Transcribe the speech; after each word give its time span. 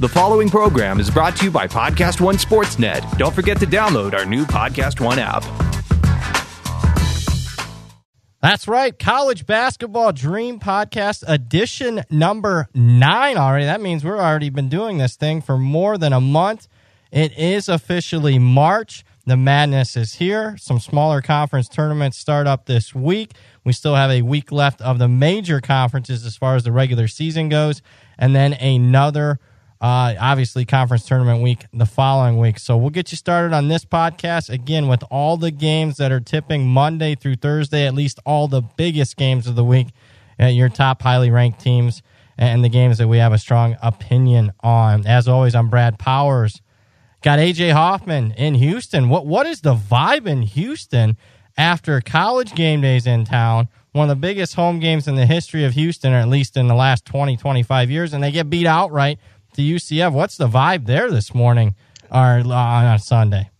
The 0.00 0.08
following 0.08 0.48
program 0.48 1.00
is 1.00 1.10
brought 1.10 1.34
to 1.38 1.46
you 1.46 1.50
by 1.50 1.66
Podcast 1.66 2.20
One 2.20 2.36
Sportsnet. 2.36 3.18
Don't 3.18 3.34
forget 3.34 3.58
to 3.58 3.66
download 3.66 4.14
our 4.14 4.24
new 4.24 4.44
Podcast 4.44 5.00
One 5.00 5.18
app. 5.18 5.42
That's 8.40 8.68
right. 8.68 8.96
College 8.96 9.44
Basketball 9.44 10.12
Dream 10.12 10.60
Podcast 10.60 11.24
edition 11.26 12.04
number 12.12 12.68
nine 12.74 13.36
already. 13.36 13.64
That 13.64 13.80
means 13.80 14.04
we've 14.04 14.12
already 14.12 14.50
been 14.50 14.68
doing 14.68 14.98
this 14.98 15.16
thing 15.16 15.42
for 15.42 15.58
more 15.58 15.98
than 15.98 16.12
a 16.12 16.20
month. 16.20 16.68
It 17.10 17.36
is 17.36 17.68
officially 17.68 18.38
March. 18.38 19.04
The 19.26 19.36
madness 19.36 19.96
is 19.96 20.14
here. 20.14 20.56
Some 20.58 20.78
smaller 20.78 21.20
conference 21.20 21.68
tournaments 21.68 22.18
start 22.18 22.46
up 22.46 22.66
this 22.66 22.94
week. 22.94 23.32
We 23.64 23.72
still 23.72 23.96
have 23.96 24.12
a 24.12 24.22
week 24.22 24.52
left 24.52 24.80
of 24.80 25.00
the 25.00 25.08
major 25.08 25.60
conferences 25.60 26.24
as 26.24 26.36
far 26.36 26.54
as 26.54 26.62
the 26.62 26.70
regular 26.70 27.08
season 27.08 27.48
goes, 27.48 27.82
and 28.16 28.32
then 28.32 28.52
another 28.52 29.40
uh, 29.80 30.14
obviously, 30.18 30.64
conference 30.64 31.06
tournament 31.06 31.40
week 31.40 31.66
the 31.72 31.86
following 31.86 32.38
week. 32.38 32.58
So 32.58 32.76
we'll 32.76 32.90
get 32.90 33.12
you 33.12 33.16
started 33.16 33.54
on 33.54 33.68
this 33.68 33.84
podcast 33.84 34.50
again 34.50 34.88
with 34.88 35.04
all 35.10 35.36
the 35.36 35.52
games 35.52 35.98
that 35.98 36.10
are 36.10 36.20
tipping 36.20 36.66
Monday 36.66 37.14
through 37.14 37.36
Thursday, 37.36 37.86
at 37.86 37.94
least 37.94 38.18
all 38.26 38.48
the 38.48 38.60
biggest 38.60 39.16
games 39.16 39.46
of 39.46 39.54
the 39.54 39.64
week, 39.64 39.88
at 40.38 40.54
your 40.54 40.68
top 40.68 41.02
highly 41.02 41.30
ranked 41.30 41.60
teams 41.60 42.02
and 42.36 42.64
the 42.64 42.68
games 42.68 42.98
that 42.98 43.08
we 43.08 43.18
have 43.18 43.32
a 43.32 43.38
strong 43.38 43.76
opinion 43.82 44.52
on. 44.60 45.06
As 45.06 45.28
always, 45.28 45.54
I'm 45.54 45.68
Brad 45.68 45.98
Powers. 45.98 46.60
Got 47.22 47.40
AJ 47.40 47.72
Hoffman 47.72 48.32
in 48.32 48.54
Houston. 48.54 49.08
What 49.08 49.26
what 49.26 49.46
is 49.46 49.60
the 49.60 49.74
vibe 49.74 50.26
in 50.26 50.42
Houston 50.42 51.16
after 51.56 52.00
college 52.00 52.54
game 52.54 52.80
days 52.80 53.06
in 53.06 53.24
town? 53.24 53.68
One 53.92 54.08
of 54.08 54.16
the 54.16 54.20
biggest 54.20 54.54
home 54.54 54.78
games 54.78 55.08
in 55.08 55.16
the 55.16 55.26
history 55.26 55.64
of 55.64 55.72
Houston, 55.72 56.12
or 56.12 56.18
at 56.18 56.28
least 56.28 56.56
in 56.56 56.68
the 56.68 56.74
last 56.74 57.04
20, 57.04 57.36
25 57.36 57.90
years, 57.90 58.12
and 58.12 58.22
they 58.22 58.30
get 58.30 58.48
beat 58.48 58.66
outright 58.66 59.18
to 59.58 59.64
UCF. 59.64 60.12
What's 60.12 60.36
the 60.36 60.46
vibe 60.46 60.86
there 60.86 61.10
this 61.10 61.34
morning 61.34 61.74
or 62.12 62.20
on 62.20 62.94
a 62.94 62.98
Sunday? 62.98 63.50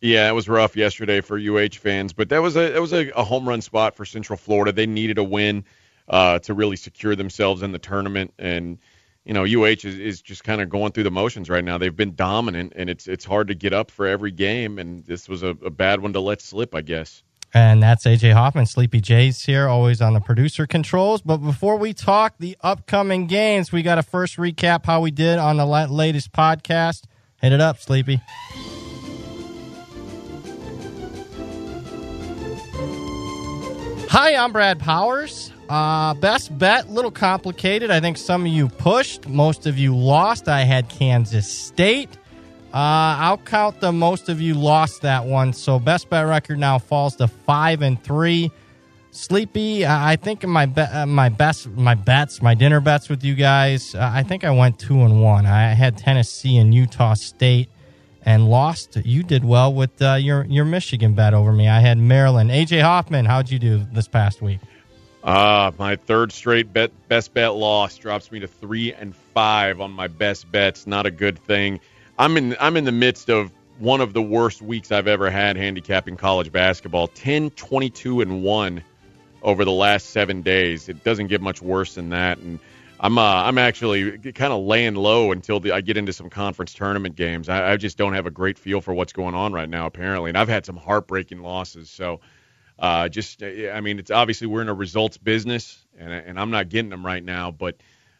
Yeah, 0.00 0.28
it 0.28 0.32
was 0.32 0.48
rough 0.48 0.74
yesterday 0.74 1.20
for 1.20 1.38
UH 1.38 1.74
fans, 1.74 2.14
but 2.14 2.30
that 2.30 2.40
was 2.40 2.56
a 2.56 2.72
that 2.72 2.80
was 2.80 2.94
a, 2.94 3.10
a 3.10 3.22
home 3.22 3.46
run 3.46 3.60
spot 3.60 3.94
for 3.94 4.06
Central 4.06 4.38
Florida. 4.38 4.72
They 4.72 4.86
needed 4.86 5.18
a 5.18 5.24
win 5.24 5.64
uh, 6.08 6.38
to 6.40 6.54
really 6.54 6.76
secure 6.76 7.14
themselves 7.14 7.62
in 7.62 7.72
the 7.72 7.78
tournament, 7.78 8.32
and 8.38 8.78
you 9.26 9.34
know 9.34 9.42
UH 9.42 9.84
is, 9.84 9.98
is 9.98 10.22
just 10.22 10.44
kind 10.44 10.62
of 10.62 10.70
going 10.70 10.92
through 10.92 11.02
the 11.02 11.10
motions 11.10 11.50
right 11.50 11.64
now. 11.64 11.76
They've 11.76 11.94
been 11.94 12.14
dominant, 12.14 12.72
and 12.76 12.88
it's 12.88 13.06
it's 13.06 13.24
hard 13.24 13.48
to 13.48 13.54
get 13.54 13.74
up 13.74 13.90
for 13.90 14.06
every 14.06 14.30
game, 14.30 14.78
and 14.78 15.04
this 15.04 15.28
was 15.28 15.42
a, 15.42 15.48
a 15.48 15.70
bad 15.70 16.00
one 16.00 16.14
to 16.14 16.20
let 16.20 16.40
slip, 16.40 16.74
I 16.74 16.80
guess. 16.80 17.22
And 17.54 17.82
that's 17.82 18.04
AJ 18.04 18.34
Hoffman, 18.34 18.66
Sleepy 18.66 19.00
J's 19.00 19.44
here, 19.44 19.68
always 19.68 20.02
on 20.02 20.12
the 20.12 20.20
producer 20.20 20.66
controls. 20.66 21.22
But 21.22 21.38
before 21.38 21.76
we 21.76 21.94
talk 21.94 22.34
the 22.38 22.56
upcoming 22.60 23.26
games, 23.26 23.72
we 23.72 23.82
got 23.82 23.94
to 23.94 24.02
first 24.02 24.36
recap 24.36 24.84
how 24.84 25.00
we 25.00 25.10
did 25.10 25.38
on 25.38 25.56
the 25.56 25.66
latest 25.66 26.32
podcast. 26.32 27.04
Hit 27.40 27.52
it 27.52 27.60
up, 27.60 27.80
Sleepy. 27.80 28.20
Hi, 34.10 34.34
I'm 34.34 34.52
Brad 34.52 34.78
Powers. 34.78 35.52
Uh, 35.68 36.14
best 36.14 36.56
bet, 36.56 36.90
little 36.90 37.10
complicated. 37.10 37.90
I 37.90 38.00
think 38.00 38.16
some 38.16 38.42
of 38.42 38.48
you 38.48 38.68
pushed, 38.68 39.28
most 39.28 39.66
of 39.66 39.78
you 39.78 39.94
lost. 39.96 40.48
I 40.48 40.62
had 40.62 40.88
Kansas 40.88 41.46
State. 41.46 42.08
Uh, 42.72 43.16
I'll 43.18 43.38
count 43.38 43.80
the 43.80 43.92
most 43.92 44.28
of 44.28 44.40
you 44.40 44.54
lost 44.54 45.02
that 45.02 45.24
one. 45.24 45.52
So 45.52 45.78
best 45.78 46.10
bet 46.10 46.26
record 46.26 46.58
now 46.58 46.78
falls 46.78 47.16
to 47.16 47.26
five 47.26 47.80
and 47.80 48.02
three. 48.02 48.50
Sleepy, 49.10 49.86
I 49.86 50.16
think 50.16 50.46
my 50.46 50.66
be- 50.66 50.82
uh, 50.82 51.06
my 51.06 51.30
best 51.30 51.66
my 51.68 51.94
bets, 51.94 52.42
my 52.42 52.54
dinner 52.54 52.80
bets 52.80 53.08
with 53.08 53.24
you 53.24 53.34
guys. 53.34 53.94
Uh, 53.94 54.10
I 54.12 54.22
think 54.22 54.44
I 54.44 54.50
went 54.50 54.78
two 54.78 55.00
and 55.00 55.22
one. 55.22 55.46
I 55.46 55.72
had 55.72 55.96
Tennessee 55.96 56.58
and 56.58 56.74
Utah 56.74 57.14
State 57.14 57.70
and 58.22 58.48
lost. 58.50 58.96
You 58.96 59.22
did 59.22 59.44
well 59.44 59.72
with 59.72 60.00
uh, 60.02 60.14
your 60.14 60.44
your 60.44 60.66
Michigan 60.66 61.14
bet 61.14 61.32
over 61.32 61.52
me. 61.52 61.68
I 61.68 61.80
had 61.80 61.96
Maryland. 61.96 62.50
AJ 62.50 62.82
Hoffman, 62.82 63.24
how'd 63.24 63.50
you 63.50 63.58
do 63.58 63.86
this 63.92 64.06
past 64.06 64.42
week? 64.42 64.60
Uh, 65.24 65.72
my 65.78 65.96
third 65.96 66.30
straight 66.30 66.72
bet 66.72 66.90
best 67.08 67.32
bet 67.32 67.54
loss 67.54 67.96
drops 67.96 68.30
me 68.30 68.40
to 68.40 68.46
three 68.46 68.92
and 68.92 69.16
five 69.16 69.80
on 69.80 69.90
my 69.90 70.06
best 70.06 70.50
bets. 70.52 70.86
Not 70.86 71.06
a 71.06 71.10
good 71.10 71.38
thing. 71.38 71.80
I'm 72.18 72.36
in 72.36 72.56
I'm 72.58 72.76
in 72.76 72.84
the 72.84 72.92
midst 72.92 73.30
of 73.30 73.52
one 73.78 74.00
of 74.00 74.12
the 74.12 74.22
worst 74.22 74.60
weeks 74.60 74.90
I've 74.90 75.06
ever 75.06 75.30
had 75.30 75.56
handicapping 75.56 76.16
college 76.16 76.50
basketball. 76.50 77.06
10, 77.06 77.50
22, 77.50 78.20
and 78.22 78.42
1 78.42 78.82
over 79.40 79.64
the 79.64 79.72
last 79.72 80.10
seven 80.10 80.42
days. 80.42 80.88
It 80.88 81.04
doesn't 81.04 81.28
get 81.28 81.40
much 81.40 81.62
worse 81.62 81.94
than 81.94 82.08
that. 82.10 82.38
And 82.38 82.58
I'm 82.98 83.18
uh, 83.18 83.22
I'm 83.22 83.56
actually 83.56 84.18
kind 84.32 84.52
of 84.52 84.64
laying 84.64 84.96
low 84.96 85.30
until 85.30 85.60
the, 85.60 85.70
I 85.70 85.80
get 85.80 85.96
into 85.96 86.12
some 86.12 86.28
conference 86.28 86.74
tournament 86.74 87.14
games. 87.14 87.48
I, 87.48 87.72
I, 87.72 87.76
just 87.76 87.96
don't 87.96 88.14
have 88.14 88.26
a 88.26 88.32
great 88.32 88.58
feel 88.58 88.80
for 88.80 88.92
what's 88.92 89.12
going 89.12 89.36
on 89.36 89.52
right 89.52 89.68
now, 89.68 89.86
apparently. 89.86 90.30
And 90.30 90.36
I've 90.36 90.48
had 90.48 90.66
some 90.66 90.76
heartbreaking 90.76 91.40
losses. 91.40 91.88
So 91.88 92.20
uh, 92.80 93.08
just, 93.08 93.44
I 93.44 93.80
mean, 93.80 94.00
it's 94.00 94.10
obviously 94.10 94.48
we're 94.48 94.62
in 94.62 94.68
a 94.68 94.74
results 94.74 95.18
business, 95.18 95.78
and, 95.96 96.10
and 96.10 96.40
I'm 96.40 96.50
not 96.50 96.68
getting 96.68 96.90
them 96.90 97.06
right 97.06 97.22
now. 97.22 97.52
But 97.52 97.76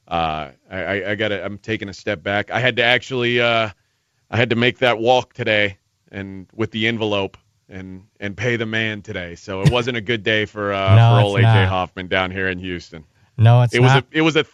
uh, 0.06 0.50
I, 0.70 1.04
I 1.04 1.14
got 1.16 1.32
I'm 1.32 1.58
taking 1.58 1.88
a 1.88 1.94
step 1.94 2.22
back. 2.22 2.52
I 2.52 2.60
had 2.60 2.76
to 2.76 2.84
actually. 2.84 3.40
Uh, 3.40 3.70
I 4.30 4.36
had 4.36 4.50
to 4.50 4.56
make 4.56 4.78
that 4.78 4.98
walk 4.98 5.32
today 5.32 5.78
and 6.10 6.46
with 6.54 6.70
the 6.70 6.86
envelope 6.86 7.36
and 7.68 8.04
and 8.20 8.36
pay 8.36 8.56
the 8.56 8.66
man 8.66 9.02
today. 9.02 9.34
So 9.34 9.62
it 9.62 9.70
wasn't 9.70 9.96
a 9.96 10.00
good 10.00 10.22
day 10.22 10.44
for 10.44 10.72
uh, 10.72 10.96
no, 10.96 11.20
for 11.20 11.26
old 11.26 11.38
AJ 11.38 11.42
not. 11.42 11.68
Hoffman 11.68 12.08
down 12.08 12.30
here 12.30 12.48
in 12.48 12.58
Houston. 12.58 13.04
No, 13.36 13.62
it's 13.62 13.74
it 13.74 13.80
not. 13.80 13.84
was 13.84 13.94
a 13.94 14.18
it 14.18 14.22
was 14.22 14.36
a 14.36 14.46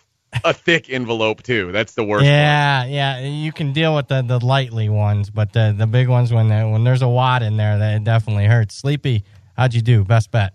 a 0.45 0.53
thick 0.53 0.91
envelope 0.91 1.43
too. 1.43 1.73
That's 1.73 1.95
the 1.95 2.05
worst. 2.05 2.25
Yeah, 2.25 2.81
part. 2.81 2.91
yeah. 2.91 3.21
You 3.21 3.53
can 3.53 3.73
deal 3.73 3.95
with 3.95 4.09
the, 4.09 4.23
the 4.23 4.45
lightly 4.45 4.89
ones, 4.89 5.31
but 5.31 5.53
the 5.53 5.75
the 5.77 5.87
big 5.87 6.09
ones 6.09 6.33
when 6.33 6.49
when 6.71 6.85
there's 6.85 7.03
a 7.03 7.09
wad 7.09 7.43
in 7.43 7.56
there, 7.56 7.79
that 7.79 8.05
definitely 8.05 8.47
hurts. 8.47 8.75
Sleepy, 8.75 9.25
how'd 9.56 9.75
you 9.75 9.83
do? 9.83 10.05
Best 10.05 10.31
bet. 10.31 10.55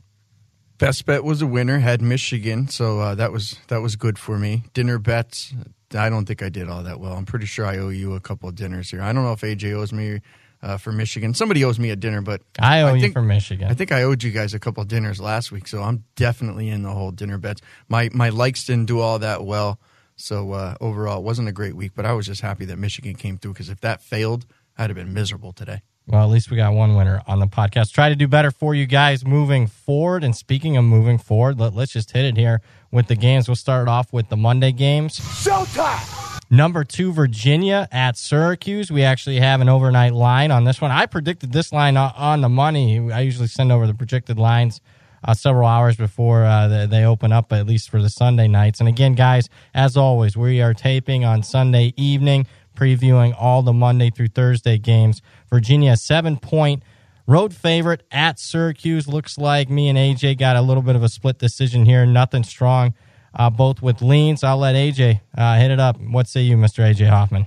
Best 0.77 1.05
bet 1.05 1.23
was 1.23 1.41
a 1.41 1.47
winner. 1.47 1.79
Had 1.79 2.01
Michigan, 2.01 2.67
so 2.67 2.99
uh, 2.99 3.15
that 3.15 3.31
was 3.31 3.57
that 3.67 3.81
was 3.81 3.95
good 3.95 4.17
for 4.17 4.37
me. 4.37 4.63
Dinner 4.73 4.97
bets 4.97 5.53
I 5.95 6.09
don't 6.09 6.25
think 6.25 6.43
I 6.43 6.49
did 6.49 6.69
all 6.69 6.83
that 6.83 6.99
well. 6.99 7.13
I'm 7.13 7.25
pretty 7.25 7.45
sure 7.45 7.65
I 7.65 7.77
owe 7.77 7.89
you 7.89 8.15
a 8.15 8.19
couple 8.19 8.49
of 8.49 8.55
dinners 8.55 8.89
here. 8.91 9.01
I 9.01 9.13
don't 9.13 9.23
know 9.23 9.33
if 9.33 9.41
AJ 9.41 9.73
owes 9.73 9.91
me 9.91 10.21
uh, 10.61 10.77
for 10.77 10.91
Michigan. 10.91 11.33
Somebody 11.33 11.63
owes 11.63 11.79
me 11.79 11.89
a 11.89 11.95
dinner, 11.95 12.21
but 12.21 12.41
I 12.59 12.81
owe 12.81 12.87
I 12.87 12.91
think, 12.91 13.03
you 13.03 13.11
for 13.11 13.21
Michigan. 13.21 13.69
I 13.69 13.73
think 13.73 13.91
I 13.91 14.03
owed 14.03 14.23
you 14.23 14.31
guys 14.31 14.53
a 14.53 14.59
couple 14.59 14.81
of 14.81 14.87
dinners 14.87 15.19
last 15.19 15.51
week, 15.51 15.67
so 15.67 15.81
I'm 15.81 16.03
definitely 16.15 16.69
in 16.69 16.83
the 16.83 16.91
hole 16.91 17.11
dinner 17.11 17.37
bets. 17.37 17.61
My 17.87 18.09
my 18.13 18.29
likes 18.29 18.65
didn't 18.65 18.87
do 18.87 18.99
all 18.99 19.19
that 19.19 19.45
well, 19.45 19.79
so 20.15 20.51
uh, 20.51 20.75
overall 20.81 21.19
it 21.19 21.23
wasn't 21.23 21.47
a 21.47 21.53
great 21.53 21.75
week. 21.75 21.93
But 21.95 22.05
I 22.05 22.13
was 22.13 22.25
just 22.25 22.41
happy 22.41 22.65
that 22.65 22.77
Michigan 22.77 23.15
came 23.15 23.37
through 23.37 23.53
because 23.53 23.69
if 23.69 23.81
that 23.81 24.01
failed, 24.01 24.45
I'd 24.77 24.89
have 24.89 24.97
been 24.97 25.13
miserable 25.13 25.53
today. 25.53 25.81
Well, 26.09 26.23
at 26.23 26.31
least 26.31 26.49
we 26.49 26.57
got 26.57 26.73
one 26.73 26.95
winner 26.95 27.21
on 27.27 27.39
the 27.39 27.45
podcast. 27.45 27.93
Try 27.93 28.09
to 28.09 28.15
do 28.15 28.27
better 28.27 28.49
for 28.49 28.73
you 28.73 28.87
guys 28.87 29.23
moving 29.23 29.67
forward. 29.67 30.23
And 30.23 30.35
speaking 30.35 30.75
of 30.75 30.83
moving 30.83 31.19
forward, 31.19 31.59
let, 31.59 31.77
us 31.77 31.91
just 31.91 32.11
hit 32.11 32.25
it 32.25 32.35
here 32.35 32.61
with 32.91 33.07
the 33.07 33.15
games. 33.15 33.47
We'll 33.47 33.55
start 33.55 33.87
off 33.87 34.11
with 34.13 34.29
the 34.29 34.37
Monday 34.37 34.71
games. 34.71 35.19
Showtime! 35.19 36.39
Number 36.51 36.83
two, 36.83 37.13
Virginia 37.13 37.87
at 37.91 38.17
Syracuse. 38.17 38.91
We 38.91 39.03
actually 39.03 39.39
have 39.39 39.61
an 39.61 39.69
overnight 39.69 40.13
line 40.13 40.49
on 40.49 40.63
this 40.63 40.81
one. 40.81 40.89
I 40.89 41.05
predicted 41.05 41.51
this 41.51 41.71
line 41.71 41.95
on 41.95 42.41
the 42.41 42.49
money. 42.49 43.11
I 43.11 43.21
usually 43.21 43.47
send 43.47 43.71
over 43.71 43.85
the 43.85 43.93
projected 43.93 44.39
lines 44.39 44.81
uh, 45.23 45.35
several 45.35 45.67
hours 45.67 45.95
before 45.95 46.45
uh, 46.45 46.87
they 46.87 47.03
open 47.03 47.31
up, 47.31 47.53
at 47.53 47.67
least 47.67 47.91
for 47.91 48.01
the 48.01 48.09
Sunday 48.09 48.47
nights. 48.47 48.79
And 48.79 48.89
again, 48.89 49.13
guys, 49.13 49.47
as 49.75 49.95
always, 49.95 50.35
we 50.35 50.61
are 50.61 50.73
taping 50.73 51.23
on 51.23 51.43
Sunday 51.43 51.93
evening 51.97 52.47
previewing 52.75 53.35
all 53.37 53.61
the 53.61 53.73
Monday 53.73 54.09
through 54.09 54.29
Thursday 54.29 54.77
games. 54.77 55.21
Virginia, 55.49 55.97
seven 55.97 56.37
point 56.37 56.81
road 57.29 57.53
favorite 57.53 58.03
at 58.11 58.39
Syracuse. 58.39 59.07
Looks 59.07 59.37
like 59.37 59.69
me 59.69 59.87
and 59.87 59.97
AJ 59.97 60.39
got 60.39 60.55
a 60.55 60.61
little 60.61 60.81
bit 60.81 60.95
of 60.95 61.03
a 61.03 61.09
split 61.09 61.37
decision 61.37 61.85
here. 61.85 62.05
Nothing 62.05 62.43
strong, 62.43 62.95
uh, 63.35 63.51
both 63.51 63.81
with 63.81 64.01
leans. 64.01 64.43
I'll 64.43 64.57
let 64.57 64.75
AJ 64.75 65.21
uh, 65.37 65.57
hit 65.57 65.69
it 65.69 65.79
up. 65.79 66.01
What 66.01 66.27
say 66.27 66.41
you, 66.41 66.57
Mr. 66.57 66.83
AJ 66.83 67.07
Hoffman? 67.07 67.45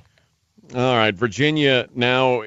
All 0.74 0.96
right, 0.96 1.14
Virginia 1.14 1.88
now 1.94 2.44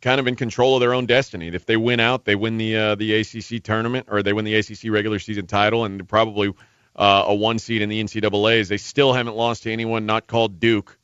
kind 0.00 0.20
of 0.20 0.28
in 0.28 0.36
control 0.36 0.76
of 0.76 0.80
their 0.80 0.94
own 0.94 1.06
destiny. 1.06 1.48
If 1.48 1.66
they 1.66 1.76
win 1.76 1.98
out, 1.98 2.26
they 2.26 2.36
win 2.36 2.58
the 2.58 2.76
uh, 2.76 2.94
the 2.94 3.14
ACC 3.14 3.62
tournament 3.62 4.06
or 4.10 4.22
they 4.22 4.32
win 4.32 4.44
the 4.44 4.54
ACC 4.54 4.90
regular 4.90 5.18
season 5.18 5.46
title 5.46 5.84
and 5.84 6.06
probably 6.06 6.52
uh, 6.94 7.24
a 7.26 7.34
one 7.34 7.58
seed 7.58 7.82
in 7.82 7.88
the 7.88 8.00
NCAA's. 8.04 8.68
They 8.68 8.76
still 8.76 9.14
haven't 9.14 9.34
lost 9.34 9.64
to 9.64 9.72
anyone 9.72 10.06
not 10.06 10.28
called 10.28 10.60
Duke 10.60 10.98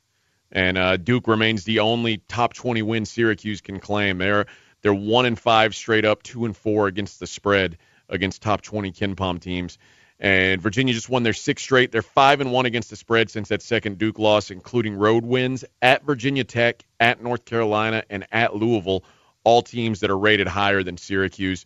and 0.52 0.76
uh, 0.76 0.96
Duke 0.96 1.28
remains 1.28 1.64
the 1.64 1.80
only 1.80 2.18
top 2.28 2.54
20 2.54 2.82
win 2.82 3.04
Syracuse 3.04 3.60
can 3.60 3.78
claim. 3.78 4.18
They're 4.18 4.46
they're 4.82 4.94
one 4.94 5.26
and 5.26 5.38
five 5.38 5.74
straight 5.74 6.04
up, 6.04 6.22
two 6.22 6.44
and 6.44 6.56
four 6.56 6.86
against 6.86 7.20
the 7.20 7.26
spread 7.26 7.78
against 8.08 8.42
top 8.42 8.62
20 8.62 8.92
KenPom 8.92 9.40
teams. 9.40 9.78
And 10.18 10.60
Virginia 10.60 10.92
just 10.92 11.08
won 11.08 11.22
their 11.22 11.32
sixth 11.32 11.64
straight. 11.64 11.92
They're 11.92 12.02
five 12.02 12.40
and 12.42 12.52
one 12.52 12.66
against 12.66 12.90
the 12.90 12.96
spread 12.96 13.30
since 13.30 13.48
that 13.48 13.62
second 13.62 13.98
Duke 13.98 14.18
loss, 14.18 14.50
including 14.50 14.94
road 14.94 15.24
wins 15.24 15.64
at 15.80 16.04
Virginia 16.04 16.44
Tech, 16.44 16.84
at 16.98 17.22
North 17.22 17.46
Carolina, 17.46 18.04
and 18.10 18.26
at 18.30 18.54
Louisville. 18.54 19.04
All 19.44 19.62
teams 19.62 20.00
that 20.00 20.10
are 20.10 20.18
rated 20.18 20.46
higher 20.46 20.82
than 20.82 20.98
Syracuse. 20.98 21.64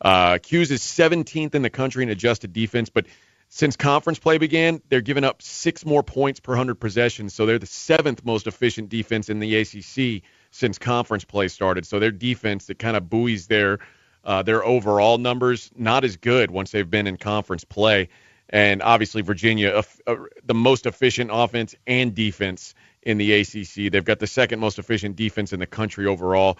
Uh, 0.00 0.38
is 0.52 0.70
17th 0.70 1.54
in 1.54 1.62
the 1.62 1.70
country 1.70 2.04
in 2.04 2.10
adjusted 2.10 2.52
defense, 2.52 2.90
but 2.90 3.06
Since 3.48 3.76
conference 3.76 4.18
play 4.18 4.38
began, 4.38 4.82
they're 4.88 5.00
giving 5.00 5.24
up 5.24 5.40
six 5.40 5.84
more 5.84 6.02
points 6.02 6.40
per 6.40 6.52
100 6.52 6.76
possessions. 6.76 7.32
So 7.34 7.46
they're 7.46 7.58
the 7.58 7.66
seventh 7.66 8.24
most 8.24 8.46
efficient 8.46 8.88
defense 8.88 9.28
in 9.28 9.38
the 9.38 9.56
ACC 9.56 10.22
since 10.56 10.78
conference 10.78 11.24
play 11.24 11.48
started. 11.48 11.86
So 11.86 11.98
their 11.98 12.10
defense 12.10 12.66
that 12.66 12.78
kind 12.78 12.96
of 12.96 13.08
buoys 13.08 13.46
their 13.46 13.78
uh, 14.24 14.42
their 14.42 14.64
overall 14.64 15.18
numbers 15.18 15.70
not 15.76 16.04
as 16.04 16.16
good 16.16 16.50
once 16.50 16.72
they've 16.72 16.90
been 16.90 17.06
in 17.06 17.16
conference 17.16 17.64
play. 17.64 18.08
And 18.48 18.82
obviously 18.82 19.22
Virginia, 19.22 19.70
uh, 19.70 19.82
uh, 20.06 20.16
the 20.44 20.54
most 20.54 20.86
efficient 20.86 21.30
offense 21.32 21.74
and 21.86 22.14
defense 22.14 22.74
in 23.02 23.18
the 23.18 23.32
ACC. 23.32 23.92
They've 23.92 24.04
got 24.04 24.18
the 24.18 24.26
second 24.26 24.58
most 24.58 24.78
efficient 24.78 25.14
defense 25.14 25.52
in 25.52 25.60
the 25.60 25.66
country 25.66 26.06
overall. 26.06 26.58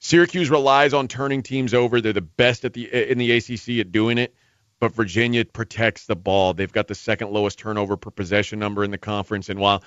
Syracuse 0.00 0.50
relies 0.50 0.92
on 0.92 1.08
turning 1.08 1.42
teams 1.42 1.72
over. 1.72 2.00
They're 2.00 2.12
the 2.12 2.20
best 2.20 2.64
at 2.64 2.74
the 2.74 3.10
in 3.10 3.18
the 3.18 3.32
ACC 3.32 3.80
at 3.80 3.90
doing 3.90 4.18
it 4.18 4.34
but 4.80 4.94
Virginia 4.94 5.44
protects 5.44 6.06
the 6.06 6.16
ball. 6.16 6.54
They've 6.54 6.72
got 6.72 6.88
the 6.88 6.94
second 6.94 7.30
lowest 7.30 7.58
turnover 7.58 7.96
per 7.96 8.10
possession 8.10 8.58
number 8.58 8.84
in 8.84 8.90
the 8.90 8.98
conference. 8.98 9.48
And 9.48 9.58
while 9.58 9.82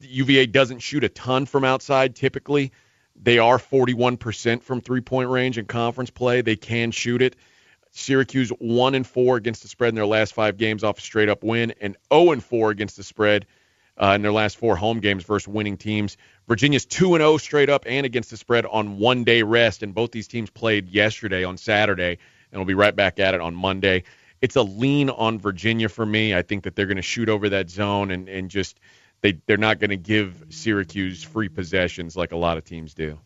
UVA 0.00 0.46
doesn't 0.46 0.80
shoot 0.80 1.04
a 1.04 1.08
ton 1.08 1.46
from 1.46 1.64
outside 1.64 2.14
typically, 2.16 2.72
they 3.20 3.38
are 3.38 3.58
41% 3.58 4.62
from 4.62 4.80
three 4.80 5.00
point 5.00 5.30
range 5.30 5.58
in 5.58 5.66
conference 5.66 6.10
play. 6.10 6.40
They 6.42 6.56
can 6.56 6.90
shoot 6.90 7.22
it. 7.22 7.36
Syracuse 7.92 8.50
1 8.50 8.94
and 8.94 9.06
4 9.06 9.36
against 9.36 9.62
the 9.62 9.68
spread 9.68 9.90
in 9.90 9.94
their 9.94 10.06
last 10.06 10.34
five 10.34 10.56
games 10.56 10.82
off 10.82 10.98
a 10.98 11.00
straight 11.00 11.28
up 11.28 11.44
win, 11.44 11.74
and 11.80 11.96
0 12.12 12.32
and 12.32 12.42
4 12.42 12.70
against 12.70 12.96
the 12.96 13.04
spread 13.04 13.46
uh, 13.96 14.12
in 14.16 14.22
their 14.22 14.32
last 14.32 14.56
four 14.56 14.74
home 14.74 14.98
games 14.98 15.22
versus 15.22 15.46
winning 15.46 15.76
teams. 15.76 16.16
Virginia's 16.48 16.86
2 16.86 17.14
and 17.14 17.22
0 17.22 17.36
straight 17.36 17.70
up 17.70 17.84
and 17.86 18.04
against 18.04 18.30
the 18.30 18.36
spread 18.36 18.66
on 18.66 18.98
one 18.98 19.22
day 19.22 19.42
rest, 19.42 19.84
and 19.84 19.94
both 19.94 20.10
these 20.10 20.26
teams 20.26 20.50
played 20.50 20.88
yesterday 20.88 21.44
on 21.44 21.56
Saturday, 21.56 22.18
and 22.50 22.60
we'll 22.60 22.64
be 22.64 22.74
right 22.74 22.96
back 22.96 23.20
at 23.20 23.34
it 23.34 23.40
on 23.40 23.54
Monday 23.54 24.02
it's 24.44 24.56
a 24.56 24.62
lean 24.62 25.08
on 25.08 25.38
Virginia 25.38 25.88
for 25.88 26.04
me. 26.04 26.34
I 26.34 26.42
think 26.42 26.64
that 26.64 26.76
they're 26.76 26.84
going 26.84 26.98
to 26.98 27.02
shoot 27.02 27.30
over 27.30 27.48
that 27.48 27.70
zone 27.70 28.10
and, 28.10 28.28
and 28.28 28.50
just 28.50 28.78
they 29.24 29.40
they're 29.46 29.56
not 29.56 29.80
going 29.80 29.88
to 29.88 29.96
give 29.96 30.44
Syracuse 30.50 31.22
free 31.22 31.48
possessions 31.48 32.14
like 32.14 32.32
a 32.32 32.36
lot 32.36 32.58
of 32.58 32.64
teams 32.64 32.92
do. 32.92 33.18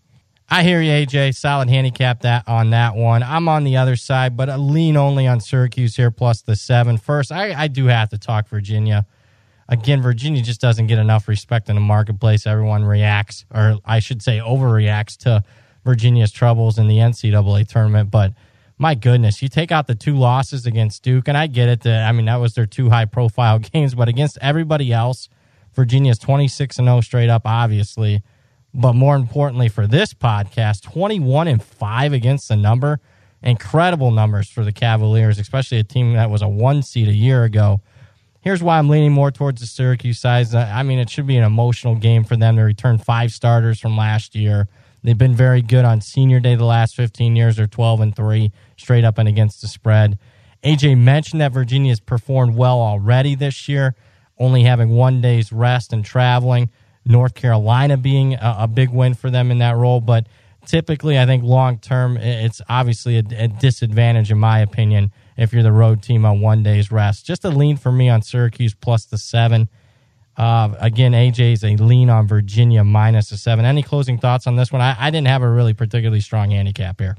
I 0.49 0.63
hear 0.63 0.81
you, 0.81 0.93
AJ. 0.93 1.35
Solid 1.35 1.69
handicap 1.69 2.21
that 2.23 2.47
on 2.47 2.71
that 2.71 2.95
one. 2.95 3.25
I'm 3.25 3.49
on 3.49 3.65
the 3.65 3.77
other 3.77 3.97
side, 3.97 4.37
but 4.37 4.49
a 4.49 4.57
lean 4.57 4.97
only 4.97 5.27
on 5.27 5.41
Syracuse 5.41 5.97
here 5.97 6.13
plus 6.13 6.41
the 6.41 6.55
seven. 6.55 6.99
First, 6.99 7.33
I, 7.33 7.53
I 7.65 7.67
do 7.67 7.87
have 7.87 8.11
to 8.11 8.19
talk 8.19 8.47
Virginia. 8.47 9.07
Again, 9.69 10.01
Virginia 10.01 10.41
just 10.41 10.61
doesn't 10.61 10.87
get 10.87 11.01
enough 11.01 11.27
respect 11.27 11.69
in 11.69 11.75
the 11.75 11.83
marketplace. 11.83 12.47
Everyone 12.47 12.85
reacts, 12.85 13.45
or 13.53 13.79
I 13.85 13.99
should 13.99 14.23
say, 14.23 14.39
overreacts 14.39 15.17
to 15.25 15.43
Virginia's 15.85 16.31
troubles 16.31 16.79
in 16.79 16.87
the 16.87 16.99
NCAA 16.99 17.69
tournament. 17.69 18.13
But 18.13 18.35
my 18.79 18.95
goodness, 18.95 19.43
you 19.43 19.49
take 19.49 19.73
out 19.73 19.89
the 19.89 19.97
two 19.97 20.17
losses 20.17 20.65
against 20.65 21.03
Duke, 21.03 21.27
and 21.27 21.37
I 21.37 21.49
get 21.49 21.69
it. 21.69 21.81
That, 21.81 22.09
I 22.09 22.13
mean, 22.13 22.27
that 22.27 22.37
was 22.37 22.55
their 22.55 22.67
two 22.67 22.89
high 22.89 23.05
profile 23.05 23.59
games, 23.73 23.97
but 23.97 24.09
against 24.09 24.39
everybody 24.41 24.93
else, 24.93 25.29
Virginia's 25.75 26.19
26 26.19 26.79
and 26.79 26.87
0 26.87 27.01
straight 27.01 27.29
up, 27.29 27.43
obviously. 27.45 28.23
But 28.75 28.95
more 28.95 29.17
importantly 29.17 29.69
for 29.69 29.87
this 29.87 30.13
podcast, 30.15 30.83
21 30.83 31.49
and 31.49 31.63
5 31.63 32.13
against 32.13 32.49
the 32.49 32.57
number. 32.57 33.01
Incredible 33.43 34.11
numbers 34.11 34.49
for 34.49 34.65
the 34.65 34.73
Cavaliers, 34.73 35.39
especially 35.39 35.79
a 35.79 35.85
team 35.85 36.15
that 36.15 36.31
was 36.31 36.43
a 36.43 36.49
one 36.49 36.83
seed 36.83 37.09
a 37.09 37.15
year 37.15 37.45
ago. 37.45 37.81
Here's 38.41 38.63
why 38.63 38.79
I'm 38.79 38.89
leaning 38.89 39.13
more 39.13 39.31
towards 39.31 39.61
the 39.61 39.67
Syracuse 39.67 40.19
side. 40.19 40.55
I 40.55 40.83
mean, 40.83 40.99
it 40.99 41.11
should 41.11 41.27
be 41.27 41.37
an 41.37 41.45
emotional 41.45 41.95
game 41.95 42.25
for 42.25 42.37
them 42.37 42.57
to 42.57 42.63
return 42.63 42.99
five 42.99 43.33
starters 43.33 43.81
from 43.81 43.97
last 43.97 44.35
year. 44.35 44.69
They've 45.03 45.19
been 45.19 45.35
very 45.35 45.63
good 45.63 45.85
on 45.85 46.01
senior 46.01 46.41
day 46.41 46.55
the 46.55 46.65
last 46.65 46.97
15 46.97 47.37
years. 47.37 47.57
They're 47.57 47.67
12 47.67 48.01
and 48.01 48.17
3 48.17 48.53
straight 48.77 49.05
up 49.05 49.19
and 49.19 49.29
against 49.29 49.61
the 49.61 49.69
spread. 49.69 50.19
AJ 50.65 50.99
mentioned 50.99 51.41
that 51.41 51.53
Virginia 51.53 51.91
has 51.91 52.01
performed 52.01 52.57
well 52.57 52.81
already 52.81 53.35
this 53.35 53.69
year, 53.69 53.95
only 54.39 54.63
having 54.63 54.91
one 54.91 55.21
day's 55.21 55.53
rest 55.53 55.93
and 55.93 56.05
traveling. 56.05 56.71
North 57.05 57.35
Carolina 57.35 57.97
being 57.97 58.35
a, 58.35 58.57
a 58.61 58.69
big 58.69 58.91
win 58.91 59.15
for 59.15 59.31
them 59.31 59.51
in 59.51 59.59
that 59.59 59.77
role. 59.77 60.01
But 60.01 60.27
typically, 60.67 61.19
I 61.19 61.27
think 61.27 61.43
long 61.43 61.79
term, 61.79 62.17
it's 62.17 62.61
obviously 62.69 63.17
a, 63.17 63.23
a 63.37 63.49
disadvantage, 63.49 64.31
in 64.31 64.39
my 64.39 64.61
opinion, 64.61 65.13
if 65.37 65.53
you're 65.53 65.63
the 65.63 65.73
road 65.73 66.03
team 66.03 66.25
on 66.25 66.41
one 66.41 66.63
day's 66.63 66.93
rest. 66.93 67.27
Just 67.27 67.45
a 67.45 67.51
lean 67.51 67.77
for 67.77 67.91
me 67.91 68.09
on 68.09 68.23
Syracuse 68.23 68.75
plus 68.75 69.07
the 69.07 69.19
seven. 69.19 69.69
Uh, 70.37 70.73
again, 70.79 71.13
AJ's 71.13 71.65
a 71.65 71.77
lean 71.77 72.11
on 72.11 72.29
Virginia 72.29 72.85
minus 72.85 73.31
the 73.31 73.37
seven. 73.37 73.65
Any 73.65 73.83
closing 73.83 74.19
thoughts 74.19 74.47
on 74.47 74.55
this 74.55 74.71
one? 74.71 74.81
I, 74.81 74.95
I 74.99 75.11
didn't 75.11 75.27
have 75.27 75.43
a 75.43 75.51
really 75.51 75.75
particularly 75.75 76.21
strong 76.21 76.51
handicap 76.51 77.01
here. 77.01 77.17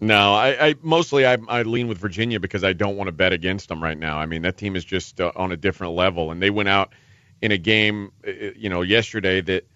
No, 0.00 0.34
I, 0.34 0.68
I 0.68 0.74
mostly 0.82 1.24
I, 1.24 1.38
I, 1.48 1.62
lean 1.62 1.88
with 1.88 1.98
Virginia 1.98 2.40
because 2.40 2.64
I 2.64 2.72
don't 2.72 2.96
want 2.96 3.08
to 3.08 3.12
bet 3.12 3.32
against 3.32 3.68
them 3.68 3.82
right 3.82 3.96
now. 3.96 4.18
I 4.18 4.26
mean, 4.26 4.42
that 4.42 4.56
team 4.56 4.76
is 4.76 4.84
just 4.84 5.20
uh, 5.20 5.32
on 5.36 5.52
a 5.52 5.56
different 5.56 5.94
level, 5.94 6.30
and 6.30 6.42
they 6.42 6.50
went 6.50 6.68
out 6.68 6.92
in 7.40 7.52
a 7.52 7.58
game, 7.58 8.12
uh, 8.26 8.30
uh, 8.30 8.50
you 8.56 8.68
know, 8.68 8.82
yesterday 8.82 9.40
that 9.42 9.66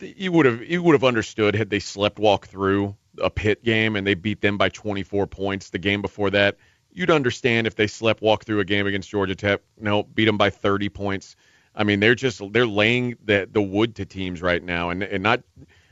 you 0.00 0.32
would 0.32 0.46
have 0.46 0.62
you 0.64 0.82
would 0.82 0.94
have 0.94 1.04
understood 1.04 1.54
had 1.54 1.70
they 1.70 1.80
slept 1.80 2.18
walk 2.18 2.46
through 2.46 2.96
a 3.20 3.30
Pitt 3.30 3.62
game 3.64 3.96
and 3.96 4.06
they 4.06 4.14
beat 4.14 4.40
them 4.40 4.56
by 4.56 4.68
24 4.68 5.26
points. 5.26 5.70
The 5.70 5.78
game 5.78 6.02
before 6.02 6.30
that, 6.30 6.56
you'd 6.92 7.10
understand 7.10 7.66
if 7.66 7.74
they 7.74 7.86
slept 7.86 8.22
walk 8.22 8.44
through 8.44 8.60
a 8.60 8.64
game 8.64 8.86
against 8.86 9.10
Georgia 9.10 9.34
Tech. 9.34 9.60
No, 9.78 10.02
beat 10.02 10.26
them 10.26 10.38
by 10.38 10.50
30 10.50 10.88
points. 10.88 11.36
I 11.74 11.84
mean, 11.84 12.00
they're 12.00 12.14
just 12.14 12.40
they're 12.52 12.66
laying 12.66 13.16
the 13.24 13.48
the 13.50 13.62
wood 13.62 13.96
to 13.96 14.04
teams 14.04 14.42
right 14.42 14.62
now, 14.62 14.90
and 14.90 15.02
and 15.02 15.22
not, 15.22 15.42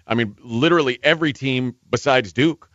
I 0.07 0.15
mean, 0.15 0.37
literally 0.43 0.99
every 1.03 1.33
team 1.33 1.77
besides 1.91 2.33
Duke. 2.33 2.68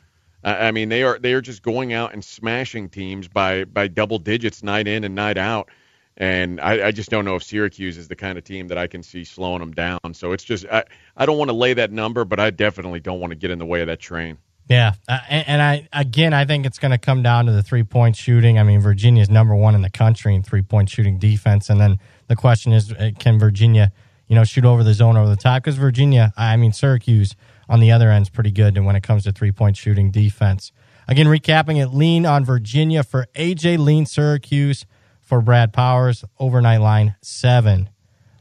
I 0.44 0.72
mean, 0.72 0.90
they 0.90 1.04
are 1.04 1.18
they 1.20 1.34
are 1.34 1.42
just 1.42 1.64
going 1.64 1.94
out 1.94 2.14
and 2.14 2.24
smashing 2.24 2.90
teams 2.90 3.28
by 3.28 3.64
by 3.64 3.88
double 3.88 4.20
digits 4.20 4.62
night 4.64 4.88
in 4.88 5.04
and 5.04 5.16
night 5.16 5.38
out. 5.38 5.70
And 6.16 6.62
I, 6.62 6.88
I 6.88 6.92
just 6.92 7.10
don't 7.10 7.26
know 7.26 7.36
if 7.36 7.44
Syracuse 7.44 7.98
is 7.98 8.08
the 8.08 8.16
kind 8.16 8.38
of 8.38 8.44
team 8.44 8.68
that 8.68 8.78
I 8.78 8.86
can 8.86 9.02
see 9.02 9.24
slowing 9.24 9.62
them 9.62 9.72
down. 9.72 10.14
So 10.14 10.32
it's 10.32 10.44
just 10.44 10.66
I, 10.72 10.84
I 11.18 11.26
don't 11.26 11.38
want 11.38 11.50
to 11.50 11.56
lay 11.56 11.74
that 11.74 11.92
number, 11.92 12.26
but 12.26 12.40
I 12.40 12.52
definitely 12.52 13.00
don't 13.00 13.20
want 13.20 13.32
to 13.32 13.36
get 13.36 13.52
in 13.52 13.58
the 13.58 13.66
way 13.66 13.82
of 13.82 13.88
that 13.88 14.00
train. 14.00 14.38
Yeah, 14.70 14.94
uh, 15.10 15.20
and, 15.30 15.48
and, 15.48 15.62
I 15.62 15.90
again 15.92 16.34
I 16.34 16.46
think 16.46 16.66
it's 16.66 16.80
going 16.80 16.92
to 16.92 16.98
come 16.98 17.22
down 17.22 17.48
to 17.48 17.52
the 17.52 17.64
three 17.64 17.84
point 17.84 18.16
shooting. 18.16 18.58
I 18.58 18.64
mean, 18.64 18.80
Virginia's 18.80 19.30
number 19.30 19.56
one 19.56 19.76
in 19.76 19.82
the 19.82 19.90
country 19.90 20.36
in 20.36 20.42
three 20.42 20.62
point 20.62 20.90
shooting 20.90 21.20
defense, 21.20 21.70
and 21.70 21.82
then 21.82 22.00
the 22.28 22.36
question 22.36 22.72
is, 22.72 22.94
uh, 22.94 23.12
can 23.20 23.40
Virginia, 23.40 23.92
you 24.28 24.36
know, 24.36 24.46
shoot 24.46 24.64
over 24.64 24.84
the 24.84 24.94
zone 24.94 25.18
over 25.18 25.30
the 25.30 25.36
top? 25.36 25.64
Because 25.64 25.76
Virginia, 25.76 26.32
I 26.38 26.56
mean, 26.56 26.72
Syracuse 26.72 27.36
on 27.70 27.80
the 27.80 27.92
other 27.92 28.10
end 28.10 28.24
is 28.24 28.30
pretty 28.30 28.52
good 28.52 28.78
when 28.78 28.96
it 28.96 29.04
comes 29.04 29.24
to 29.24 29.32
three 29.32 29.52
point 29.52 29.78
shooting 29.78 30.12
defense. 30.12 30.72
Again, 31.08 31.28
recapping 31.28 31.82
it, 31.82 31.90
lean 31.90 32.26
on 32.26 32.46
Virginia 32.46 33.04
for 33.04 33.28
AJ, 33.36 33.78
lean 33.78 34.06
Syracuse 34.06 34.86
for 35.22 35.42
Brad 35.42 35.74
Powers, 35.74 36.24
overnight 36.40 36.82
line 36.82 37.16
seven. 37.22 37.90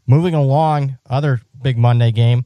Moving 0.06 0.34
along, 0.34 0.98
other 1.08 1.40
big 1.60 1.78
Monday 1.78 2.12
game, 2.12 2.44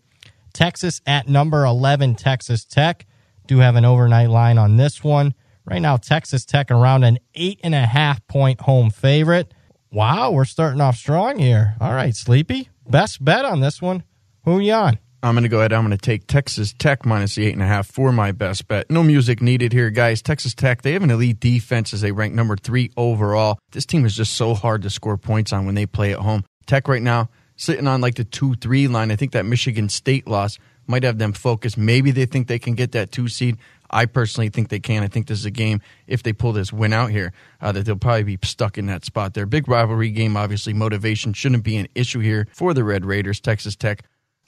Texas 0.53 1.01
at 1.07 1.29
number 1.29 1.65
11, 1.65 2.15
Texas 2.15 2.65
Tech. 2.65 3.07
Do 3.47 3.59
have 3.59 3.77
an 3.77 3.85
overnight 3.85 4.31
line 4.31 4.59
on 4.59 4.77
this 4.77 5.05
one. 5.05 5.35
Right 5.65 5.81
now, 5.81 5.97
Texas 5.97 6.45
Tech 6.45 6.71
around 6.71 7.05
an 7.05 7.19
eight 7.35 7.61
and 7.63 7.75
a 7.75 7.87
half 7.87 8.27
point 8.27 8.61
home 8.63 8.91
favorite. 8.91 9.53
Wow, 9.91 10.31
we're 10.31 10.45
starting 10.45 10.81
off 10.81 10.97
strong 10.97 11.39
here. 11.39 11.75
All 11.81 11.93
right, 11.93 12.15
Sleepy. 12.15 12.69
Best 12.89 13.25
bet 13.25 13.45
on 13.45 13.61
this 13.61 13.83
one. 13.83 14.05
Who 14.45 14.61
you 14.61 14.73
on? 14.73 14.99
I'm 15.23 15.35
going 15.35 15.43
to 15.43 15.49
go 15.49 15.59
ahead. 15.59 15.73
I'm 15.73 15.85
going 15.85 15.97
to 15.97 15.99
take 15.99 16.27
Texas 16.27 16.75
Tech 16.79 17.05
minus 17.05 17.35
the 17.35 17.47
eight 17.47 17.55
and 17.55 17.63
a 17.63 17.67
half 17.67 17.87
for 17.87 18.13
my 18.13 18.33
best 18.33 18.69
bet. 18.69 18.91
No 18.91 19.03
music 19.03 19.41
needed 19.41 19.73
here, 19.73 19.91
guys. 19.91 20.23
Texas 20.23 20.55
Tech, 20.55 20.83
they 20.83 20.93
have 20.93 21.03
an 21.03 21.11
elite 21.11 21.41
defense 21.41 21.93
as 21.95 22.01
they 22.01 22.13
rank 22.13 22.35
number 22.35 22.57
three 22.57 22.91
overall. 22.97 23.59
This 23.73 23.87
team 23.87 24.05
is 24.05 24.15
just 24.15 24.35
so 24.35 24.55
hard 24.55 24.83
to 24.83 24.91
score 24.91 25.17
points 25.17 25.53
on 25.53 25.67
when 25.67 25.75
they 25.75 25.87
play 25.87 26.13
at 26.13 26.19
home. 26.19 26.45
Tech 26.67 26.89
right 26.89 27.03
now 27.03 27.29
sitting 27.57 27.87
on 27.87 28.01
like 28.01 28.15
the 28.15 28.25
two 28.25 28.55
three 28.55 28.89
line. 28.89 29.11
I 29.11 29.17
think 29.17 29.33
that 29.33 29.47
Michigan 29.47 29.89
State 29.89 30.29
loss 30.29 30.59
might 30.87 31.03
have 31.03 31.19
them 31.19 31.33
focused. 31.33 31.77
Maybe 31.77 32.11
they 32.11 32.27
think 32.27 32.47
they 32.47 32.59
can 32.59 32.75
get 32.75 32.93
that 32.93 33.11
two 33.11 33.29
seed. 33.29 33.57
I 33.91 34.07
personally 34.07 34.49
think 34.49 34.69
they 34.69 34.81
can. 34.81 35.03
I 35.03 35.09
think 35.09 35.27
this 35.27 35.39
is 35.39 35.45
a 35.45 35.51
game, 35.51 35.81
if 36.07 36.23
they 36.23 36.33
pull 36.33 36.53
this 36.53 36.73
win 36.73 36.93
out 36.93 37.11
here, 37.11 37.33
uh, 37.61 37.73
that 37.73 37.85
they'll 37.85 37.97
probably 37.97 38.37
be 38.37 38.39
stuck 38.43 38.79
in 38.79 38.87
that 38.87 39.05
spot 39.05 39.35
there. 39.35 39.47
Big 39.47 39.69
rivalry 39.69 40.11
game, 40.11 40.37
obviously. 40.37 40.73
Motivation 40.73 41.33
shouldn't 41.33 41.63
be 41.63 41.77
an 41.77 41.89
issue 41.95 42.21
here 42.21 42.49
for 42.53 42.75
the 42.75 42.85
Red 42.85 43.05
Raiders, 43.05 43.41
Texas 43.41 43.77
Tech. 43.77 44.03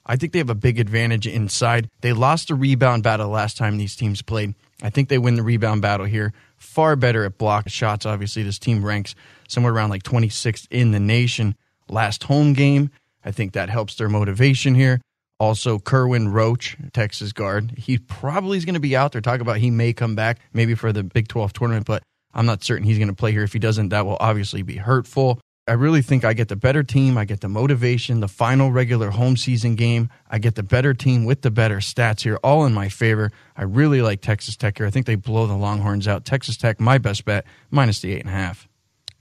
I 0.09 0.15
think 0.15 0.33
they 0.33 0.39
have 0.39 0.49
a 0.49 0.55
big 0.55 0.79
advantage 0.79 1.27
inside. 1.27 1.87
They 2.01 2.13
lost 2.13 2.47
the 2.47 2.55
rebound 2.55 3.03
battle 3.03 3.29
last 3.29 3.57
time 3.57 3.77
these 3.77 3.95
teams 3.95 4.23
played. 4.23 4.55
I 4.81 4.89
think 4.89 5.07
they 5.07 5.19
win 5.19 5.35
the 5.35 5.43
rebound 5.43 5.83
battle 5.83 6.07
here. 6.07 6.33
Far 6.57 6.95
better 6.95 7.25
at 7.25 7.37
block 7.37 7.69
shots. 7.69 8.07
Obviously, 8.07 8.41
this 8.41 8.57
team 8.57 8.83
ranks 8.83 9.13
somewhere 9.47 9.71
around 9.71 9.91
like 9.91 10.01
26th 10.01 10.67
in 10.71 10.91
the 10.91 10.99
nation. 10.99 11.55
Last 11.89 12.23
home 12.23 12.53
game, 12.53 12.89
I 13.23 13.31
think 13.31 13.53
that 13.53 13.69
helps 13.69 13.95
their 13.95 14.09
motivation 14.09 14.73
here. 14.73 14.99
Also, 15.39 15.77
Kerwin 15.77 16.29
Roach, 16.29 16.75
Texas 16.91 17.31
guard. 17.31 17.75
He 17.77 17.99
probably 17.99 18.57
is 18.57 18.65
going 18.65 18.73
to 18.73 18.79
be 18.79 18.95
out 18.95 19.11
there. 19.11 19.21
Talk 19.21 19.41
about 19.41 19.57
he 19.57 19.69
may 19.69 19.93
come 19.93 20.15
back 20.15 20.39
maybe 20.53 20.73
for 20.73 20.91
the 20.91 21.03
Big 21.03 21.27
12 21.27 21.53
tournament, 21.53 21.85
but 21.85 22.01
I'm 22.33 22.47
not 22.47 22.63
certain 22.63 22.83
he's 22.83 22.97
going 22.97 23.09
to 23.09 23.15
play 23.15 23.31
here. 23.31 23.43
If 23.43 23.53
he 23.53 23.59
doesn't, 23.59 23.89
that 23.89 24.07
will 24.07 24.17
obviously 24.19 24.63
be 24.63 24.77
hurtful. 24.77 25.39
I 25.69 25.73
really 25.73 26.01
think 26.01 26.25
I 26.25 26.33
get 26.33 26.47
the 26.47 26.55
better 26.55 26.81
team. 26.81 27.15
I 27.15 27.25
get 27.25 27.41
the 27.41 27.47
motivation, 27.47 28.21
the 28.21 28.27
final 28.27 28.71
regular 28.71 29.11
home 29.11 29.37
season 29.37 29.75
game. 29.75 30.09
I 30.27 30.39
get 30.39 30.55
the 30.55 30.63
better 30.63 30.95
team 30.95 31.25
with 31.25 31.43
the 31.43 31.51
better 31.51 31.77
stats 31.77 32.21
here, 32.21 32.39
all 32.43 32.65
in 32.65 32.73
my 32.73 32.89
favor. 32.89 33.31
I 33.55 33.63
really 33.63 34.01
like 34.01 34.21
Texas 34.21 34.57
Tech 34.57 34.79
here. 34.79 34.87
I 34.87 34.89
think 34.89 35.05
they 35.05 35.13
blow 35.13 35.45
the 35.45 35.55
Longhorns 35.55 36.07
out. 36.07 36.25
Texas 36.25 36.57
Tech, 36.57 36.79
my 36.79 36.97
best 36.97 37.23
bet, 37.23 37.45
minus 37.69 37.99
the 38.01 38.13
eight 38.13 38.21
and 38.21 38.29
a 38.29 38.33
half. 38.33 38.67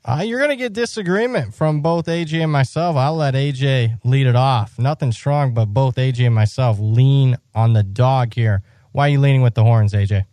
Uh, 0.07 0.23
you're 0.25 0.38
going 0.38 0.49
to 0.49 0.57
get 0.57 0.73
disagreement 0.73 1.55
from 1.55 1.83
both 1.83 2.07
AJ 2.07 2.43
and 2.43 2.52
myself. 2.52 2.97
I'll 2.97 3.17
let 3.17 3.35
AJ 3.35 4.00
lead 4.02 4.26
it 4.26 4.37
off. 4.37 4.78
Nothing 4.78 5.12
strong, 5.12 5.52
but 5.52 5.67
both 5.67 5.97
AJ 5.97 6.25
and 6.26 6.35
myself 6.35 6.78
lean 6.81 7.37
on 7.55 7.75
the 7.75 7.83
dog 7.83 8.33
here. 8.33 8.62
Why 8.93 9.09
are 9.09 9.11
you 9.11 9.21
leaning 9.21 9.43
with 9.43 9.55
the 9.55 9.64
horns, 9.64 9.93
AJ? 9.93 10.25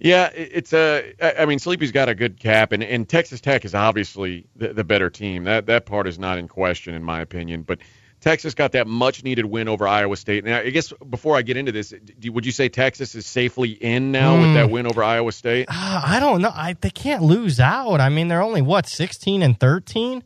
Yeah, 0.00 0.30
it's 0.32 0.72
a. 0.72 1.40
I 1.40 1.44
mean, 1.46 1.58
Sleepy's 1.58 1.90
got 1.90 2.08
a 2.08 2.14
good 2.14 2.38
cap, 2.38 2.70
and, 2.70 2.84
and 2.84 3.08
Texas 3.08 3.40
Tech 3.40 3.64
is 3.64 3.74
obviously 3.74 4.46
the, 4.54 4.72
the 4.72 4.84
better 4.84 5.10
team. 5.10 5.44
That 5.44 5.66
that 5.66 5.86
part 5.86 6.06
is 6.06 6.18
not 6.18 6.38
in 6.38 6.46
question, 6.46 6.94
in 6.94 7.02
my 7.02 7.20
opinion. 7.20 7.62
But 7.62 7.80
Texas 8.20 8.54
got 8.54 8.72
that 8.72 8.86
much 8.86 9.24
needed 9.24 9.46
win 9.46 9.68
over 9.68 9.88
Iowa 9.88 10.16
State. 10.16 10.44
Now, 10.44 10.58
I 10.58 10.70
guess 10.70 10.92
before 11.08 11.36
I 11.36 11.42
get 11.42 11.56
into 11.56 11.72
this, 11.72 11.92
would 12.24 12.46
you 12.46 12.52
say 12.52 12.68
Texas 12.68 13.14
is 13.14 13.26
safely 13.26 13.70
in 13.70 14.12
now 14.12 14.36
mm. 14.36 14.42
with 14.42 14.54
that 14.54 14.66
hmm. 14.66 14.72
win 14.72 14.86
over 14.86 15.02
Iowa 15.02 15.32
State? 15.32 15.66
Uh, 15.68 16.02
I 16.04 16.20
don't 16.20 16.42
know. 16.42 16.52
I, 16.52 16.76
they 16.80 16.90
can't 16.90 17.22
lose 17.22 17.58
out. 17.58 18.00
I 18.00 18.08
mean, 18.08 18.28
they're 18.28 18.42
only 18.42 18.62
what 18.62 18.86
sixteen 18.86 19.42
and 19.42 19.58
thirteen. 19.58 20.22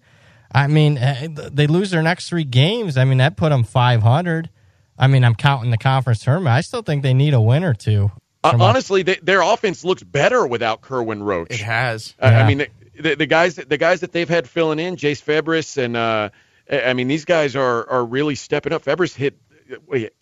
I 0.54 0.66
mean, 0.66 0.98
eh, 0.98 1.28
they 1.30 1.66
lose 1.66 1.90
their 1.90 2.02
next 2.02 2.28
three 2.28 2.44
games. 2.44 2.98
I 2.98 3.04
mean, 3.04 3.18
that 3.18 3.36
put 3.36 3.48
them 3.50 3.64
five 3.64 4.02
hundred. 4.02 4.50
I 4.98 5.06
mean, 5.06 5.24
I'm 5.24 5.34
counting 5.34 5.70
the 5.70 5.78
conference 5.78 6.22
tournament. 6.22 6.54
I 6.54 6.60
still 6.60 6.82
think 6.82 7.02
they 7.02 7.14
need 7.14 7.34
a 7.34 7.40
win 7.40 7.64
or 7.64 7.74
two. 7.74 8.10
Uh, 8.44 8.56
honestly, 8.58 9.02
they, 9.02 9.16
their 9.22 9.42
offense 9.42 9.84
looks 9.84 10.02
better 10.02 10.46
without 10.46 10.80
Kerwin 10.80 11.22
Roach. 11.22 11.52
It 11.52 11.60
has. 11.60 12.14
Uh, 12.20 12.28
yeah. 12.32 12.44
I 12.44 12.48
mean, 12.48 12.58
the, 12.58 12.68
the, 13.00 13.14
the, 13.14 13.26
guys 13.26 13.56
the 13.56 13.78
guys 13.78 14.00
that 14.00 14.12
they've 14.12 14.28
had 14.28 14.48
filling 14.48 14.78
in, 14.78 14.96
Jase 14.96 15.22
Febres, 15.22 15.82
and 15.82 15.96
uh, 15.96 16.30
I 16.70 16.92
mean, 16.94 17.08
these 17.08 17.24
guys 17.24 17.54
are 17.56 17.88
are 17.88 18.04
really 18.04 18.34
stepping 18.34 18.72
up. 18.72 18.84
Febres 18.84 19.14
hit 19.14 19.38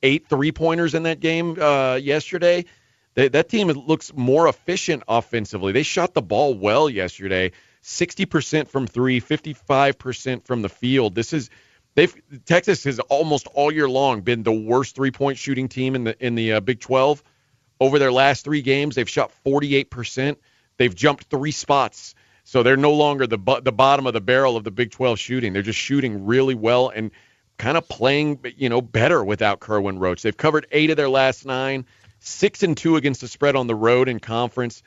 eight 0.03 0.29
three 0.29 0.53
pointers 0.53 0.95
in 0.95 1.05
that 1.05 1.21
game 1.21 1.61
uh, 1.61 1.97
yesterday. 1.97 2.65
They, 3.15 3.29
that 3.29 3.49
team 3.49 3.69
looks 3.69 4.13
more 4.15 4.49
efficient 4.49 5.03
offensively. 5.09 5.73
They 5.73 5.83
shot 5.83 6.15
the 6.15 6.23
ball 6.23 6.55
well 6.55 6.89
yesterday. 6.89 7.53
60% 7.83 8.69
from 8.69 8.87
three, 8.87 9.21
55% 9.21 10.45
from 10.45 10.63
the 10.63 10.69
field. 10.69 11.15
This 11.15 11.33
is 11.33 11.51
they've 11.95 12.15
Texas 12.45 12.85
has 12.85 12.99
almost 13.01 13.47
all 13.55 13.73
year 13.73 13.89
long 13.89 14.21
been 14.21 14.43
the 14.43 14.53
worst 14.53 14.95
three 14.95 15.11
point 15.11 15.39
shooting 15.39 15.69
team 15.69 15.95
in 15.95 16.05
the 16.05 16.25
in 16.25 16.35
the 16.35 16.55
uh, 16.55 16.61
Big 16.61 16.81
12. 16.81 17.23
Over 17.81 17.99
their 17.99 18.13
last 18.13 18.45
three 18.45 18.63
games, 18.63 18.95
they've 18.95 19.09
shot 19.09 19.33
48%. 19.47 20.37
They've 20.77 20.95
jumped 20.95 21.25
three 21.25 21.51
spots. 21.51 22.15
So 22.45 22.63
they're 22.63 22.77
no 22.77 22.93
longer 22.93 23.27
the 23.27 23.39
the 23.63 23.73
bottom 23.73 24.07
of 24.07 24.13
the 24.13 24.21
barrel 24.21 24.57
of 24.57 24.65
the 24.65 24.71
Big 24.71 24.91
12 24.91 25.19
shooting. 25.19 25.53
They're 25.53 25.63
just 25.63 25.79
shooting 25.79 26.27
really 26.27 26.55
well 26.55 26.89
and 26.89 27.11
kind 27.59 27.77
of 27.77 27.89
playing, 27.89 28.41
you 28.57 28.69
know, 28.69 28.81
better 28.81 29.23
without 29.23 29.61
Kerwin 29.61 29.99
Roach. 29.99 30.23
They've 30.23 30.37
covered 30.37 30.67
eight 30.73 30.91
of 30.91 30.97
their 30.97 31.09
last 31.09 31.45
nine, 31.47 31.85
six 32.19 32.63
and 32.63 32.77
two 32.77 32.97
against 32.97 33.21
the 33.21 33.29
spread 33.29 33.57
on 33.57 33.67
the 33.67 33.75
road 33.75 34.09
in 34.09 34.19
conference. 34.19 34.83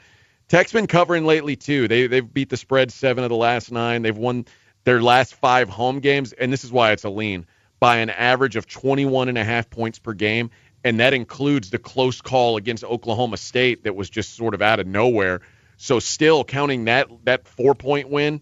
Tech's 0.50 0.74
been 0.74 0.88
covering 0.88 1.26
lately 1.26 1.56
too. 1.56 1.88
They 1.88 2.08
they've 2.08 2.34
beat 2.34 2.50
the 2.50 2.58
spread 2.58 2.92
seven 2.92 3.24
of 3.24 3.30
the 3.30 3.36
last 3.36 3.72
nine. 3.72 4.02
They've 4.02 4.18
won 4.18 4.46
their 4.84 5.02
last 5.02 5.36
five 5.36 5.70
home 5.70 6.00
games, 6.00 6.34
and 6.34 6.52
this 6.52 6.64
is 6.64 6.72
why 6.72 6.92
it's 6.92 7.06
a 7.06 7.10
lean 7.10 7.46
by 7.80 7.98
an 7.98 8.10
average 8.10 8.56
of 8.56 8.66
21 8.66 9.28
and 9.28 9.38
a 9.38 9.44
half 9.44 9.70
points 9.70 10.00
per 10.00 10.14
game, 10.14 10.50
and 10.84 11.00
that 11.00 11.14
includes 11.14 11.70
the 11.70 11.80
close 11.80 12.22
call 12.22 12.58
against 12.58 12.84
Oklahoma 12.84 13.38
State 13.38 13.84
that 13.84 13.96
was 13.96 14.10
just 14.10 14.36
sort 14.36 14.54
of 14.54 14.62
out 14.62 14.80
of 14.80 14.88
nowhere 14.88 15.42
so 15.78 16.00
still 16.00 16.44
counting 16.44 16.86
that 16.86 17.10
that 17.26 17.48
four 17.48 17.76
point 17.76 18.10
win, 18.10 18.42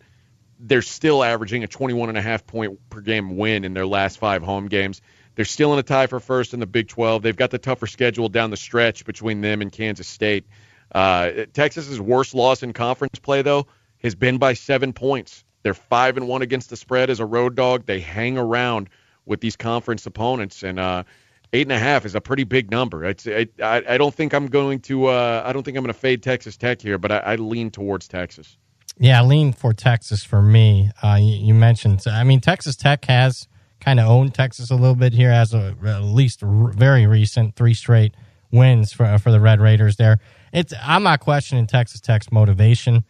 they're 0.59 0.81
still 0.81 1.23
averaging 1.23 1.63
a 1.63 1.67
21 1.67 2.09
and 2.09 2.17
a 2.17 2.21
half 2.21 2.45
point 2.45 2.79
per 2.89 3.01
game 3.01 3.37
win 3.37 3.63
in 3.63 3.73
their 3.73 3.87
last 3.87 4.19
five 4.19 4.43
home 4.43 4.67
games. 4.67 5.01
They're 5.35 5.45
still 5.45 5.73
in 5.73 5.79
a 5.79 5.83
tie 5.83 6.07
for 6.07 6.19
first 6.19 6.53
in 6.53 6.59
the 6.59 6.67
Big 6.67 6.89
12. 6.89 7.23
They've 7.23 7.35
got 7.35 7.49
the 7.51 7.57
tougher 7.57 7.87
schedule 7.87 8.29
down 8.29 8.51
the 8.51 8.57
stretch 8.57 9.05
between 9.05 9.41
them 9.41 9.61
and 9.61 9.71
Kansas 9.71 10.07
State. 10.07 10.45
Uh, 10.93 11.45
Texas's 11.53 12.01
worst 12.01 12.35
loss 12.35 12.63
in 12.63 12.73
conference 12.73 13.17
play 13.17 13.41
though 13.41 13.65
has 14.03 14.13
been 14.13 14.37
by 14.37 14.53
seven 14.53 14.93
points. 14.93 15.43
They're 15.63 15.73
five 15.73 16.17
and 16.17 16.27
one 16.27 16.41
against 16.41 16.69
the 16.69 16.75
spread 16.75 17.09
as 17.09 17.19
a 17.19 17.25
road 17.25 17.55
dog. 17.55 17.85
They 17.85 18.01
hang 18.01 18.37
around 18.37 18.89
with 19.25 19.39
these 19.39 19.55
conference 19.55 20.05
opponents, 20.05 20.63
and 20.63 20.79
uh, 20.79 21.03
eight 21.53 21.67
and 21.67 21.71
a 21.71 21.79
half 21.79 22.05
is 22.05 22.15
a 22.15 22.21
pretty 22.21 22.43
big 22.43 22.71
number. 22.71 23.05
It's, 23.05 23.27
I, 23.27 23.47
I 23.61 23.97
don't 23.97 24.13
think 24.13 24.33
I'm 24.33 24.47
going 24.47 24.79
to 24.81 25.07
uh, 25.07 25.43
I 25.45 25.53
don't 25.53 25.63
think 25.63 25.77
I'm 25.77 25.83
going 25.83 25.93
to 25.93 25.99
fade 25.99 26.23
Texas 26.23 26.57
Tech 26.57 26.81
here, 26.81 26.97
but 26.97 27.11
I, 27.11 27.17
I, 27.17 27.35
lean 27.35 27.71
towards 27.71 28.07
Texas. 28.07 28.57
Yeah, 28.97 29.21
I 29.21 29.25
lean 29.25 29.53
for 29.53 29.73
Texas 29.73 30.23
for 30.23 30.41
me. 30.41 30.91
Uh, 31.01 31.17
you, 31.19 31.47
you, 31.47 31.53
mentioned, 31.53 32.03
I 32.07 32.23
mean, 32.23 32.39
Texas 32.39 32.75
Tech 32.75 33.05
has 33.05 33.47
kind 33.79 33.99
of 33.99 34.07
owned 34.07 34.33
Texas 34.33 34.69
a 34.69 34.75
little 34.75 34.95
bit 34.95 35.13
here 35.13 35.31
as 35.31 35.53
a 35.53 35.75
at 35.85 36.03
least 36.03 36.43
r- 36.43 36.71
very 36.71 37.07
recent 37.07 37.55
three 37.55 37.73
straight 37.73 38.13
wins 38.51 38.93
for 38.93 39.17
for 39.17 39.31
the 39.31 39.39
Red 39.39 39.59
Raiders. 39.59 39.95
There, 39.97 40.19
it's 40.53 40.73
I'm 40.81 41.03
not 41.03 41.19
questioning 41.19 41.67
Texas 41.67 41.99
Tech's 41.99 42.31
motivation. 42.31 43.03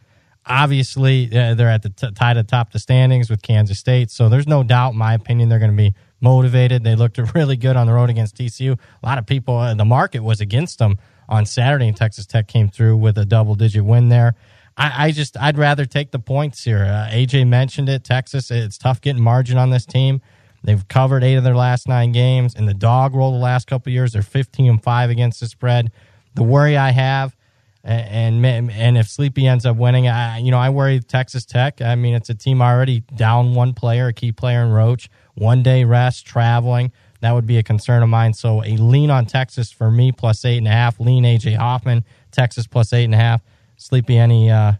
Obviously, 0.43 1.27
uh, 1.37 1.53
they're 1.53 1.69
at 1.69 1.83
the 1.83 1.89
t- 1.89 2.11
tied 2.11 2.37
at 2.37 2.47
the 2.47 2.51
top 2.51 2.71
the 2.71 2.79
standings 2.79 3.29
with 3.29 3.43
Kansas 3.43 3.77
State, 3.77 4.09
so 4.09 4.27
there's 4.27 4.47
no 4.47 4.63
doubt, 4.63 4.93
in 4.93 4.97
my 4.97 5.13
opinion, 5.13 5.49
they're 5.49 5.59
going 5.59 5.71
to 5.71 5.77
be 5.77 5.93
motivated. 6.21 6.83
They 6.83 6.95
looked 6.95 7.17
really 7.35 7.57
good 7.57 7.75
on 7.75 7.87
the 7.87 7.93
road 7.93 8.09
against 8.09 8.37
TCU. 8.37 8.77
A 9.03 9.05
lot 9.05 9.17
of 9.17 9.25
people, 9.25 9.57
uh, 9.57 9.73
the 9.73 9.85
market 9.85 10.21
was 10.21 10.39
against 10.39 10.79
them 10.79 10.97
on 11.27 11.45
Saturday, 11.45 11.87
and 11.87 11.97
Texas 11.97 12.25
Tech 12.25 12.47
came 12.47 12.69
through 12.69 12.97
with 12.97 13.17
a 13.17 13.25
double 13.25 13.55
digit 13.55 13.83
win 13.83 14.09
there. 14.09 14.35
I, 14.77 15.07
I 15.07 15.11
just, 15.11 15.37
I'd 15.37 15.57
rather 15.57 15.85
take 15.85 16.11
the 16.11 16.19
points 16.19 16.63
here. 16.63 16.83
Uh, 16.83 17.09
AJ 17.11 17.47
mentioned 17.47 17.89
it. 17.89 18.03
Texas, 18.03 18.51
it's 18.51 18.77
tough 18.77 19.01
getting 19.01 19.21
margin 19.21 19.57
on 19.57 19.69
this 19.69 19.85
team. 19.85 20.21
They've 20.63 20.87
covered 20.87 21.23
eight 21.23 21.35
of 21.35 21.43
their 21.43 21.55
last 21.55 21.87
nine 21.87 22.11
games. 22.11 22.53
In 22.53 22.67
the 22.67 22.73
dog 22.73 23.15
role 23.15 23.31
the 23.31 23.37
last 23.37 23.67
couple 23.67 23.91
years, 23.91 24.13
they're 24.13 24.21
15 24.21 24.69
and 24.69 24.83
5 24.83 25.09
against 25.09 25.39
the 25.39 25.47
spread. 25.47 25.91
The 26.35 26.43
worry 26.43 26.77
I 26.77 26.91
have, 26.91 27.35
and 27.83 28.45
and 28.45 28.97
if 28.97 29.09
Sleepy 29.09 29.47
ends 29.47 29.65
up 29.65 29.75
winning, 29.75 30.07
I 30.07 30.37
you 30.37 30.51
know 30.51 30.59
I 30.59 30.69
worry 30.69 30.99
Texas 30.99 31.45
Tech. 31.45 31.81
I 31.81 31.95
mean, 31.95 32.13
it's 32.13 32.29
a 32.29 32.35
team 32.35 32.61
already 32.61 33.01
down 33.15 33.53
one 33.53 33.73
player, 33.73 34.07
a 34.07 34.13
key 34.13 34.31
player 34.31 34.61
in 34.61 34.69
Roach 34.69 35.09
one 35.35 35.63
day 35.63 35.83
rest, 35.83 36.25
traveling. 36.25 36.91
That 37.21 37.33
would 37.33 37.45
be 37.45 37.57
a 37.57 37.63
concern 37.63 38.03
of 38.03 38.09
mine. 38.09 38.33
So 38.33 38.63
a 38.63 38.77
lean 38.77 39.11
on 39.11 39.25
Texas 39.25 39.71
for 39.71 39.91
me 39.91 40.11
plus 40.11 40.43
eight 40.43 40.57
and 40.57 40.67
a 40.67 40.71
half. 40.71 40.99
Lean 40.99 41.23
AJ 41.23 41.55
Hoffman, 41.57 42.03
Texas 42.31 42.67
plus 42.67 42.93
eight 42.93 43.05
and 43.05 43.13
a 43.13 43.17
half. 43.17 43.41
Sleepy, 43.77 44.17
any 44.17 44.49
uh, 44.49 44.73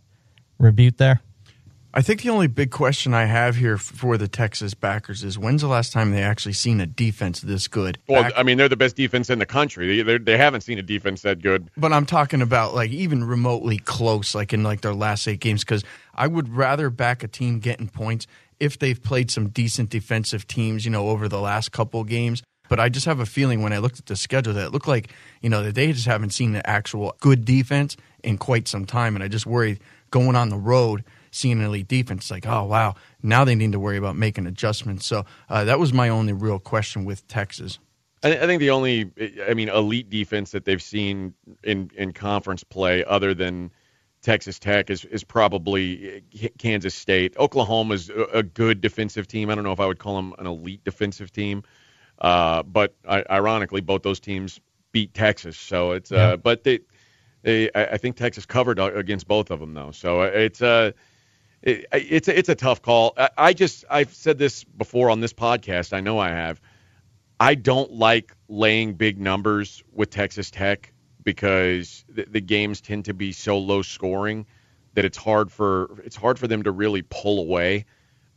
rebuke 0.60 0.98
there? 0.98 1.22
I 1.94 2.02
think 2.02 2.22
the 2.22 2.30
only 2.30 2.48
big 2.48 2.72
question 2.72 3.14
I 3.14 3.26
have 3.26 3.58
here 3.58 3.78
for 3.78 4.18
the 4.18 4.28
Texas 4.28 4.74
backers 4.74 5.26
is 5.26 5.38
when's 5.38 5.62
the 5.62 5.68
last 5.68 5.92
time 5.92 6.12
they 6.12 6.24
actually 6.24 6.54
seen 6.54 6.80
a 6.80 6.86
defense 6.86 7.42
this 7.42 7.68
good? 7.68 7.98
Well, 8.08 8.24
Back- 8.24 8.34
I 8.38 8.44
mean, 8.44 8.58
they're 8.58 8.70
the 8.70 8.78
best 8.78 8.96
defense 8.96 9.30
in 9.30 9.40
the 9.40 9.46
country. 9.46 10.02
They, 10.02 10.18
they 10.18 10.38
haven't 10.38 10.62
seen 10.62 10.78
a 10.78 10.84
defense 10.84 11.22
that 11.24 11.42
good. 11.42 11.70
But 11.76 11.92
I'm 11.92 12.06
talking 12.06 12.42
about 12.42 12.74
like 12.74 12.92
even 12.92 13.26
remotely 13.26 13.78
close, 13.78 14.34
like 14.34 14.54
in 14.54 14.64
like 14.64 14.82
their 14.82 14.94
last 14.94 15.28
eight 15.28 15.42
games, 15.42 15.66
because 15.66 15.84
I 16.16 16.28
would 16.28 16.56
rather 16.56 16.90
back 16.90 17.24
a 17.24 17.28
team 17.28 17.60
getting 17.60 17.90
points 17.90 18.26
if 18.62 18.78
they've 18.78 19.02
played 19.02 19.32
some 19.32 19.50
decent 19.50 19.90
defensive 19.90 20.48
teams, 20.48 20.86
you 20.86 20.92
know, 20.92 21.10
over 21.10 21.28
the 21.28 21.42
last 21.42 21.72
couple 21.72 22.04
games. 22.04 22.44
But 22.70 22.80
I 22.80 22.88
just 22.88 23.08
have 23.08 23.20
a 23.20 23.26
feeling 23.26 23.64
when 23.64 23.74
I 23.74 23.80
looked 23.80 24.00
at 24.00 24.06
the 24.06 24.16
schedule 24.16 24.54
that 24.54 24.68
it 24.68 24.72
looked 24.72 24.88
like, 24.88 25.10
you 25.42 25.50
know, 25.50 25.64
that 25.64 25.76
they 25.76 25.92
just 25.92 26.06
haven't 26.06 26.30
seen 26.30 26.54
the 26.54 26.66
actual 26.70 27.16
good 27.20 27.44
defense 27.44 27.98
in 28.24 28.38
quite 28.38 28.68
some 28.68 28.86
time. 28.86 29.16
And 29.16 29.24
I 29.24 29.28
just 29.28 29.48
worry 29.48 29.80
going 30.12 30.36
on 30.36 30.50
the 30.50 30.58
road, 30.58 31.04
seeing 31.32 31.60
an 31.60 31.66
elite 31.66 31.88
defense, 31.88 32.30
like, 32.30 32.46
oh, 32.46 32.64
wow, 32.64 32.94
now 33.24 33.44
they 33.44 33.56
need 33.56 33.72
to 33.72 33.80
worry 33.80 33.98
about 33.98 34.16
making 34.16 34.46
adjustments. 34.46 35.08
So 35.08 35.26
uh, 35.50 35.64
that 35.64 35.80
was 35.80 35.92
my 35.92 36.10
only 36.10 36.32
real 36.32 36.60
question 36.60 37.04
with 37.04 37.28
Texas. 37.28 37.80
I, 38.24 38.46
think 38.46 38.60
the 38.60 38.70
only, 38.70 39.12
I 39.50 39.56
mean, 39.56 39.70
elite 39.70 40.12
defense 40.12 40.52
that 40.52 40.66
they've 40.66 40.82
seen 40.82 41.34
in, 41.64 41.90
in 41.96 42.14
conference 42.14 42.64
play 42.64 43.04
other 43.04 43.34
than 43.34 43.72
Texas 44.22 44.60
Tech 44.60 44.90
is 44.90 45.04
is 45.06 45.24
probably 45.24 46.24
Kansas 46.58 46.94
State. 46.94 47.36
Oklahoma 47.38 47.96
is 47.96 48.10
a 48.10 48.44
good 48.44 48.82
defensive 48.82 49.28
team. 49.28 49.50
I 49.50 49.56
don't 49.56 49.64
know 49.64 49.72
if 49.72 49.80
I 49.80 49.86
would 49.86 50.00
call 50.00 50.16
them 50.16 50.36
an 50.38 50.46
elite 50.46 50.84
defensive 50.84 51.32
team, 51.32 51.64
uh, 52.20 52.64
but 52.64 52.96
ironically, 53.08 53.82
both 53.82 54.04
those 54.04 54.20
teams 54.20 54.60
beat 54.92 55.14
Texas. 55.14 55.58
So 55.58 55.92
it's 55.92 56.12
uh, 56.12 56.16
yeah. 56.16 56.22
uh, 56.24 56.38
but 56.38 56.64
they, 56.64 56.80
they 57.42 57.72
I 57.74 57.98
think 57.98 58.16
Texas 58.16 58.46
covered 58.46 58.80
against 58.80 59.28
both 59.28 59.50
of 59.50 59.60
them 59.60 59.74
though. 59.74 59.92
So 59.92 60.22
it's 60.22 60.62
a 60.62 60.68
uh, 60.68 60.92
it, 61.64 61.86
it's 61.92 62.28
a, 62.28 62.38
it's 62.38 62.50
a 62.50 62.56
tough 62.56 62.82
call. 62.82 63.14
I, 63.18 63.30
I 63.38 63.54
just 63.54 63.86
I've 63.90 64.14
said 64.14 64.38
this 64.38 64.64
before 64.64 65.10
on 65.10 65.20
this 65.20 65.34
podcast. 65.34 65.94
I 65.94 66.02
know 66.02 66.20
I 66.20 66.30
have. 66.30 66.62
I 67.40 67.56
don't 67.56 67.92
like 67.92 68.36
laying 68.48 68.94
big 68.94 69.20
numbers 69.20 69.84
with 69.92 70.12
Texas 70.12 70.52
Tech 70.52 70.94
because 71.24 72.06
the, 72.10 72.26
the 72.26 72.42
games 72.42 72.82
tend 72.82 73.06
to 73.06 73.14
be 73.14 73.32
so 73.32 73.58
low 73.58 73.82
scoring 73.82 74.46
that 74.94 75.06
it's 75.06 75.18
hard 75.18 75.52
for 75.52 76.02
it's 76.04 76.16
hard 76.16 76.38
for 76.38 76.48
them 76.48 76.64
to 76.64 76.72
really 76.72 77.02
pull 77.02 77.40
away 77.40 77.86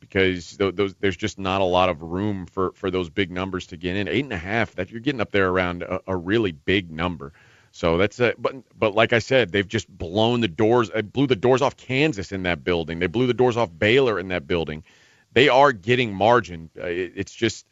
because 0.00 0.56
those, 0.58 0.94
there's 1.00 1.16
just 1.16 1.38
not 1.38 1.60
a 1.60 1.64
lot 1.64 1.88
of 1.88 2.02
room 2.02 2.46
for, 2.46 2.72
for 2.72 2.90
those 2.90 3.08
big 3.08 3.30
numbers 3.30 3.66
to 3.68 3.76
get 3.76 3.96
in. 3.96 4.06
Eight 4.06 4.24
and 4.24 4.32
a 4.32 4.38
half, 4.38 4.74
that 4.74 4.90
you're 4.90 5.00
getting 5.00 5.20
up 5.20 5.30
there 5.30 5.48
around 5.48 5.82
a, 5.82 6.00
a 6.06 6.16
really 6.16 6.52
big 6.52 6.90
number. 6.90 7.32
So 7.72 7.98
that's 7.98 8.20
a 8.20 8.34
but 8.38 8.54
but 8.78 8.94
like 8.94 9.12
I 9.12 9.18
said, 9.18 9.50
they've 9.50 9.66
just 9.66 9.88
blown 9.88 10.40
the 10.40 10.48
doors, 10.48 10.90
blew 10.90 11.26
the 11.26 11.34
doors 11.34 11.60
off 11.60 11.76
Kansas 11.76 12.30
in 12.30 12.44
that 12.44 12.62
building. 12.62 13.00
They 13.00 13.08
blew 13.08 13.26
the 13.26 13.34
doors 13.34 13.56
off 13.56 13.68
Baylor 13.76 14.20
in 14.20 14.28
that 14.28 14.46
building. 14.46 14.84
They 15.32 15.48
are 15.48 15.72
getting 15.72 16.14
margin. 16.14 16.70
Uh, 16.78 16.86
it, 16.86 17.14
it's 17.16 17.34
just 17.34 17.66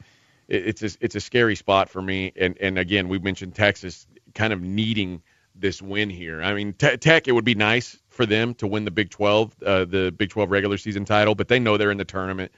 it, 0.49 0.67
it's 0.67 0.83
a, 0.83 0.91
it's 1.01 1.15
a 1.15 1.21
scary 1.21 1.55
spot 1.55 1.89
for 1.89 2.03
me. 2.03 2.33
And 2.35 2.59
and 2.61 2.79
again, 2.79 3.09
we 3.09 3.21
mentioned 3.21 3.55
Texas 3.55 4.09
kind 4.35 4.53
of 4.53 4.63
needing 4.63 5.23
this 5.55 5.83
win 5.83 6.11
here. 6.11 6.43
I 6.43 6.55
mean, 6.55 6.73
te- 6.75 6.97
Tech, 6.97 7.29
it 7.29 7.33
would 7.33 7.45
be 7.45 7.55
nice 7.55 7.99
for 8.09 8.27
them 8.27 8.55
to 8.55 8.67
win 8.67 8.85
the 8.85 8.91
Big 8.91 9.11
12, 9.11 9.63
uh, 9.65 9.85
the 9.85 10.15
Big 10.17 10.31
12 10.31 10.51
regular 10.51 10.77
season 10.77 11.05
title, 11.05 11.35
but 11.35 11.49
they 11.49 11.59
know 11.59 11.77
they're 11.77 11.91
in 11.91 11.99
the 11.99 12.05
tournament. 12.05 12.53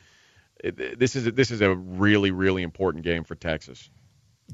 This 0.62 1.14
is 1.16 1.26
a, 1.26 1.32
this 1.32 1.50
is 1.50 1.60
a 1.60 1.74
really 1.74 2.30
really 2.30 2.62
important 2.62 3.04
game 3.04 3.24
for 3.24 3.34
Texas. 3.34 3.90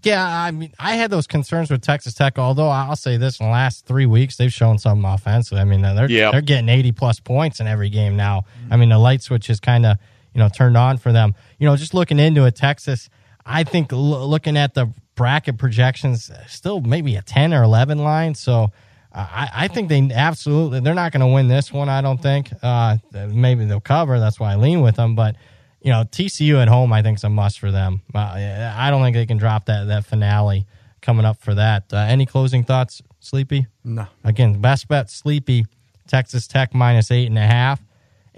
Yeah, 0.03 0.25
I 0.25 0.51
mean, 0.51 0.73
I 0.79 0.95
had 0.95 1.11
those 1.11 1.27
concerns 1.27 1.71
with 1.71 1.83
Texas 1.83 2.15
Tech. 2.15 2.39
Although 2.39 2.69
I'll 2.69 2.97
say 2.97 3.17
this: 3.17 3.39
in 3.39 3.47
the 3.47 3.53
last 3.53 3.87
three 3.87 4.07
weeks, 4.07 4.37
they've 4.37 4.53
shown 4.53 4.79
something 4.79 5.05
offensively. 5.05 5.61
I 5.61 5.65
mean, 5.65 5.83
they're 5.83 6.11
yep. 6.11 6.33
they're 6.33 6.41
getting 6.41 6.69
eighty 6.69 6.91
plus 6.91 7.21
points 7.21 7.61
in 7.61 7.67
every 7.67 7.91
game 7.91 8.17
now. 8.17 8.45
I 8.71 8.77
mean, 8.77 8.89
the 8.89 8.99
light 8.99 9.23
switch 9.23 9.51
is 9.51 9.61
kind 9.61 9.87
of 9.87 9.99
you 10.35 10.41
know 10.41 10.49
turned 10.49 10.77
on 10.77 10.99
for 10.99 11.13
them. 11.13 11.35
You 11.59 11.67
know, 11.67 11.77
just 11.77 11.95
looking 11.95 12.19
into 12.19 12.45
it, 12.47 12.57
Texas. 12.57 13.11
I 13.45 13.65
think 13.65 13.93
l- 13.93 14.29
looking 14.29 14.57
at 14.57 14.75
the 14.75 14.93
bracket 15.21 15.59
projections, 15.59 16.31
still 16.47 16.81
maybe 16.81 17.15
a 17.15 17.21
ten 17.21 17.53
or 17.53 17.63
eleven 17.63 17.99
line. 17.99 18.35
So 18.35 18.73
I, 19.13 19.51
I 19.53 19.69
think 19.69 19.91
they 19.91 20.11
absolutely 20.15 20.81
they're 20.81 20.95
not 20.95 21.13
going 21.13 21.21
to 21.21 21.27
win 21.27 21.47
this 21.47 21.71
one. 21.71 21.91
I 21.91 22.01
don't 22.01 22.23
think. 22.23 22.51
Uh, 22.63 22.97
maybe 23.13 23.67
they'll 23.67 23.81
cover. 23.81 24.19
That's 24.19 24.41
why 24.41 24.53
I 24.53 24.57
lean 24.57 24.81
with 24.81 24.97
them. 24.97 25.15
But 25.15 25.37
you 25.83 25.93
know, 25.93 26.05
TCU 26.05 26.63
at 26.63 26.69
home, 26.69 26.91
I 26.91 27.03
think 27.03 27.19
is 27.19 27.25
a 27.25 27.29
must 27.29 27.59
for 27.59 27.71
them. 27.71 28.01
Uh, 28.15 28.73
I 28.75 28.89
don't 28.89 29.03
think 29.03 29.15
they 29.15 29.27
can 29.27 29.37
drop 29.37 29.67
that 29.67 29.89
that 29.89 30.07
finale 30.07 30.65
coming 31.03 31.27
up 31.27 31.37
for 31.37 31.55
that. 31.55 31.93
Uh, 31.93 31.99
any 31.99 32.25
closing 32.25 32.65
thoughts, 32.65 33.03
Sleepy? 33.19 33.67
No. 33.85 34.07
Again, 34.25 34.59
best 34.59 34.89
bet, 34.89 35.11
Sleepy, 35.11 35.67
Texas 36.09 36.47
Tech 36.47 36.75
minus 36.75 37.11
eight 37.11 37.27
and 37.27 37.37
a 37.37 37.47
half. 37.47 37.83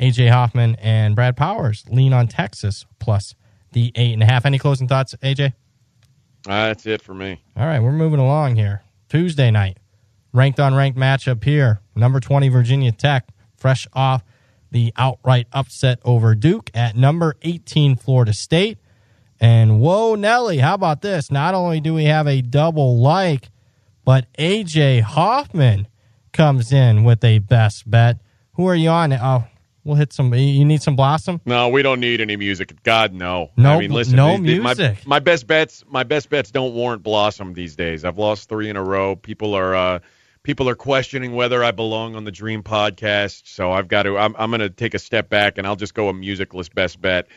AJ 0.01 0.33
Hoffman 0.33 0.75
and 0.81 1.15
Brad 1.15 1.37
Powers 1.37 1.85
lean 1.89 2.13
on 2.13 2.27
Texas 2.27 2.87
plus 2.99 3.37
the 3.71 3.93
eight 3.95 4.15
and 4.15 4.23
a 4.25 4.27
half. 4.27 4.45
Any 4.45 4.59
closing 4.59 4.89
thoughts, 4.89 5.15
AJ? 5.23 5.53
That's 6.45 6.87
it 6.87 7.03
for 7.03 7.15
me. 7.15 7.43
All 7.57 7.67
right, 7.67 7.81
we're 7.81 7.93
moving 7.93 8.21
along 8.21 8.57
here. 8.57 8.83
Tuesday 9.09 9.51
night, 9.51 9.79
ranked 10.33 10.59
on 10.59 10.75
ranked 10.75 10.99
matchup 10.99 11.45
here. 11.45 11.81
Number 11.95 12.21
20, 12.21 12.49
Virginia 12.49 12.93
Tech, 12.93 13.29
fresh 13.57 13.87
off 13.93 14.25
the 14.71 14.93
outright 14.97 15.47
upset 15.53 16.01
over 16.05 16.35
Duke 16.35 16.71
at 16.75 16.97
number 16.97 17.37
18, 17.43 17.97
Florida 17.97 18.33
State. 18.33 18.79
And 19.39 19.81
whoa, 19.81 20.15
Nelly, 20.15 20.59
how 20.59 20.75
about 20.75 21.03
this? 21.03 21.31
Not 21.31 21.55
only 21.55 21.81
do 21.81 21.95
we 21.95 22.05
have 22.05 22.27
a 22.27 22.41
double 22.41 22.99
like, 22.99 23.51
but 24.05 24.33
AJ 24.39 25.03
Hoffman 25.03 25.89
comes 26.33 26.73
in 26.73 27.05
with 27.05 27.23
a 27.23 27.39
best 27.41 27.89
bet. 27.91 28.19
Who 28.55 28.67
are 28.67 28.75
you 28.75 28.89
on? 28.89 29.13
Oh, 29.13 29.45
we'll 29.85 29.97
hit 29.97 30.13
some. 30.13 30.33
You 30.35 30.65
need 30.65 30.83
some 30.83 30.97
Blossom? 30.97 31.41
No, 31.45 31.69
we 31.69 31.83
don't 31.83 32.01
need 32.01 32.21
any 32.21 32.37
music. 32.37 32.83
God, 32.83 33.13
no. 33.13 33.51
No, 33.57 33.73
I 33.73 33.79
mean, 33.79 33.93
listen, 33.93 34.17
no 34.17 34.39
music. 34.39 34.63
My, 35.07 35.17
my, 35.17 35.19
best 35.19 35.47
bets, 35.47 35.85
my 35.89 36.03
best 36.03 36.29
bets 36.29 36.51
don't 36.51 36.75
warrant 36.75 37.03
Blossom 37.03 37.55
these 37.55 37.77
days. 37.77 38.05
I've 38.05 38.19
lost 38.19 38.49
three 38.49 38.69
in 38.69 38.77
a 38.77 38.83
row. 38.83 39.17
People 39.17 39.55
are. 39.55 39.75
Uh, 39.75 39.99
people 40.43 40.69
are 40.69 40.75
questioning 40.75 41.35
whether 41.35 41.63
I 41.63 41.71
belong 41.71 42.17
on 42.17 42.25
the 42.25 42.33
Dream 42.33 42.63
podcast. 42.63 43.43
So 43.47 43.73
I've 43.73 43.89
got 43.89 44.05
to. 44.05 44.19
I'm, 44.19 44.35
I'm 44.39 44.51
going 44.51 44.61
to 44.61 44.71
take 44.71 44.95
a 44.95 44.99
step 44.99 45.29
back 45.29 45.59
and 45.59 45.67
I'll 45.67 45.77
just 45.77 45.95
go 45.95 46.09
a 46.09 46.15
musicless 46.15 46.69
best 46.69 47.01
bet. 47.01 47.29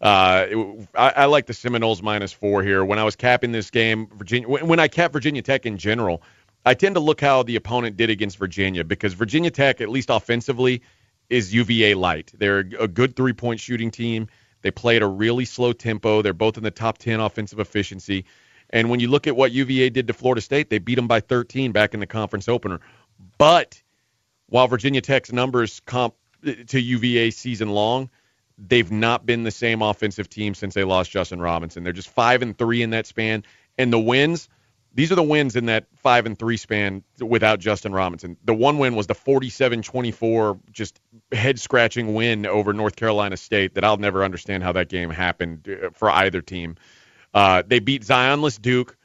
Uh, 0.00 0.46
I, 0.94 1.10
I, 1.16 1.24
like 1.24 1.46
the 1.46 1.54
Seminoles 1.54 2.02
minus 2.02 2.30
four 2.30 2.62
here. 2.62 2.84
When 2.84 2.98
I 2.98 3.04
was 3.04 3.16
capping 3.16 3.52
this 3.52 3.70
game, 3.70 4.08
Virginia. 4.14 4.46
When 4.48 4.78
I 4.78 4.88
cap 4.88 5.12
Virginia 5.12 5.40
Tech 5.40 5.64
in 5.64 5.78
general, 5.78 6.22
I 6.66 6.74
tend 6.74 6.96
to 6.96 7.00
look 7.00 7.20
how 7.20 7.42
the 7.42 7.56
opponent 7.56 7.96
did 7.96 8.10
against 8.10 8.36
Virginia 8.36 8.84
because 8.84 9.14
Virginia 9.14 9.50
Tech, 9.50 9.80
at 9.80 9.88
least 9.88 10.10
offensively, 10.10 10.82
is 11.28 11.52
UVA 11.52 11.94
light. 11.94 12.32
They're 12.36 12.58
a 12.78 12.88
good 12.88 13.16
three 13.16 13.32
point 13.32 13.60
shooting 13.60 13.90
team. 13.90 14.28
They 14.62 14.70
play 14.70 14.96
at 14.96 15.02
a 15.02 15.06
really 15.06 15.44
slow 15.44 15.72
tempo. 15.72 16.22
They're 16.22 16.32
both 16.32 16.56
in 16.56 16.64
the 16.64 16.70
top 16.70 16.98
10 16.98 17.20
offensive 17.20 17.60
efficiency. 17.60 18.24
And 18.70 18.90
when 18.90 19.00
you 19.00 19.08
look 19.08 19.26
at 19.26 19.36
what 19.36 19.52
UVA 19.52 19.90
did 19.90 20.08
to 20.08 20.12
Florida 20.12 20.40
State, 20.40 20.70
they 20.70 20.78
beat 20.78 20.96
them 20.96 21.06
by 21.06 21.20
13 21.20 21.72
back 21.72 21.94
in 21.94 22.00
the 22.00 22.06
conference 22.06 22.48
opener. 22.48 22.80
But 23.38 23.80
while 24.48 24.66
Virginia 24.66 25.00
Tech's 25.00 25.32
numbers 25.32 25.80
comp 25.86 26.14
to 26.42 26.80
UVA 26.80 27.30
season 27.30 27.70
long, 27.70 28.10
they've 28.58 28.90
not 28.90 29.26
been 29.26 29.42
the 29.42 29.50
same 29.50 29.82
offensive 29.82 30.28
team 30.28 30.54
since 30.54 30.74
they 30.74 30.84
lost 30.84 31.10
Justin 31.10 31.40
Robinson. 31.40 31.84
They're 31.84 31.92
just 31.92 32.08
five 32.08 32.42
and 32.42 32.56
three 32.56 32.82
in 32.82 32.90
that 32.90 33.06
span, 33.06 33.44
and 33.78 33.92
the 33.92 33.98
wins. 33.98 34.48
These 34.96 35.12
are 35.12 35.14
the 35.14 35.22
wins 35.22 35.56
in 35.56 35.66
that 35.66 35.84
five 35.96 36.24
and 36.24 36.38
three 36.38 36.56
span 36.56 37.04
without 37.20 37.60
Justin 37.60 37.92
Robinson. 37.92 38.38
The 38.46 38.54
one 38.54 38.78
win 38.78 38.94
was 38.94 39.06
the 39.06 39.14
47-24, 39.14 40.58
just 40.72 40.98
head 41.32 41.60
scratching 41.60 42.14
win 42.14 42.46
over 42.46 42.72
North 42.72 42.96
Carolina 42.96 43.36
State 43.36 43.74
that 43.74 43.84
I'll 43.84 43.98
never 43.98 44.24
understand 44.24 44.62
how 44.62 44.72
that 44.72 44.88
game 44.88 45.10
happened 45.10 45.68
uh, 45.68 45.90
for 45.90 46.10
either 46.10 46.40
team. 46.40 46.76
Uh, 47.34 47.62
they 47.66 47.78
beat 47.78 48.04
Zionless 48.04 48.58
Duke, 48.58 48.96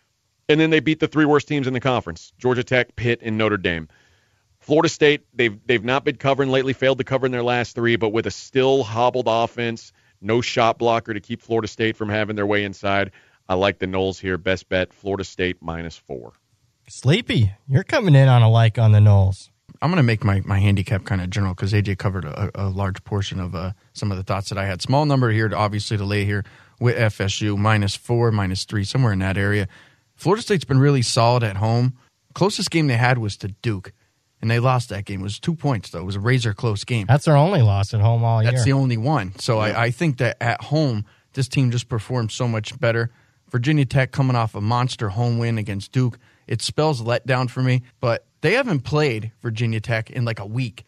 and 0.47 0.61
then 0.61 0.69
they 0.69 0.79
beat 0.79 1.01
the 1.01 1.09
three 1.09 1.25
worst 1.25 1.49
teams 1.49 1.67
in 1.67 1.73
the 1.73 1.81
conference: 1.81 2.31
Georgia 2.37 2.63
Tech, 2.63 2.95
Pitt, 2.95 3.19
and 3.21 3.37
Notre 3.37 3.57
Dame. 3.57 3.89
Florida 4.59 4.87
State, 4.87 5.25
they've 5.33 5.59
they've 5.65 5.83
not 5.83 6.05
been 6.05 6.15
covering 6.15 6.49
lately, 6.49 6.71
failed 6.71 6.99
to 6.99 7.03
cover 7.03 7.25
in 7.25 7.33
their 7.33 7.43
last 7.43 7.75
three, 7.75 7.97
but 7.97 8.13
with 8.13 8.27
a 8.27 8.31
still 8.31 8.83
hobbled 8.83 9.27
offense, 9.27 9.91
no 10.21 10.39
shot 10.39 10.77
blocker 10.77 11.13
to 11.13 11.19
keep 11.19 11.41
Florida 11.41 11.67
State 11.67 11.97
from 11.97 12.07
having 12.07 12.37
their 12.37 12.45
way 12.45 12.63
inside. 12.63 13.11
I 13.51 13.55
like 13.55 13.79
the 13.79 13.85
Noles 13.85 14.17
here. 14.17 14.37
Best 14.37 14.69
bet, 14.69 14.93
Florida 14.93 15.25
State 15.25 15.57
minus 15.59 15.97
four. 15.97 16.31
Sleepy, 16.87 17.51
you're 17.67 17.83
coming 17.83 18.15
in 18.15 18.29
on 18.29 18.41
a 18.41 18.49
like 18.49 18.79
on 18.79 18.93
the 18.93 18.99
Noles. 18.99 19.49
I'm 19.81 19.89
going 19.89 19.97
to 19.97 20.03
make 20.03 20.23
my, 20.23 20.39
my 20.45 20.57
handicap 20.57 21.03
kind 21.03 21.19
of 21.19 21.29
general 21.29 21.53
because 21.53 21.73
AJ 21.73 21.97
covered 21.97 22.23
a, 22.23 22.49
a, 22.55 22.69
large 22.69 23.03
portion 23.03 23.41
of 23.41 23.53
uh, 23.53 23.73
some 23.91 24.09
of 24.09 24.15
the 24.15 24.23
thoughts 24.23 24.47
that 24.49 24.57
I 24.57 24.65
had. 24.65 24.81
Small 24.81 25.05
number 25.05 25.31
here, 25.31 25.49
to 25.49 25.57
obviously, 25.57 25.97
to 25.97 26.05
lay 26.05 26.23
here 26.23 26.45
with 26.79 26.95
FSU, 26.95 27.57
minus 27.57 27.93
four, 27.93 28.31
minus 28.31 28.63
three, 28.63 28.85
somewhere 28.85 29.11
in 29.11 29.19
that 29.19 29.37
area. 29.37 29.67
Florida 30.15 30.41
State's 30.41 30.63
been 30.63 30.79
really 30.79 31.01
solid 31.01 31.43
at 31.43 31.57
home. 31.57 31.97
Closest 32.33 32.71
game 32.71 32.87
they 32.87 32.95
had 32.95 33.17
was 33.17 33.35
to 33.35 33.49
Duke, 33.49 33.91
and 34.41 34.49
they 34.49 34.59
lost 34.59 34.87
that 34.89 35.03
game. 35.03 35.19
It 35.19 35.23
was 35.23 35.41
two 35.41 35.55
points, 35.55 35.89
though. 35.89 35.99
It 35.99 36.05
was 36.05 36.15
a 36.15 36.21
razor 36.21 36.53
close 36.53 36.85
game. 36.85 37.05
That's 37.05 37.25
their 37.25 37.35
only 37.35 37.63
loss 37.63 37.93
at 37.93 37.99
home 37.99 38.23
all 38.23 38.41
year. 38.41 38.53
That's 38.53 38.63
the 38.63 38.71
only 38.71 38.95
one. 38.95 39.37
So 39.39 39.57
yeah. 39.57 39.73
I, 39.73 39.83
I 39.87 39.91
think 39.91 40.19
that 40.19 40.37
at 40.39 40.61
home, 40.61 41.03
this 41.33 41.49
team 41.49 41.69
just 41.69 41.89
performed 41.89 42.31
so 42.31 42.47
much 42.47 42.79
better. 42.79 43.11
Virginia 43.51 43.85
Tech 43.85 44.11
coming 44.11 44.35
off 44.35 44.55
a 44.55 44.61
monster 44.61 45.09
home 45.09 45.37
win 45.37 45.57
against 45.57 45.91
Duke. 45.91 46.17
It 46.47 46.61
spells 46.61 47.01
letdown 47.01 47.49
for 47.49 47.61
me, 47.61 47.83
but 47.99 48.25
they 48.41 48.53
haven't 48.53 48.81
played 48.81 49.31
Virginia 49.41 49.79
Tech 49.79 50.09
in 50.09 50.25
like 50.25 50.39
a 50.39 50.45
week 50.45 50.85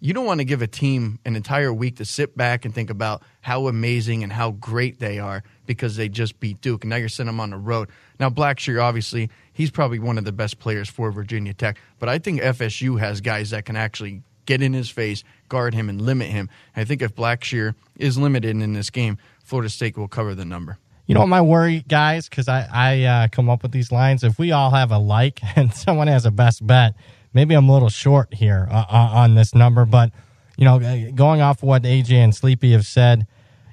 you 0.00 0.14
don't 0.14 0.24
want 0.24 0.40
to 0.40 0.44
give 0.44 0.62
a 0.62 0.66
team 0.66 1.18
an 1.26 1.36
entire 1.36 1.72
week 1.72 1.96
to 1.96 2.04
sit 2.06 2.36
back 2.36 2.64
and 2.64 2.74
think 2.74 2.88
about 2.88 3.22
how 3.42 3.68
amazing 3.68 4.22
and 4.22 4.32
how 4.32 4.52
great 4.52 4.98
they 4.98 5.18
are 5.18 5.42
because 5.66 5.96
they 5.96 6.08
just 6.08 6.40
beat 6.40 6.60
Duke. 6.62 6.84
And 6.84 6.90
now 6.90 6.96
you're 6.96 7.10
sending 7.10 7.34
them 7.34 7.40
on 7.40 7.50
the 7.50 7.58
road. 7.58 7.90
Now, 8.18 8.30
Blackshear, 8.30 8.82
obviously, 8.82 9.28
he's 9.52 9.70
probably 9.70 9.98
one 9.98 10.16
of 10.16 10.24
the 10.24 10.32
best 10.32 10.58
players 10.58 10.88
for 10.88 11.12
Virginia 11.12 11.52
Tech. 11.52 11.78
But 11.98 12.08
I 12.08 12.18
think 12.18 12.40
FSU 12.40 12.98
has 12.98 13.20
guys 13.20 13.50
that 13.50 13.66
can 13.66 13.76
actually 13.76 14.22
get 14.46 14.62
in 14.62 14.72
his 14.72 14.88
face, 14.88 15.22
guard 15.48 15.74
him, 15.74 15.90
and 15.90 16.00
limit 16.00 16.28
him. 16.28 16.48
I 16.74 16.84
think 16.84 17.02
if 17.02 17.14
Blackshear 17.14 17.74
is 17.96 18.16
limited 18.16 18.56
in 18.56 18.72
this 18.72 18.88
game, 18.88 19.18
Florida 19.44 19.68
State 19.68 19.98
will 19.98 20.08
cover 20.08 20.34
the 20.34 20.46
number. 20.46 20.78
You 21.10 21.14
know 21.14 21.20
what 21.20 21.28
my 21.28 21.40
worry, 21.40 21.84
guys, 21.86 22.28
because 22.28 22.48
I, 22.48 22.68
I 22.72 23.02
uh, 23.02 23.28
come 23.28 23.50
up 23.50 23.62
with 23.62 23.72
these 23.72 23.90
lines. 23.90 24.24
If 24.24 24.38
we 24.38 24.52
all 24.52 24.70
have 24.70 24.92
a 24.92 24.98
like 24.98 25.40
and 25.56 25.74
someone 25.74 26.06
has 26.06 26.24
a 26.24 26.30
best 26.30 26.66
bet– 26.66 26.94
maybe 27.32 27.54
I'm 27.54 27.68
a 27.68 27.72
little 27.72 27.88
short 27.88 28.34
here 28.34 28.68
uh, 28.70 28.84
uh 28.88 29.10
on 29.12 29.34
this 29.34 29.54
number, 29.54 29.84
but 29.84 30.12
you 30.56 30.64
know, 30.64 30.80
uh, 30.80 31.10
going 31.12 31.40
off 31.40 31.62
what 31.62 31.84
AJ 31.84 32.12
and 32.12 32.34
Sleepy 32.34 32.72
have 32.72 32.86
said, 32.86 33.26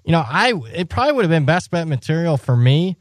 you 0.05 0.11
know, 0.11 0.23
I 0.25 0.53
it 0.73 0.89
probably 0.89 1.13
would 1.13 1.25
have 1.25 1.29
been 1.29 1.45
best 1.45 1.71
bet 1.71 1.87
material 1.87 2.37
for 2.37 2.55
me. 2.55 2.97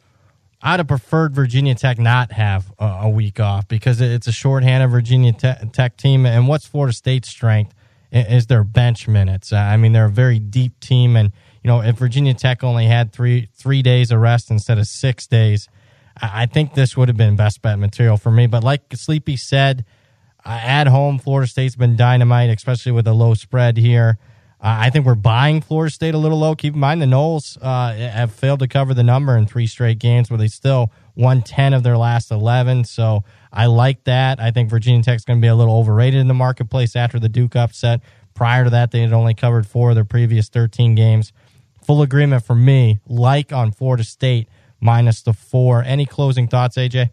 I'd 0.63 0.81
have 0.81 0.89
preferred 0.89 1.35
Virginia 1.35 1.75
Tech 1.75 1.99
not 1.99 2.33
have 2.33 2.73
a, 2.79 2.85
a 3.03 3.09
week 3.09 3.39
off 3.39 3.69
because 3.69 4.01
it's 4.01 4.27
a 4.27 4.33
shorthanded 4.33 4.91
Virginia 4.91 5.33
Te- 5.33 5.69
Tech 5.73 5.97
team, 5.97 6.27
and 6.27 6.49
what's 6.49 6.67
Florida 6.67 6.95
State's 6.95 7.29
strength 7.29 7.75
is 8.11 8.47
their 8.47 8.65
bench 8.65 9.07
minutes. 9.07 9.53
I 9.53 9.77
mean, 9.77 9.93
they're 9.93 10.07
a 10.07 10.11
very 10.11 10.39
deep 10.39 10.81
team, 10.81 11.15
and 11.15 11.33
you 11.67 11.73
know, 11.73 11.81
if 11.81 11.97
Virginia 11.97 12.33
Tech 12.33 12.63
only 12.63 12.87
had 12.87 13.13
three 13.13 13.49
three 13.57 13.83
days 13.83 14.13
of 14.13 14.21
rest 14.21 14.53
instead 14.53 14.79
of 14.79 14.87
six 14.87 15.27
days, 15.27 15.69
I 16.17 16.47
think 16.47 16.75
this 16.75 16.97
would 16.97 17.09
have 17.09 17.17
been 17.17 17.35
best 17.35 17.61
bet 17.61 17.77
material 17.77 18.17
for 18.17 18.31
me. 18.31 18.47
But 18.47 18.63
like 18.63 18.83
Sleepy 18.95 19.37
said, 19.37 19.85
uh, 20.45 20.61
at 20.63 20.87
home, 20.87 21.19
Florida 21.19 21.51
State's 21.51 21.75
been 21.75 21.97
dynamite, 21.97 22.51
especially 22.51 22.93
with 22.93 23.09
a 23.09 23.13
low 23.13 23.35
spread 23.35 23.79
here. 23.79 24.17
Uh, 24.61 24.79
I 24.79 24.91
think 24.91 25.07
we're 25.07 25.17
buying 25.17 25.61
Florida 25.61 25.93
State 25.93 26.15
a 26.15 26.19
little 26.19 26.39
low. 26.39 26.55
Keep 26.55 26.75
in 26.75 26.79
mind 26.79 27.03
the 27.03 27.07
Noles 27.07 27.59
uh, 27.61 27.95
have 27.95 28.33
failed 28.33 28.61
to 28.61 28.69
cover 28.69 28.95
the 28.95 29.03
number 29.03 29.37
in 29.37 29.49
three 29.49 29.67
straight 29.67 29.99
games, 29.99 30.31
where 30.31 30.39
they 30.39 30.47
still 30.47 30.93
won 31.17 31.43
10 31.43 31.75
of 31.75 31.83
their 31.83 31.99
last 31.99 32.31
11. 32.31 32.85
So 32.85 33.25
I 33.53 33.67
like 33.67 34.05
that. 34.05 34.39
I 34.39 34.53
think 34.53 34.71
Virginia 34.71 35.03
Tech's 35.03 35.25
going 35.25 35.41
to 35.41 35.45
be 35.45 35.49
a 35.49 35.57
little 35.57 35.77
overrated 35.77 36.21
in 36.21 36.29
the 36.29 36.35
marketplace 36.35 36.95
after 36.95 37.19
the 37.19 37.29
Duke 37.29 37.57
upset. 37.57 38.03
Prior 38.35 38.63
to 38.63 38.71
that, 38.71 38.93
they 38.93 39.01
had 39.01 39.13
only 39.13 39.35
covered 39.35 39.67
four 39.67 39.89
of 39.89 39.97
their 39.97 40.05
previous 40.05 40.49
13 40.49 40.95
games. 40.95 41.33
Full 41.87 42.03
agreement 42.03 42.45
for 42.45 42.55
me, 42.55 43.01
like 43.07 43.53
on 43.53 43.73
Florida 43.73 44.05
State 44.05 44.49
minus 44.81 45.23
the 45.23 45.33
four. 45.33 45.83
Any 45.83 46.05
closing 46.05 46.49
thoughts, 46.49 46.77
AJ? 46.77 47.11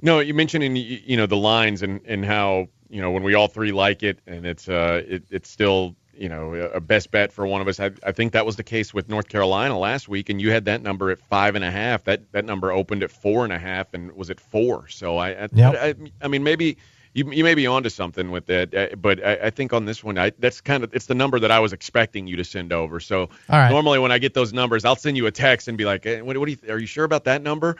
No, 0.00 0.20
you 0.20 0.34
mentioned 0.34 0.62
in 0.64 0.76
you 0.76 1.16
know 1.16 1.26
the 1.26 1.36
lines 1.36 1.82
and 1.82 2.00
and 2.06 2.24
how 2.24 2.68
you 2.88 3.00
know 3.00 3.10
when 3.10 3.22
we 3.22 3.34
all 3.34 3.48
three 3.48 3.72
like 3.72 4.02
it 4.02 4.20
and 4.26 4.46
it's 4.46 4.68
uh 4.68 5.02
it, 5.06 5.24
it's 5.30 5.50
still 5.50 5.96
you 6.16 6.28
know, 6.28 6.54
a 6.54 6.80
best 6.80 7.10
bet 7.10 7.32
for 7.32 7.46
one 7.46 7.60
of 7.60 7.68
us. 7.68 7.80
I, 7.80 7.90
I 8.04 8.12
think 8.12 8.32
that 8.32 8.46
was 8.46 8.56
the 8.56 8.62
case 8.62 8.94
with 8.94 9.08
North 9.08 9.28
Carolina 9.28 9.78
last 9.78 10.08
week, 10.08 10.28
and 10.28 10.40
you 10.40 10.50
had 10.50 10.64
that 10.66 10.82
number 10.82 11.10
at 11.10 11.20
five 11.20 11.54
and 11.54 11.64
a 11.64 11.70
half. 11.70 12.04
That 12.04 12.30
that 12.32 12.44
number 12.44 12.72
opened 12.72 13.02
at 13.02 13.10
four 13.10 13.44
and 13.44 13.52
a 13.52 13.58
half, 13.58 13.92
and 13.94 14.12
was 14.12 14.30
at 14.30 14.40
four. 14.40 14.88
So 14.88 15.18
I, 15.18 15.30
I, 15.30 15.48
Yep. 15.52 15.74
I, 15.80 15.94
I 16.22 16.28
mean, 16.28 16.42
maybe 16.42 16.76
you 17.14 17.30
you 17.30 17.44
may 17.44 17.54
be 17.54 17.66
onto 17.66 17.88
something 17.88 18.30
with 18.30 18.46
that, 18.46 18.74
uh, 18.74 18.96
but 18.96 19.24
I, 19.24 19.34
I 19.44 19.50
think 19.50 19.72
on 19.72 19.84
this 19.84 20.02
one, 20.02 20.18
I, 20.18 20.32
that's 20.38 20.60
kind 20.60 20.82
of 20.82 20.92
it's 20.92 21.06
the 21.06 21.14
number 21.14 21.38
that 21.38 21.50
I 21.50 21.60
was 21.60 21.72
expecting 21.72 22.26
you 22.26 22.36
to 22.36 22.44
send 22.44 22.72
over. 22.72 22.98
So 23.00 23.30
right. 23.48 23.70
normally 23.70 24.00
when 24.00 24.10
I 24.12 24.18
get 24.18 24.34
those 24.34 24.52
numbers, 24.52 24.84
I'll 24.84 24.96
send 24.96 25.16
you 25.16 25.26
a 25.26 25.30
text 25.30 25.68
and 25.68 25.78
be 25.78 25.84
like, 25.84 26.04
hey, 26.04 26.22
what, 26.22 26.36
what 26.36 26.46
do 26.46 26.52
you, 26.52 26.72
are 26.72 26.78
you 26.78 26.86
sure 26.86 27.04
about 27.04 27.24
that 27.24 27.40
number? 27.40 27.76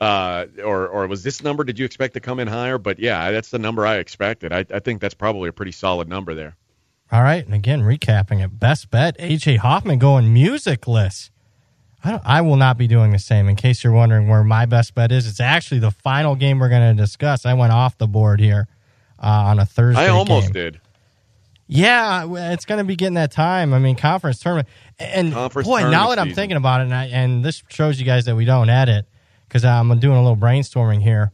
Uh, 0.00 0.46
or 0.64 0.86
or 0.88 1.06
was 1.08 1.24
this 1.24 1.42
number? 1.42 1.64
Did 1.64 1.78
you 1.78 1.84
expect 1.84 2.14
to 2.14 2.20
come 2.20 2.38
in 2.38 2.46
higher? 2.46 2.78
But 2.78 2.98
yeah, 3.00 3.32
that's 3.32 3.50
the 3.50 3.58
number 3.58 3.84
I 3.84 3.96
expected. 3.96 4.52
I, 4.52 4.64
I 4.72 4.78
think 4.78 5.00
that's 5.00 5.14
probably 5.14 5.48
a 5.48 5.52
pretty 5.52 5.72
solid 5.72 6.08
number 6.08 6.34
there. 6.34 6.56
All 7.10 7.22
right, 7.22 7.44
and 7.44 7.54
again, 7.54 7.82
recapping 7.82 8.44
it, 8.44 8.58
best 8.58 8.90
bet 8.90 9.18
AJ 9.18 9.58
Hoffman 9.58 9.98
going 9.98 10.32
musicless. 10.32 11.30
I 12.04 12.10
don't, 12.10 12.22
I 12.24 12.40
will 12.40 12.56
not 12.56 12.78
be 12.78 12.86
doing 12.86 13.10
the 13.10 13.18
same. 13.18 13.48
In 13.48 13.56
case 13.56 13.82
you're 13.82 13.92
wondering 13.92 14.28
where 14.28 14.44
my 14.44 14.66
best 14.66 14.94
bet 14.94 15.10
is, 15.10 15.26
it's 15.26 15.40
actually 15.40 15.80
the 15.80 15.90
final 15.90 16.36
game 16.36 16.58
we're 16.58 16.68
going 16.68 16.96
to 16.96 17.02
discuss. 17.02 17.46
I 17.46 17.54
went 17.54 17.72
off 17.72 17.96
the 17.98 18.06
board 18.06 18.38
here 18.38 18.68
uh, 19.18 19.26
on 19.26 19.58
a 19.58 19.66
Thursday. 19.66 20.02
I 20.02 20.08
almost 20.08 20.52
game. 20.52 20.64
did. 20.64 20.80
Yeah, 21.68 22.52
it's 22.52 22.64
going 22.64 22.78
to 22.78 22.84
be 22.84 22.94
getting 22.94 23.14
that 23.14 23.32
time. 23.32 23.74
I 23.74 23.80
mean, 23.80 23.96
conference 23.96 24.38
tournament, 24.38 24.68
and 24.98 25.32
Conference 25.32 25.66
boy, 25.66 25.90
now 25.90 26.10
that 26.10 26.18
I'm 26.18 26.26
season. 26.28 26.36
thinking 26.36 26.56
about 26.56 26.80
it, 26.80 26.84
and, 26.84 26.94
I, 26.94 27.06
and 27.06 27.44
this 27.44 27.62
shows 27.68 27.98
you 27.98 28.06
guys 28.06 28.26
that 28.26 28.36
we 28.36 28.44
don't 28.44 28.70
edit 28.70 29.06
because 29.48 29.64
I'm 29.64 29.98
doing 29.98 30.16
a 30.16 30.22
little 30.22 30.36
brainstorming 30.36 31.02
here. 31.02 31.32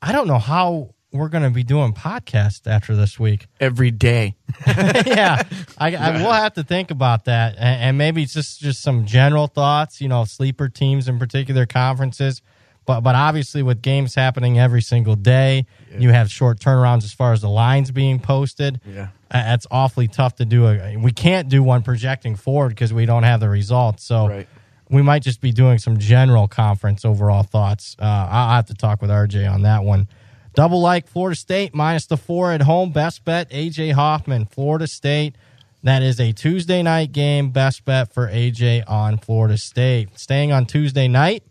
I 0.00 0.12
don't 0.12 0.28
know 0.28 0.38
how 0.38 0.94
we're 1.12 1.28
going 1.28 1.44
to 1.44 1.50
be 1.50 1.62
doing 1.62 1.92
podcasts 1.92 2.66
after 2.66 2.96
this 2.96 3.18
week. 3.18 3.46
Every 3.60 3.90
day. 3.90 4.36
yeah, 4.66 5.42
I, 5.76 5.94
I 5.94 6.22
will 6.22 6.32
have 6.32 6.54
to 6.54 6.62
think 6.62 6.90
about 6.90 7.24
that, 7.24 7.56
and, 7.56 7.82
and 7.82 7.98
maybe 7.98 8.22
it's 8.22 8.34
just 8.34 8.60
just 8.60 8.80
some 8.80 9.06
general 9.06 9.48
thoughts. 9.48 10.00
You 10.00 10.08
know, 10.08 10.24
sleeper 10.24 10.68
teams 10.68 11.08
in 11.08 11.18
particular, 11.18 11.66
conferences, 11.66 12.42
but 12.86 13.00
but 13.02 13.14
obviously 13.14 13.62
with 13.62 13.80
games 13.82 14.14
happening 14.14 14.58
every 14.58 14.82
single 14.82 15.16
day, 15.16 15.66
you 15.98 16.10
have 16.10 16.30
short 16.30 16.58
turnarounds 16.58 17.04
as 17.04 17.12
far 17.12 17.32
as 17.32 17.40
the 17.42 17.48
lines 17.48 17.90
being 17.90 18.18
posted. 18.20 18.80
Yeah. 18.86 19.08
That's 19.30 19.66
awfully 19.70 20.08
tough 20.08 20.36
to 20.36 20.44
do. 20.44 20.66
A, 20.66 20.96
we 20.96 21.12
can't 21.12 21.48
do 21.48 21.62
one 21.62 21.82
projecting 21.82 22.36
forward 22.36 22.70
because 22.70 22.92
we 22.92 23.06
don't 23.06 23.22
have 23.22 23.40
the 23.40 23.48
results. 23.48 24.04
So 24.04 24.28
Right. 24.28 24.48
we 24.90 25.00
might 25.02 25.22
just 25.22 25.40
be 25.40 25.52
doing 25.52 25.78
some 25.78 25.98
general 25.98 26.48
conference 26.48 27.04
overall 27.04 27.42
thoughts. 27.42 27.96
Uh, 27.98 28.04
I'll 28.04 28.56
have 28.56 28.66
to 28.66 28.74
talk 28.74 29.00
with 29.00 29.10
RJ 29.10 29.46
on 29.50 29.62
that 29.62 29.84
one. 29.84 30.06
Double 30.54 30.82
like 30.82 31.08
Florida 31.08 31.34
State 31.36 31.74
minus 31.74 32.04
the 32.06 32.18
four 32.18 32.52
at 32.52 32.60
home. 32.62 32.90
Best 32.90 33.24
bet 33.24 33.48
AJ 33.50 33.92
Hoffman, 33.92 34.44
Florida 34.44 34.86
State. 34.86 35.36
That 35.82 36.02
is 36.02 36.20
a 36.20 36.32
Tuesday 36.32 36.82
night 36.82 37.12
game. 37.12 37.50
Best 37.50 37.84
bet 37.86 38.12
for 38.12 38.28
AJ 38.28 38.84
on 38.86 39.16
Florida 39.16 39.56
State. 39.56 40.10
Staying 40.18 40.52
on 40.52 40.66
Tuesday 40.66 41.08
night. 41.08 41.42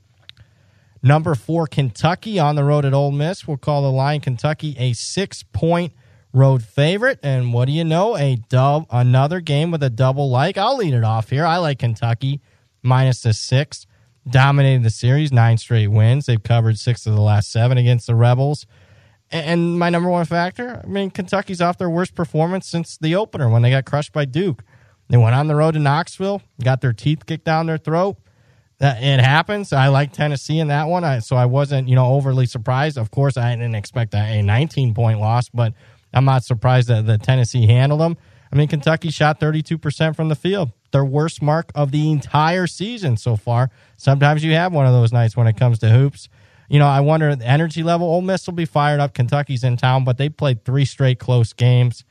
Number 1.04 1.34
four, 1.34 1.66
Kentucky 1.68 2.38
on 2.38 2.56
the 2.56 2.64
road 2.64 2.86
at 2.86 2.94
Ole 2.94 3.12
Miss. 3.12 3.48
We'll 3.48 3.58
call 3.58 3.82
the 3.82 3.92
line 3.92 4.22
Kentucky 4.22 4.76
a 4.78 4.94
six 4.94 5.44
point 5.44 5.94
road 6.34 6.64
favorite. 6.64 7.20
And 7.24 7.54
what 7.54 7.66
do 7.66 7.72
you 7.72 7.84
know? 7.84 8.16
A 8.16 8.36
dub, 8.50 8.86
another 8.92 9.42
game 9.42 9.72
with 9.72 9.82
a 9.84 9.90
double 9.90 10.30
like. 10.30 10.58
I'll 10.58 10.78
lead 10.78 10.94
it 10.94 11.04
off 11.04 11.30
here. 11.30 11.46
I 11.46 11.58
like 11.58 11.80
Kentucky 11.80 12.42
minus 12.84 13.22
the 13.22 13.34
six. 13.34 13.88
Dominated 14.30 14.84
the 14.84 14.92
series, 14.92 15.32
nine 15.32 15.58
straight 15.58 15.88
wins. 15.88 16.28
They've 16.28 16.42
covered 16.42 16.78
six 16.78 17.08
of 17.08 17.16
the 17.16 17.22
last 17.22 17.52
seven 17.52 17.80
against 17.80 18.06
the 18.06 18.14
Rebels. 18.14 18.68
And 19.32 19.80
my 19.80 19.90
number 19.90 20.10
one 20.10 20.26
factor, 20.26 20.80
I 20.84 20.88
mean, 20.88 21.10
Kentucky's 21.10 21.62
off 21.62 21.80
their 21.80 21.90
worst 21.90 22.14
performance 22.14 22.68
since 22.68 22.98
the 22.98 23.16
opener 23.16 23.50
when 23.50 23.64
they 23.64 23.72
got 23.72 23.86
crushed 23.86 24.14
by 24.14 24.26
Duke. 24.26 24.64
They 25.10 25.18
went 25.18 25.36
on 25.36 25.48
the 25.48 25.56
road 25.56 25.74
to 25.74 25.80
Knoxville, 25.80 26.42
got 26.64 26.82
their 26.82 26.94
teeth 26.94 27.26
kicked 27.26 27.46
down 27.46 27.66
their 27.66 27.78
throat. 27.78 28.18
That 28.82 29.02
it 29.02 29.20
happens. 29.20 29.72
I 29.74 29.90
like 29.90 30.12
Tennessee 30.12 30.58
in 30.58 30.70
that 30.70 30.88
one, 30.88 31.04
I, 31.04 31.20
so 31.20 31.36
I 31.36 31.46
wasn't, 31.46 31.88
you 31.88 31.96
know, 31.96 32.08
overly 32.14 32.48
surprised. 32.48 32.98
Of 32.98 33.12
course, 33.12 33.38
I 33.38 33.52
didn't 33.56 33.76
expect 33.76 34.16
a, 34.16 34.18
a 34.18 34.42
19 34.42 34.96
point 34.96 35.20
loss, 35.20 35.50
but 35.50 35.74
I'm 36.12 36.26
not 36.26 36.44
surprised 36.44 36.88
that 36.88 37.22
Tennessee 37.22 37.68
handled 37.68 38.02
them. 38.02 38.18
I 38.52 38.56
mean, 38.56 38.68
Kentucky 38.68 39.12
shot 39.12 39.40
32% 39.40 40.16
from 40.16 40.30
the 40.30 40.36
field, 40.36 40.72
their 40.92 41.06
worst 41.06 41.44
mark 41.44 41.72
of 41.76 41.92
the 41.92 42.12
entire 42.12 42.66
season 42.66 43.18
so 43.18 43.36
far. 43.36 43.70
Sometimes 43.98 44.44
you 44.44 44.54
have 44.54 44.74
one 44.74 44.88
of 44.88 44.94
those 44.94 45.14
nights 45.14 45.38
when 45.38 45.46
it 45.46 45.56
comes 45.56 45.78
to 45.80 45.90
hoops. 45.90 46.28
You 46.68 46.80
know, 46.80 46.88
I 46.88 47.02
wonder 47.02 47.36
the 47.36 47.46
energy 47.46 47.84
level. 47.84 48.08
Ole 48.08 48.22
Miss 48.22 48.48
will 48.48 48.56
be 48.56 48.66
fired 48.66 49.00
up. 49.00 49.14
Kentucky's 49.14 49.64
in 49.64 49.78
town, 49.78 50.04
but 50.04 50.18
they 50.18 50.28
played 50.28 50.66
three 50.66 50.86
straight 50.86 51.20
close 51.20 51.54
games 51.54 52.04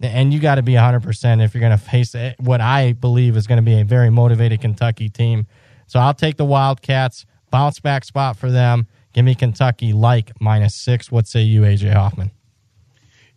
and 0.00 0.32
you 0.32 0.40
got 0.40 0.56
to 0.56 0.62
be 0.62 0.74
100% 0.74 1.44
if 1.44 1.54
you're 1.54 1.60
going 1.60 1.76
to 1.76 1.78
face 1.78 2.14
what 2.38 2.60
I 2.60 2.92
believe 2.92 3.36
is 3.36 3.46
going 3.46 3.56
to 3.56 3.62
be 3.62 3.80
a 3.80 3.84
very 3.84 4.10
motivated 4.10 4.60
Kentucky 4.60 5.08
team. 5.08 5.46
So 5.88 5.98
I'll 5.98 6.14
take 6.14 6.36
the 6.36 6.44
Wildcats, 6.44 7.26
bounce 7.50 7.80
back 7.80 8.04
spot 8.04 8.36
for 8.36 8.50
them. 8.50 8.86
Give 9.12 9.24
me 9.24 9.34
Kentucky 9.34 9.92
like 9.92 10.40
minus 10.40 10.74
six. 10.76 11.10
What 11.10 11.26
say 11.26 11.42
you, 11.42 11.62
AJ 11.62 11.92
Hoffman? 11.94 12.30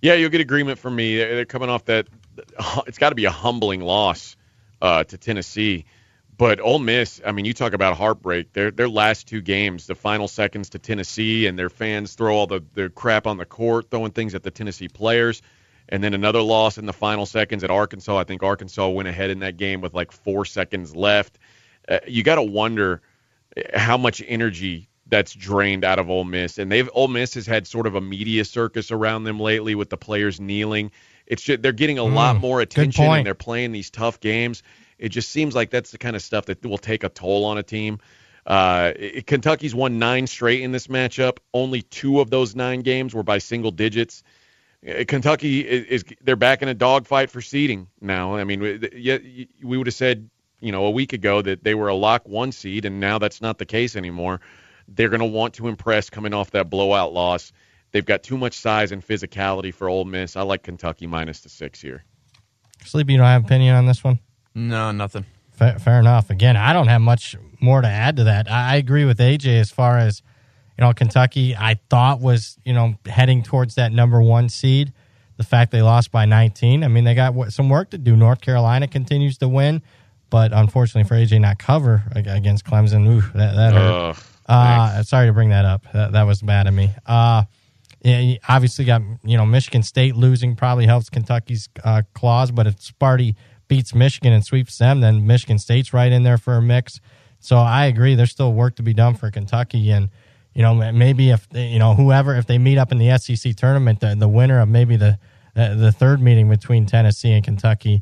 Yeah, 0.02 0.14
you'll 0.14 0.30
get 0.30 0.42
agreement 0.42 0.78
from 0.78 0.96
me. 0.96 1.18
They're 1.18 1.46
coming 1.46 1.70
off 1.70 1.86
that. 1.86 2.08
It's 2.88 2.98
got 2.98 3.10
to 3.10 3.16
be 3.16 3.26
a 3.26 3.32
humbling 3.32 3.82
loss 3.82 4.36
uh, 4.82 5.04
to 5.06 5.18
Tennessee. 5.18 5.86
But 6.38 6.60
Ole 6.60 6.80
Miss, 6.80 7.22
I 7.26 7.34
mean, 7.34 7.46
you 7.46 7.54
talk 7.54 7.74
about 7.74 7.96
heartbreak. 7.98 8.54
Their 8.54 8.72
their 8.72 8.90
last 8.90 9.28
two 9.28 9.42
games, 9.42 9.86
the 9.86 9.96
final 9.96 10.28
seconds 10.28 10.70
to 10.72 10.80
Tennessee, 10.80 11.46
and 11.46 11.58
their 11.58 11.70
fans 11.70 12.16
throw 12.16 12.36
all 12.36 12.48
the 12.48 12.64
the 12.74 12.90
crap 12.90 13.28
on 13.28 13.38
the 13.38 13.46
court, 13.46 13.92
throwing 13.92 14.12
things 14.12 14.34
at 14.34 14.42
the 14.42 14.50
Tennessee 14.50 14.88
players, 14.88 15.42
and 15.88 16.04
then 16.04 16.14
another 16.14 16.42
loss 16.42 16.78
in 16.78 16.86
the 16.86 16.94
final 16.94 17.26
seconds 17.26 17.64
at 17.64 17.70
Arkansas. 17.70 18.18
I 18.18 18.24
think 18.24 18.42
Arkansas 18.44 18.90
went 18.90 19.08
ahead 19.08 19.30
in 19.30 19.40
that 19.40 19.58
game 19.58 19.82
with 19.82 19.94
like 19.94 20.12
four 20.12 20.46
seconds 20.46 20.96
left. 20.96 21.38
Uh, 21.88 22.00
you 22.08 22.24
got 22.24 22.36
to 22.36 22.44
wonder 22.44 23.02
how 23.74 23.98
much 23.98 24.24
energy 24.28 24.88
that's 25.08 25.34
drained 25.34 25.84
out 25.84 26.00
of 26.00 26.10
Ole 26.10 26.24
Miss. 26.24 26.58
And 26.58 26.72
they've 26.72 26.90
Ole 26.94 27.08
Miss 27.10 27.34
has 27.34 27.46
had 27.46 27.68
sort 27.68 27.86
of 27.88 27.96
a 27.96 28.02
media 28.02 28.46
circus 28.46 28.92
around 28.92 29.26
them 29.26 29.40
lately 29.40 29.76
with 29.76 29.90
the 29.90 29.98
players 29.98 30.40
kneeling. 30.40 30.92
It's 31.28 31.42
just, 31.44 31.62
they're 31.62 31.72
getting 31.74 31.98
a 32.00 32.04
lot 32.04 32.40
more 32.40 32.62
attention 32.62 33.04
and 33.18 33.26
they're 33.26 33.34
playing 33.36 33.72
these 33.74 33.90
tough 33.90 34.20
games. 34.20 34.64
It 34.98 35.10
just 35.10 35.30
seems 35.30 35.54
like 35.56 35.70
that's 35.70 35.92
the 35.92 35.98
kind 35.98 36.16
of 36.16 36.22
stuff 36.22 36.46
that 36.46 36.66
will 36.66 36.78
take 36.78 37.04
a 37.04 37.10
toll 37.10 37.44
on 37.46 37.58
a 37.58 37.64
team. 37.64 38.00
Uh, 38.46 38.94
it- 38.96 39.28
Kentucky's 39.28 39.76
won 39.76 40.00
nine 40.00 40.28
straight 40.28 40.62
in 40.62 40.72
this 40.72 40.88
matchup. 40.88 41.38
Only 41.54 41.82
two 41.82 42.22
of 42.22 42.30
those 42.30 42.56
nine 42.56 42.82
games 42.82 43.14
were 43.14 43.24
by 43.24 43.40
single 43.40 43.72
digits. 43.72 44.24
Uh, 44.88 45.04
Kentucky 45.08 45.60
is, 45.62 45.86
is 46.04 46.06
they're 46.24 46.36
back 46.36 46.62
in 46.62 46.68
a 46.70 46.74
dogfight 46.74 47.30
for 47.30 47.42
seeding 47.42 47.88
now. 48.00 48.36
I 48.36 48.44
mean, 48.46 48.62
we- 48.62 49.48
we 49.64 49.78
would 49.78 49.88
have 49.88 49.94
said 49.94 50.30
you 50.62 50.72
know 50.72 50.86
a 50.86 50.92
week 50.92 51.14
ago 51.14 51.42
that 51.42 51.64
they 51.64 51.76
were 51.76 51.90
a 51.90 51.96
lock 51.96 52.28
one 52.28 52.52
seed, 52.52 52.86
and 52.86 53.00
now 53.00 53.18
that's 53.18 53.42
not 53.42 53.58
the 53.58 53.66
case 53.66 53.96
anymore. 53.96 54.40
They're 54.88 55.10
going 55.10 55.22
to 55.22 55.26
want 55.26 55.56
to 55.56 55.68
impress 55.68 56.10
coming 56.10 56.34
off 56.34 56.52
that 56.52 56.70
blowout 56.70 57.14
loss. 57.14 57.52
They've 57.92 58.06
got 58.06 58.24
too 58.24 58.38
much 58.38 58.58
size 58.58 58.92
and 58.92 59.06
physicality 59.06 59.74
for 59.74 59.90
Ole 59.90 60.06
Miss. 60.06 60.36
I 60.36 60.42
like 60.42 60.64
Kentucky 60.64 61.08
minus 61.08 61.42
the 61.42 61.50
six 61.50 61.82
here. 61.82 62.04
Sleepy, 62.86 63.14
you 63.14 63.18
don't 63.20 63.28
have 63.28 63.46
opinion 63.46 63.76
on 63.76 63.86
this 63.86 64.04
one? 64.04 64.20
No, 64.56 64.92
nothing. 64.92 65.26
Fair, 65.52 65.78
fair 65.78 66.00
enough. 66.00 66.30
Again, 66.30 66.58
I 66.58 66.74
don't 66.74 66.88
have 66.88 67.02
much 67.02 67.36
more 67.60 67.82
to 67.82 67.88
add 67.88 68.18
to 68.18 68.24
that. 68.26 68.50
I, 68.50 68.74
I 68.74 68.76
agree 68.78 69.06
with 69.06 69.20
AJ 69.20 69.60
as 69.60 69.72
far 69.72 69.98
as 69.98 70.22
you 70.78 70.84
know. 70.84 70.94
Kentucky, 70.94 71.56
I 71.56 71.80
thought 71.90 72.20
was 72.20 72.58
you 72.64 72.74
know 72.74 72.96
heading 73.06 73.44
towards 73.44 73.76
that 73.76 73.92
number 73.92 74.22
one 74.22 74.50
seed. 74.50 74.94
The 75.38 75.44
fact 75.44 75.72
they 75.72 75.82
lost 75.82 76.12
by 76.12 76.26
19, 76.26 76.84
I 76.84 76.88
mean, 76.88 77.04
they 77.04 77.16
got 77.16 77.52
some 77.52 77.68
work 77.68 77.90
to 77.92 77.98
do. 77.98 78.16
North 78.16 78.42
Carolina 78.42 78.88
continues 78.88 79.40
to 79.40 79.48
win, 79.48 79.82
but 80.32 80.52
unfortunately 80.54 81.08
for 81.08 81.14
AJ, 81.14 81.42
not 81.42 81.60
cover 81.60 82.04
against 82.16 82.66
Clemson. 82.66 83.08
Ooh, 83.08 83.22
that, 83.38 83.54
that 83.56 83.74
hurt. 83.74 84.16
Uh, 84.48 85.04
sorry 85.04 85.28
to 85.28 85.34
bring 85.34 85.50
that 85.50 85.66
up. 85.66 85.84
That, 85.94 86.14
that 86.14 86.24
was 86.24 86.42
bad 86.42 86.68
of 86.68 86.74
me. 86.74 86.90
Uh, 87.06 87.44
yeah, 88.04 88.36
obviously 88.50 88.86
got 88.86 89.04
you 89.24 89.38
know 89.38 89.46
Michigan 89.46 89.84
State 89.84 90.16
losing 90.16 90.56
probably 90.56 90.88
helps 90.88 91.10
Kentucky's 91.10 91.70
uh, 91.84 92.02
clause, 92.16 92.50
but 92.50 92.66
if 92.66 92.78
Sparty 92.78 93.36
beats 93.68 93.94
Michigan 93.94 94.34
and 94.34 94.44
sweeps 94.44 94.80
them, 94.80 95.02
then 95.02 95.28
Michigan 95.28 95.60
State's 95.60 95.94
right 95.94 96.12
in 96.12 96.24
there 96.24 96.40
for 96.40 96.56
a 96.56 96.62
mix. 96.62 97.00
So 97.40 97.58
I 97.58 97.86
agree. 97.86 98.16
There's 98.16 98.32
still 98.32 98.54
work 98.54 98.76
to 98.78 98.84
be 98.84 98.94
done 98.94 99.14
for 99.14 99.30
Kentucky, 99.30 99.92
and 99.92 100.10
you 100.56 100.64
know 100.64 100.74
maybe 100.74 101.30
if 101.30 101.48
you 101.54 101.78
know 101.78 101.94
whoever 101.94 102.36
if 102.36 102.48
they 102.48 102.58
meet 102.58 102.80
up 102.80 102.92
in 102.92 102.98
the 102.98 103.18
SEC 103.20 103.56
tournament, 103.56 104.00
the, 104.00 104.16
the 104.16 104.30
winner 104.30 104.60
of 104.60 104.70
maybe 104.70 104.96
the 104.96 105.20
the 105.54 105.92
third 105.92 106.22
meeting 106.22 106.50
between 106.50 106.86
Tennessee 106.86 107.34
and 107.34 107.44
Kentucky 107.44 108.02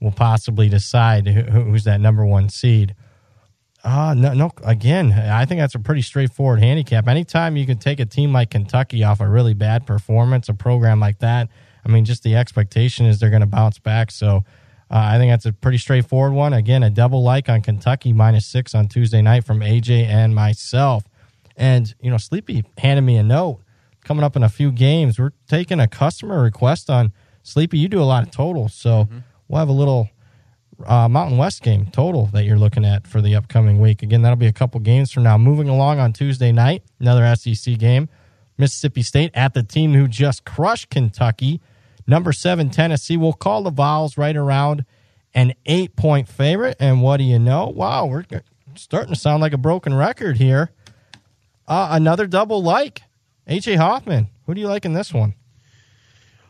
will 0.00 0.12
possibly 0.12 0.68
decide 0.68 1.26
who, 1.26 1.42
who's 1.42 1.84
that 1.84 2.00
number 2.00 2.24
one 2.24 2.48
seed. 2.48 2.94
Uh, 3.84 4.14
no, 4.14 4.34
no. 4.34 4.50
Again, 4.64 5.12
I 5.12 5.44
think 5.44 5.60
that's 5.60 5.74
a 5.74 5.78
pretty 5.78 6.02
straightforward 6.02 6.60
handicap. 6.60 7.06
Anytime 7.06 7.56
you 7.56 7.64
can 7.64 7.78
take 7.78 8.00
a 8.00 8.06
team 8.06 8.32
like 8.32 8.50
Kentucky 8.50 9.04
off 9.04 9.20
a 9.20 9.28
really 9.28 9.54
bad 9.54 9.86
performance, 9.86 10.48
a 10.48 10.54
program 10.54 11.00
like 11.00 11.20
that, 11.20 11.48
I 11.84 11.88
mean, 11.88 12.04
just 12.04 12.22
the 12.22 12.34
expectation 12.34 13.06
is 13.06 13.18
they're 13.18 13.30
going 13.30 13.40
to 13.40 13.46
bounce 13.46 13.78
back. 13.78 14.10
So 14.10 14.44
uh, 14.90 14.96
I 14.96 15.18
think 15.18 15.30
that's 15.30 15.46
a 15.46 15.52
pretty 15.52 15.78
straightforward 15.78 16.32
one. 16.32 16.52
Again, 16.52 16.82
a 16.82 16.90
double 16.90 17.22
like 17.22 17.48
on 17.48 17.62
Kentucky 17.62 18.12
minus 18.12 18.46
six 18.46 18.74
on 18.74 18.88
Tuesday 18.88 19.22
night 19.22 19.44
from 19.44 19.60
AJ 19.60 20.06
and 20.06 20.34
myself. 20.34 21.04
And, 21.56 21.94
you 22.00 22.10
know, 22.10 22.18
Sleepy 22.18 22.64
handed 22.78 23.02
me 23.02 23.16
a 23.16 23.22
note 23.22 23.60
coming 24.04 24.24
up 24.24 24.36
in 24.36 24.42
a 24.42 24.48
few 24.48 24.72
games. 24.72 25.18
We're 25.18 25.32
taking 25.48 25.80
a 25.80 25.88
customer 25.88 26.42
request 26.42 26.90
on 26.90 27.12
Sleepy. 27.42 27.78
You 27.78 27.88
do 27.88 28.00
a 28.00 28.04
lot 28.04 28.22
of 28.22 28.30
totals. 28.30 28.74
So 28.74 29.08
we'll 29.48 29.58
have 29.58 29.68
a 29.68 29.72
little 29.72 30.08
uh, 30.86 31.08
Mountain 31.08 31.38
West 31.38 31.62
game 31.62 31.86
total 31.86 32.26
that 32.26 32.44
you're 32.44 32.58
looking 32.58 32.84
at 32.84 33.06
for 33.06 33.20
the 33.20 33.34
upcoming 33.34 33.80
week. 33.80 34.02
Again, 34.02 34.22
that'll 34.22 34.36
be 34.36 34.46
a 34.46 34.52
couple 34.52 34.80
games 34.80 35.10
from 35.10 35.24
now. 35.24 35.36
Moving 35.36 35.68
along 35.68 35.98
on 35.98 36.12
Tuesday 36.12 36.52
night, 36.52 36.82
another 37.00 37.34
SEC 37.34 37.78
game. 37.78 38.08
Mississippi 38.56 39.02
State 39.02 39.30
at 39.34 39.54
the 39.54 39.62
team 39.62 39.94
who 39.94 40.08
just 40.08 40.44
crushed 40.44 40.90
Kentucky. 40.90 41.60
Number 42.06 42.32
seven, 42.32 42.70
Tennessee. 42.70 43.16
We'll 43.16 43.32
call 43.32 43.62
the 43.62 43.70
Vols 43.70 44.16
right 44.16 44.36
around 44.36 44.84
an 45.34 45.54
eight 45.66 45.94
point 45.94 46.28
favorite. 46.28 46.76
And 46.80 47.02
what 47.02 47.18
do 47.18 47.24
you 47.24 47.38
know? 47.38 47.68
Wow, 47.68 48.06
we're 48.06 48.24
starting 48.74 49.14
to 49.14 49.18
sound 49.18 49.40
like 49.40 49.52
a 49.52 49.58
broken 49.58 49.94
record 49.94 50.36
here. 50.38 50.70
Uh, 51.66 51.88
another 51.92 52.26
double 52.26 52.62
like. 52.62 53.02
AJ 53.48 53.76
Hoffman. 53.76 54.28
Who 54.46 54.54
do 54.54 54.60
you 54.60 54.68
like 54.68 54.84
in 54.84 54.92
this 54.92 55.12
one? 55.12 55.34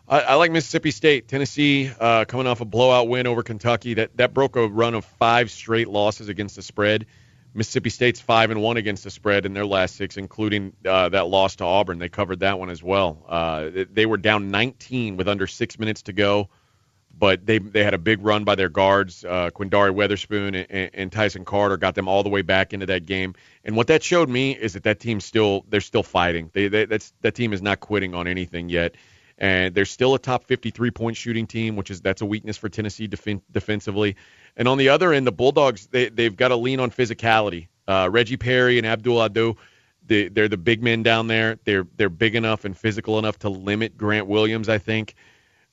I, 0.08 0.20
I 0.20 0.34
like 0.34 0.50
Mississippi 0.50 0.90
State. 0.90 1.28
Tennessee 1.28 1.90
uh, 2.00 2.24
coming 2.24 2.46
off 2.46 2.60
a 2.60 2.64
blowout 2.64 3.08
win 3.08 3.26
over 3.26 3.42
Kentucky. 3.42 3.94
That 3.94 4.16
that 4.16 4.32
broke 4.32 4.56
a 4.56 4.66
run 4.66 4.94
of 4.94 5.04
five 5.04 5.50
straight 5.50 5.88
losses 5.88 6.28
against 6.28 6.56
the 6.56 6.62
spread. 6.62 7.06
Mississippi 7.54 7.90
State's 7.90 8.20
five 8.20 8.50
and 8.50 8.62
one 8.62 8.76
against 8.76 9.04
the 9.04 9.10
spread 9.10 9.44
in 9.44 9.52
their 9.52 9.66
last 9.66 9.96
six, 9.96 10.16
including 10.16 10.74
uh, 10.86 11.08
that 11.10 11.26
loss 11.28 11.56
to 11.56 11.64
Auburn. 11.64 11.98
They 11.98 12.08
covered 12.08 12.40
that 12.40 12.58
one 12.58 12.70
as 12.70 12.82
well. 12.82 13.24
Uh, 13.28 13.70
they 13.90 14.06
were 14.06 14.16
down 14.16 14.50
19 14.50 15.16
with 15.16 15.28
under 15.28 15.46
six 15.46 15.78
minutes 15.78 16.02
to 16.02 16.12
go, 16.12 16.48
but 17.16 17.44
they 17.44 17.58
they 17.58 17.84
had 17.84 17.94
a 17.94 17.98
big 17.98 18.24
run 18.24 18.44
by 18.44 18.54
their 18.54 18.68
guards. 18.70 19.24
Uh, 19.24 19.50
Quinndary 19.50 19.92
Weatherspoon 19.92 20.66
and, 20.70 20.90
and 20.94 21.12
Tyson 21.12 21.44
Carter 21.44 21.76
got 21.76 21.94
them 21.94 22.08
all 22.08 22.22
the 22.22 22.30
way 22.30 22.42
back 22.42 22.72
into 22.72 22.86
that 22.86 23.04
game. 23.04 23.34
And 23.62 23.76
what 23.76 23.88
that 23.88 24.02
showed 24.02 24.30
me 24.30 24.52
is 24.52 24.72
that 24.72 24.84
that 24.84 25.00
team 25.00 25.20
still 25.20 25.66
they're 25.68 25.82
still 25.82 26.02
fighting. 26.02 26.50
They, 26.54 26.68
they 26.68 26.86
that's 26.86 27.12
that 27.20 27.34
team 27.34 27.52
is 27.52 27.60
not 27.60 27.80
quitting 27.80 28.14
on 28.14 28.26
anything 28.26 28.70
yet 28.70 28.94
and 29.38 29.74
they're 29.74 29.84
still 29.84 30.14
a 30.14 30.18
top 30.18 30.44
53 30.44 30.90
point 30.90 31.16
shooting 31.16 31.46
team, 31.46 31.76
which 31.76 31.90
is 31.90 32.00
that's 32.00 32.20
a 32.22 32.26
weakness 32.26 32.56
for 32.56 32.68
Tennessee 32.68 33.06
def- 33.06 33.40
defensively. 33.50 34.16
And 34.56 34.66
on 34.66 34.78
the 34.78 34.88
other 34.88 35.12
end, 35.12 35.26
the 35.26 35.32
Bulldogs 35.32 35.86
they 35.86 36.08
they've 36.08 36.36
got 36.36 36.48
to 36.48 36.56
lean 36.56 36.80
on 36.80 36.90
physicality. 36.90 37.68
Uh, 37.86 38.08
Reggie 38.10 38.36
Perry 38.36 38.76
and 38.76 38.86
Abdul 38.86 39.22
Ado, 39.22 39.56
they, 40.04 40.28
they're 40.28 40.48
the 40.48 40.56
big 40.56 40.82
men 40.82 41.02
down 41.02 41.28
there. 41.28 41.58
They're 41.64 41.86
they're 41.96 42.08
big 42.08 42.34
enough 42.34 42.64
and 42.64 42.76
physical 42.76 43.18
enough 43.18 43.38
to 43.40 43.48
limit 43.48 43.96
Grant 43.96 44.26
Williams. 44.26 44.68
I 44.68 44.78
think 44.78 45.14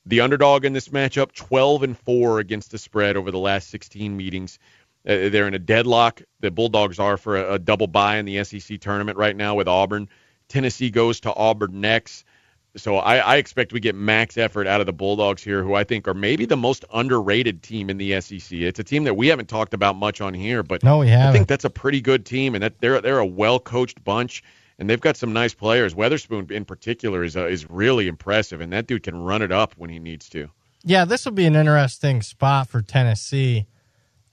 the 0.06 0.20
underdog 0.20 0.64
in 0.64 0.72
this 0.72 0.88
matchup, 0.88 1.32
12 1.32 1.82
and 1.82 1.98
four 1.98 2.38
against 2.38 2.70
the 2.70 2.78
spread 2.78 3.16
over 3.16 3.32
the 3.32 3.38
last 3.38 3.68
16 3.70 4.16
meetings. 4.16 4.60
Uh, 5.04 5.28
they're 5.28 5.48
in 5.48 5.54
a 5.54 5.58
deadlock. 5.58 6.22
The 6.40 6.52
Bulldogs 6.52 7.00
are 7.00 7.16
for 7.16 7.36
a, 7.36 7.54
a 7.54 7.58
double 7.58 7.88
bye 7.88 8.18
in 8.18 8.24
the 8.24 8.44
SEC 8.44 8.80
tournament 8.80 9.18
right 9.18 9.36
now 9.36 9.56
with 9.56 9.66
Auburn. 9.66 10.08
Tennessee 10.48 10.90
goes 10.90 11.20
to 11.20 11.34
Auburn 11.34 11.80
next. 11.80 12.24
So 12.76 12.96
I, 12.96 13.16
I, 13.16 13.36
expect 13.36 13.72
we 13.72 13.80
get 13.80 13.94
max 13.94 14.36
effort 14.36 14.66
out 14.66 14.80
of 14.80 14.86
the 14.86 14.92
Bulldogs 14.92 15.42
here, 15.42 15.62
who 15.62 15.74
I 15.74 15.84
think 15.84 16.06
are 16.06 16.14
maybe 16.14 16.44
the 16.44 16.56
most 16.56 16.84
underrated 16.92 17.62
team 17.62 17.88
in 17.88 17.96
the 17.96 18.20
SEC. 18.20 18.52
It's 18.52 18.78
a 18.78 18.84
team 18.84 19.04
that 19.04 19.14
we 19.14 19.28
haven't 19.28 19.48
talked 19.48 19.72
about 19.72 19.96
much 19.96 20.20
on 20.20 20.34
here, 20.34 20.62
but 20.62 20.82
no, 20.82 20.98
we 20.98 21.08
haven't. 21.08 21.28
I 21.28 21.32
think 21.32 21.48
that's 21.48 21.64
a 21.64 21.70
pretty 21.70 22.00
good 22.00 22.26
team, 22.26 22.54
and 22.54 22.62
that 22.62 22.80
they're 22.80 23.00
they're 23.00 23.18
a 23.18 23.26
well 23.26 23.58
coached 23.58 24.02
bunch, 24.04 24.42
and 24.78 24.90
they've 24.90 25.00
got 25.00 25.16
some 25.16 25.32
nice 25.32 25.54
players. 25.54 25.94
Weatherspoon 25.94 26.50
in 26.50 26.64
particular 26.64 27.24
is 27.24 27.36
uh, 27.36 27.46
is 27.46 27.68
really 27.70 28.08
impressive, 28.08 28.60
and 28.60 28.72
that 28.72 28.86
dude 28.86 29.02
can 29.02 29.16
run 29.16 29.42
it 29.42 29.52
up 29.52 29.74
when 29.76 29.90
he 29.90 29.98
needs 29.98 30.28
to. 30.30 30.50
Yeah, 30.84 31.04
this 31.04 31.24
will 31.24 31.32
be 31.32 31.46
an 31.46 31.56
interesting 31.56 32.22
spot 32.22 32.68
for 32.68 32.82
Tennessee. 32.82 33.66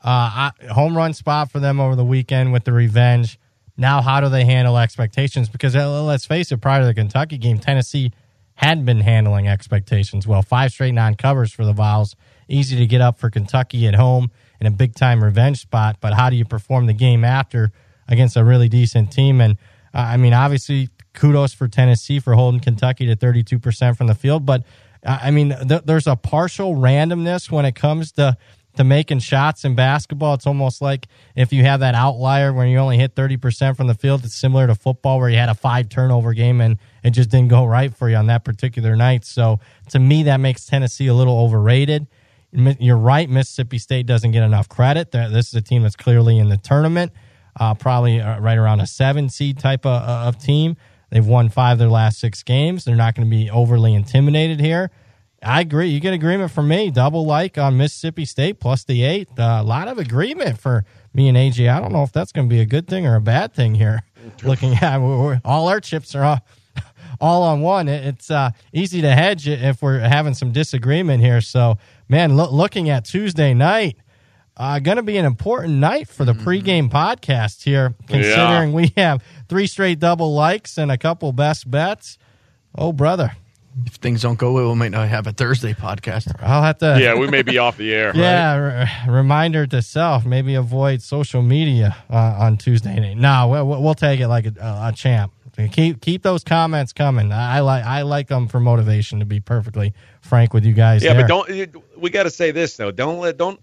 Uh, 0.03 0.51
home 0.69 0.97
run 0.97 1.13
spot 1.13 1.49
for 1.49 1.59
them 1.59 1.79
over 1.79 1.95
the 1.95 2.03
weekend 2.03 2.51
with 2.51 2.65
the 2.65 2.73
revenge. 2.73 3.39
Now, 3.77 4.01
how 4.01 4.21
do 4.21 4.29
they 4.29 4.45
handle 4.45 4.77
expectations? 4.77 5.49
Because 5.49 5.75
uh, 5.75 6.03
let's 6.03 6.25
face 6.25 6.51
it, 6.51 6.57
prior 6.57 6.81
to 6.81 6.85
the 6.85 6.93
Kentucky 6.93 7.37
game, 7.37 7.57
Tennessee 7.57 8.11
had 8.55 8.85
been 8.85 9.01
handling 9.01 9.47
expectations 9.47 10.27
well. 10.27 10.41
Five 10.41 10.71
straight 10.71 10.93
non 10.93 11.15
covers 11.15 11.51
for 11.51 11.65
the 11.65 11.73
Vols. 11.73 12.15
Easy 12.47 12.77
to 12.77 12.85
get 12.85 13.01
up 13.01 13.17
for 13.17 13.29
Kentucky 13.29 13.87
at 13.87 13.95
home 13.95 14.31
in 14.59 14.67
a 14.67 14.71
big 14.71 14.95
time 14.95 15.23
revenge 15.23 15.61
spot, 15.61 15.97
but 15.99 16.13
how 16.13 16.29
do 16.29 16.35
you 16.35 16.45
perform 16.45 16.85
the 16.85 16.93
game 16.93 17.23
after 17.23 17.71
against 18.07 18.37
a 18.37 18.43
really 18.43 18.69
decent 18.69 19.11
team? 19.11 19.41
And 19.41 19.57
uh, 19.93 19.99
I 19.99 20.17
mean, 20.17 20.33
obviously, 20.33 20.89
kudos 21.13 21.53
for 21.53 21.67
Tennessee 21.67 22.19
for 22.19 22.33
holding 22.33 22.59
Kentucky 22.59 23.05
to 23.07 23.15
32% 23.15 23.97
from 23.97 24.07
the 24.07 24.15
field, 24.15 24.45
but 24.45 24.63
uh, 25.05 25.19
I 25.21 25.31
mean, 25.31 25.55
th- 25.67 25.83
there's 25.85 26.07
a 26.07 26.15
partial 26.15 26.75
randomness 26.75 27.51
when 27.51 27.65
it 27.65 27.75
comes 27.75 28.11
to 28.13 28.37
to 28.75 28.83
making 28.83 29.19
shots 29.19 29.65
in 29.65 29.75
basketball. 29.75 30.33
It's 30.33 30.47
almost 30.47 30.81
like 30.81 31.07
if 31.35 31.53
you 31.53 31.63
have 31.63 31.81
that 31.81 31.95
outlier 31.95 32.51
where 32.51 32.65
you 32.65 32.77
only 32.77 32.97
hit 32.97 33.15
30% 33.15 33.77
from 33.77 33.87
the 33.87 33.93
field, 33.93 34.25
it's 34.25 34.35
similar 34.35 34.67
to 34.67 34.75
football 34.75 35.19
where 35.19 35.29
you 35.29 35.37
had 35.37 35.49
a 35.49 35.55
five 35.55 35.89
turnover 35.89 36.33
game 36.33 36.59
and 36.61 36.77
it 37.03 37.11
just 37.11 37.29
didn't 37.29 37.49
go 37.49 37.65
right 37.65 37.93
for 37.93 38.09
you 38.09 38.15
on 38.15 38.27
that 38.27 38.43
particular 38.43 38.95
night. 38.95 39.25
So 39.25 39.59
to 39.89 39.99
me, 39.99 40.23
that 40.23 40.37
makes 40.37 40.65
Tennessee 40.65 41.07
a 41.07 41.13
little 41.13 41.39
overrated. 41.39 42.07
You're 42.51 42.97
right. 42.97 43.29
Mississippi 43.29 43.79
State 43.79 44.05
doesn't 44.05 44.31
get 44.31 44.43
enough 44.43 44.69
credit. 44.69 45.11
This 45.11 45.47
is 45.47 45.55
a 45.55 45.61
team 45.61 45.83
that's 45.83 45.95
clearly 45.95 46.37
in 46.37 46.49
the 46.49 46.57
tournament, 46.57 47.11
uh, 47.59 47.73
probably 47.73 48.21
uh, 48.21 48.39
right 48.39 48.57
around 48.57 48.79
a 48.79 48.87
seven 48.87 49.29
seed 49.29 49.57
type 49.57 49.85
of, 49.85 50.01
uh, 50.07 50.27
of 50.27 50.37
team. 50.37 50.77
They've 51.09 51.25
won 51.25 51.49
five 51.49 51.73
of 51.73 51.79
their 51.79 51.89
last 51.89 52.19
six 52.19 52.41
games. 52.41 52.85
They're 52.85 52.95
not 52.95 53.13
going 53.15 53.29
to 53.29 53.35
be 53.35 53.49
overly 53.49 53.93
intimidated 53.93 54.59
here. 54.59 54.89
I 55.43 55.61
agree. 55.61 55.89
You 55.89 55.99
get 55.99 56.13
agreement 56.13 56.51
from 56.51 56.67
me. 56.67 56.89
Double 56.89 57.25
like 57.25 57.57
on 57.57 57.77
Mississippi 57.77 58.25
State 58.25 58.59
plus 58.59 58.83
the 58.83 59.03
eight. 59.03 59.27
Uh, 59.37 59.59
a 59.61 59.63
lot 59.63 59.87
of 59.87 59.97
agreement 59.97 60.59
for 60.59 60.85
me 61.13 61.27
and 61.27 61.37
AJ. 61.37 61.69
I 61.69 61.79
don't 61.79 61.91
know 61.91 62.03
if 62.03 62.11
that's 62.11 62.31
going 62.31 62.47
to 62.47 62.53
be 62.53 62.61
a 62.61 62.65
good 62.65 62.87
thing 62.87 63.05
or 63.05 63.15
a 63.15 63.21
bad 63.21 63.53
thing 63.53 63.75
here. 63.75 64.03
Looking 64.43 64.73
at 64.75 64.99
all 65.43 65.67
our 65.67 65.79
chips 65.79 66.15
are 66.15 66.23
all, 66.23 66.39
all 67.21 67.43
on 67.43 67.61
one. 67.61 67.87
It's 67.87 68.31
uh, 68.31 68.51
easy 68.71 69.01
to 69.01 69.11
hedge 69.13 69.47
if 69.47 69.81
we're 69.81 69.99
having 69.99 70.33
some 70.33 70.51
disagreement 70.51 71.21
here. 71.21 71.41
So, 71.41 71.77
man, 72.07 72.35
lo- 72.35 72.51
looking 72.51 72.89
at 72.89 73.05
Tuesday 73.05 73.53
night, 73.53 73.97
uh, 74.55 74.79
going 74.79 74.97
to 74.97 75.03
be 75.03 75.17
an 75.17 75.25
important 75.25 75.75
night 75.75 76.07
for 76.07 76.25
the 76.25 76.33
mm-hmm. 76.33 76.47
pregame 76.47 76.89
podcast 76.89 77.63
here, 77.63 77.95
considering 78.07 78.69
yeah. 78.69 78.75
we 78.75 78.93
have 78.95 79.23
three 79.49 79.67
straight 79.67 79.99
double 79.99 80.33
likes 80.33 80.77
and 80.77 80.91
a 80.91 80.97
couple 80.97 81.31
best 81.33 81.69
bets. 81.69 82.17
Oh, 82.75 82.93
brother 82.93 83.33
if 83.85 83.95
things 83.95 84.21
don't 84.21 84.37
go 84.37 84.53
well, 84.53 84.69
we 84.69 84.75
might 84.75 84.91
not 84.91 85.07
have 85.07 85.27
a 85.27 85.31
Thursday 85.31 85.73
podcast. 85.73 86.33
I'll 86.41 86.61
have 86.61 86.77
to. 86.79 86.97
Yeah, 86.99 87.15
we 87.15 87.27
may 87.27 87.41
be 87.41 87.57
off 87.57 87.77
the 87.77 87.93
air. 87.93 88.11
Yeah, 88.23 88.55
right? 88.55 89.07
reminder 89.07 89.67
to 89.67 89.81
self: 89.81 90.25
maybe 90.25 90.55
avoid 90.55 91.01
social 91.01 91.41
media 91.41 91.95
uh, 92.09 92.37
on 92.39 92.57
Tuesday 92.57 92.97
night. 92.99 93.17
No, 93.17 93.47
we'll, 93.49 93.81
we'll 93.81 93.95
take 93.95 94.19
it 94.19 94.27
like 94.27 94.45
a, 94.45 94.53
a, 94.59 94.93
champ. 94.95 95.33
Keep 95.71 96.01
keep 96.01 96.23
those 96.23 96.43
comments 96.43 96.93
coming. 96.93 97.31
I 97.31 97.59
like 97.59 97.83
I 97.83 98.03
like 98.03 98.27
them 98.27 98.47
for 98.47 98.59
motivation. 98.59 99.19
To 99.19 99.25
be 99.25 99.39
perfectly 99.39 99.93
frank 100.21 100.53
with 100.53 100.65
you 100.65 100.73
guys. 100.73 101.03
Yeah, 101.03 101.13
there. 101.13 101.23
but 101.23 101.27
don't 101.27 101.75
we 101.97 102.09
got 102.09 102.23
to 102.23 102.29
say 102.29 102.51
this 102.51 102.77
though? 102.77 102.91
Don't 102.91 103.19
let 103.19 103.37
don't 103.37 103.59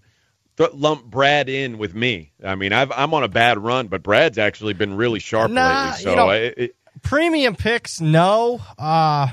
lump 0.73 1.05
Brad 1.05 1.49
in 1.49 1.77
with 1.77 1.95
me. 1.95 2.31
I 2.43 2.55
mean, 2.55 2.73
i 2.73 2.81
am 2.81 3.13
on 3.13 3.23
a 3.23 3.27
bad 3.27 3.57
run, 3.57 3.87
but 3.87 4.03
Brad's 4.03 4.37
actually 4.37 4.73
been 4.73 4.95
really 4.95 5.19
sharp 5.19 5.51
nah, 5.51 5.85
lately. 5.85 6.03
So 6.03 6.09
you 6.09 6.15
know, 6.15 6.29
it, 6.29 6.53
it, 6.57 6.75
premium 7.01 7.55
picks, 7.55 7.99
no. 7.99 8.61
Uh, 8.77 9.27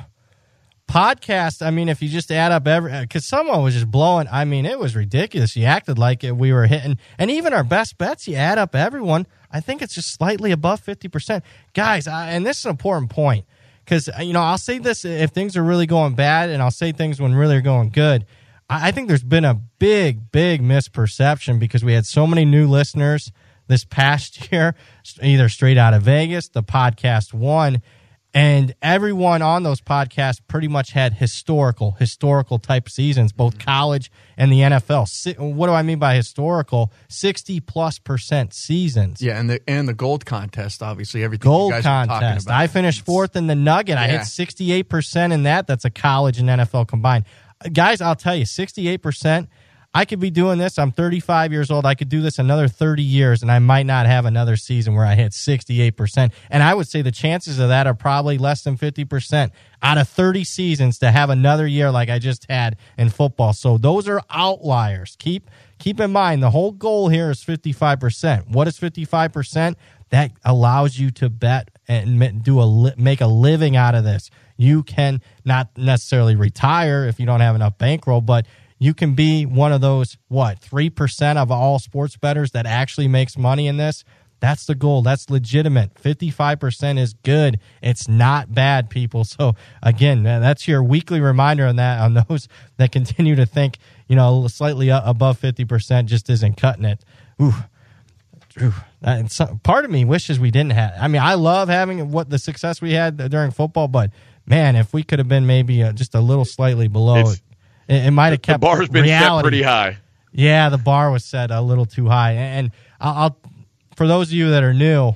podcast 0.88 1.64
i 1.64 1.70
mean 1.70 1.86
if 1.86 2.00
you 2.00 2.08
just 2.08 2.32
add 2.32 2.50
up 2.50 2.66
every 2.66 2.90
uh, 2.90 3.02
because 3.02 3.26
someone 3.26 3.62
was 3.62 3.74
just 3.74 3.90
blowing 3.90 4.26
i 4.32 4.42
mean 4.46 4.64
it 4.64 4.78
was 4.78 4.96
ridiculous. 4.96 5.54
You 5.54 5.66
acted 5.66 5.98
like 5.98 6.24
it, 6.24 6.34
we 6.34 6.50
were 6.50 6.66
hitting 6.66 6.96
and 7.18 7.30
even 7.30 7.52
our 7.52 7.62
best 7.62 7.98
bets 7.98 8.26
you 8.26 8.36
add 8.36 8.56
up 8.56 8.74
everyone 8.74 9.26
i 9.50 9.60
think 9.60 9.82
it's 9.82 9.94
just 9.94 10.14
slightly 10.14 10.50
above 10.50 10.82
50% 10.82 11.42
guys 11.74 12.08
I, 12.08 12.30
and 12.30 12.46
this 12.46 12.60
is 12.60 12.64
an 12.64 12.70
important 12.70 13.10
point 13.10 13.44
because 13.84 14.08
uh, 14.08 14.22
you 14.22 14.32
know 14.32 14.40
i'll 14.40 14.56
say 14.56 14.78
this 14.78 15.04
if 15.04 15.30
things 15.30 15.58
are 15.58 15.62
really 15.62 15.86
going 15.86 16.14
bad 16.14 16.48
and 16.48 16.62
i'll 16.62 16.70
say 16.70 16.92
things 16.92 17.20
when 17.20 17.34
really 17.34 17.56
are 17.56 17.60
going 17.60 17.90
good 17.90 18.24
I, 18.70 18.88
I 18.88 18.90
think 18.92 19.08
there's 19.08 19.22
been 19.22 19.44
a 19.44 19.60
big 19.78 20.32
big 20.32 20.62
misperception 20.62 21.58
because 21.58 21.84
we 21.84 21.92
had 21.92 22.06
so 22.06 22.26
many 22.26 22.46
new 22.46 22.66
listeners 22.66 23.30
this 23.66 23.84
past 23.84 24.50
year 24.52 24.74
either 25.22 25.50
straight 25.50 25.76
out 25.76 25.92
of 25.92 26.00
vegas 26.00 26.48
the 26.48 26.62
podcast 26.62 27.34
one 27.34 27.82
and 28.38 28.74
everyone 28.80 29.42
on 29.42 29.64
those 29.64 29.80
podcasts 29.80 30.40
pretty 30.46 30.68
much 30.68 30.92
had 30.92 31.14
historical 31.14 31.92
historical 31.98 32.58
type 32.58 32.88
seasons 32.88 33.32
both 33.32 33.54
mm-hmm. 33.54 33.64
college 33.64 34.12
and 34.36 34.52
the 34.52 34.60
nfl 34.60 35.08
what 35.38 35.66
do 35.66 35.72
i 35.72 35.82
mean 35.82 35.98
by 35.98 36.14
historical? 36.14 36.92
60 37.08 37.60
plus 37.60 37.98
percent 37.98 38.54
seasons. 38.54 39.20
Yeah 39.20 39.38
and 39.38 39.50
the 39.50 39.60
and 39.68 39.88
the 39.88 39.94
gold 39.94 40.24
contest 40.24 40.82
obviously 40.82 41.24
everything 41.24 41.50
gold 41.50 41.72
contest. 41.82 42.48
i 42.48 42.66
finished 42.68 43.04
fourth 43.04 43.34
in 43.34 43.48
the 43.48 43.56
nugget. 43.56 43.96
Yeah. 43.96 44.02
i 44.02 44.06
hit 44.08 44.20
68% 44.20 45.32
in 45.32 45.42
that. 45.42 45.66
That's 45.66 45.84
a 45.84 45.90
college 45.90 46.38
and 46.38 46.48
nfl 46.48 46.86
combined. 46.86 47.24
Guys 47.72 48.00
i'll 48.00 48.14
tell 48.14 48.36
you 48.36 48.44
68% 48.44 49.48
I 49.98 50.04
could 50.04 50.20
be 50.20 50.30
doing 50.30 50.58
this. 50.58 50.78
I'm 50.78 50.92
35 50.92 51.50
years 51.50 51.72
old. 51.72 51.84
I 51.84 51.96
could 51.96 52.08
do 52.08 52.22
this 52.22 52.38
another 52.38 52.68
30 52.68 53.02
years, 53.02 53.42
and 53.42 53.50
I 53.50 53.58
might 53.58 53.84
not 53.84 54.06
have 54.06 54.26
another 54.26 54.54
season 54.54 54.94
where 54.94 55.04
I 55.04 55.16
hit 55.16 55.32
68%. 55.32 56.30
And 56.50 56.62
I 56.62 56.72
would 56.72 56.86
say 56.86 57.02
the 57.02 57.10
chances 57.10 57.58
of 57.58 57.68
that 57.70 57.88
are 57.88 57.94
probably 57.94 58.38
less 58.38 58.62
than 58.62 58.78
50% 58.78 59.50
out 59.82 59.98
of 59.98 60.08
30 60.08 60.44
seasons 60.44 61.00
to 61.00 61.10
have 61.10 61.30
another 61.30 61.66
year 61.66 61.90
like 61.90 62.10
I 62.10 62.20
just 62.20 62.46
had 62.48 62.76
in 62.96 63.10
football. 63.10 63.52
So 63.52 63.76
those 63.76 64.06
are 64.06 64.22
outliers. 64.30 65.16
Keep 65.18 65.50
keep 65.80 65.98
in 65.98 66.12
mind 66.12 66.44
the 66.44 66.50
whole 66.50 66.70
goal 66.70 67.08
here 67.08 67.32
is 67.32 67.42
55%. 67.42 68.50
What 68.50 68.68
is 68.68 68.78
55%? 68.78 69.74
That 70.10 70.30
allows 70.44 70.96
you 70.96 71.10
to 71.10 71.28
bet 71.28 71.70
and 71.88 72.44
do 72.44 72.60
a 72.60 72.94
make 72.96 73.20
a 73.20 73.26
living 73.26 73.74
out 73.74 73.96
of 73.96 74.04
this. 74.04 74.30
You 74.56 74.84
can 74.84 75.22
not 75.44 75.76
necessarily 75.76 76.36
retire 76.36 77.04
if 77.06 77.18
you 77.18 77.26
don't 77.26 77.40
have 77.40 77.56
enough 77.56 77.78
bankroll, 77.78 78.20
but 78.20 78.46
you 78.78 78.94
can 78.94 79.14
be 79.14 79.44
one 79.44 79.72
of 79.72 79.80
those 79.80 80.16
what 80.28 80.58
three 80.58 80.90
percent 80.90 81.38
of 81.38 81.50
all 81.50 81.78
sports 81.78 82.16
bettors 82.16 82.52
that 82.52 82.66
actually 82.66 83.08
makes 83.08 83.36
money 83.36 83.66
in 83.66 83.76
this. 83.76 84.04
That's 84.40 84.66
the 84.66 84.74
goal. 84.74 85.02
That's 85.02 85.30
legitimate. 85.30 85.94
55% 85.94 86.98
is 86.98 87.12
good. 87.12 87.58
It's 87.82 88.06
not 88.06 88.54
bad, 88.54 88.88
people. 88.88 89.24
So 89.24 89.56
again, 89.82 90.22
that's 90.22 90.68
your 90.68 90.82
weekly 90.82 91.20
reminder 91.20 91.66
on 91.66 91.76
that, 91.76 92.00
on 92.00 92.24
those 92.28 92.48
that 92.76 92.92
continue 92.92 93.34
to 93.34 93.46
think, 93.46 93.78
you 94.06 94.14
know, 94.16 94.46
slightly 94.46 94.90
above 94.90 95.40
50% 95.40 96.06
just 96.06 96.30
isn't 96.30 96.56
cutting 96.56 96.84
it. 96.84 97.04
Ooh. 97.42 97.54
Ooh. 98.62 98.74
And 99.02 99.30
so, 99.30 99.60
part 99.62 99.84
of 99.84 99.90
me 99.90 100.04
wishes 100.04 100.40
we 100.40 100.50
didn't 100.50 100.72
have. 100.72 100.92
I 101.00 101.06
mean, 101.06 101.22
I 101.22 101.34
love 101.34 101.68
having 101.68 102.10
what 102.10 102.30
the 102.30 102.38
success 102.38 102.80
we 102.82 102.92
had 102.92 103.16
during 103.30 103.52
football, 103.52 103.86
but 103.86 104.10
man, 104.46 104.74
if 104.74 104.92
we 104.92 105.04
could 105.04 105.20
have 105.20 105.28
been 105.28 105.46
maybe 105.46 105.82
uh, 105.82 105.92
just 105.92 106.14
a 106.14 106.20
little 106.20 106.44
slightly 106.44 106.88
below, 106.88 107.32
it, 107.88 108.06
it, 108.06 108.10
might 108.10 108.30
have 108.30 108.42
kept 108.42 108.60
the 108.60 108.66
bar's 108.66 108.88
been 108.88 109.04
reality. 109.04 109.38
set 109.38 109.42
pretty 109.42 109.62
high. 109.62 109.98
Yeah, 110.32 110.68
the 110.68 110.78
bar 110.78 111.10
was 111.10 111.24
set 111.24 111.50
a 111.50 111.60
little 111.60 111.86
too 111.86 112.08
high, 112.08 112.32
and 112.32 112.70
I'll, 113.00 113.14
I'll 113.14 113.38
for 113.96 114.06
those 114.06 114.28
of 114.28 114.34
you 114.34 114.50
that 114.50 114.62
are 114.62 114.74
new, 114.74 115.14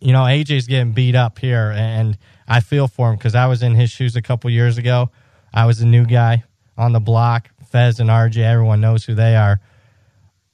you 0.00 0.12
know, 0.12 0.20
AJ's 0.20 0.66
getting 0.66 0.92
beat 0.92 1.14
up 1.14 1.38
here, 1.38 1.72
and 1.74 2.16
I 2.46 2.60
feel 2.60 2.88
for 2.88 3.10
him 3.10 3.16
because 3.16 3.34
I 3.34 3.46
was 3.46 3.62
in 3.62 3.74
his 3.74 3.90
shoes 3.90 4.16
a 4.16 4.22
couple 4.22 4.50
years 4.50 4.78
ago. 4.78 5.10
I 5.52 5.66
was 5.66 5.80
a 5.80 5.86
new 5.86 6.04
guy 6.04 6.44
on 6.76 6.92
the 6.92 7.00
block. 7.00 7.50
Fez 7.70 8.00
and 8.00 8.10
RJ, 8.10 8.38
everyone 8.38 8.80
knows 8.80 9.04
who 9.04 9.14
they 9.14 9.36
are. 9.36 9.60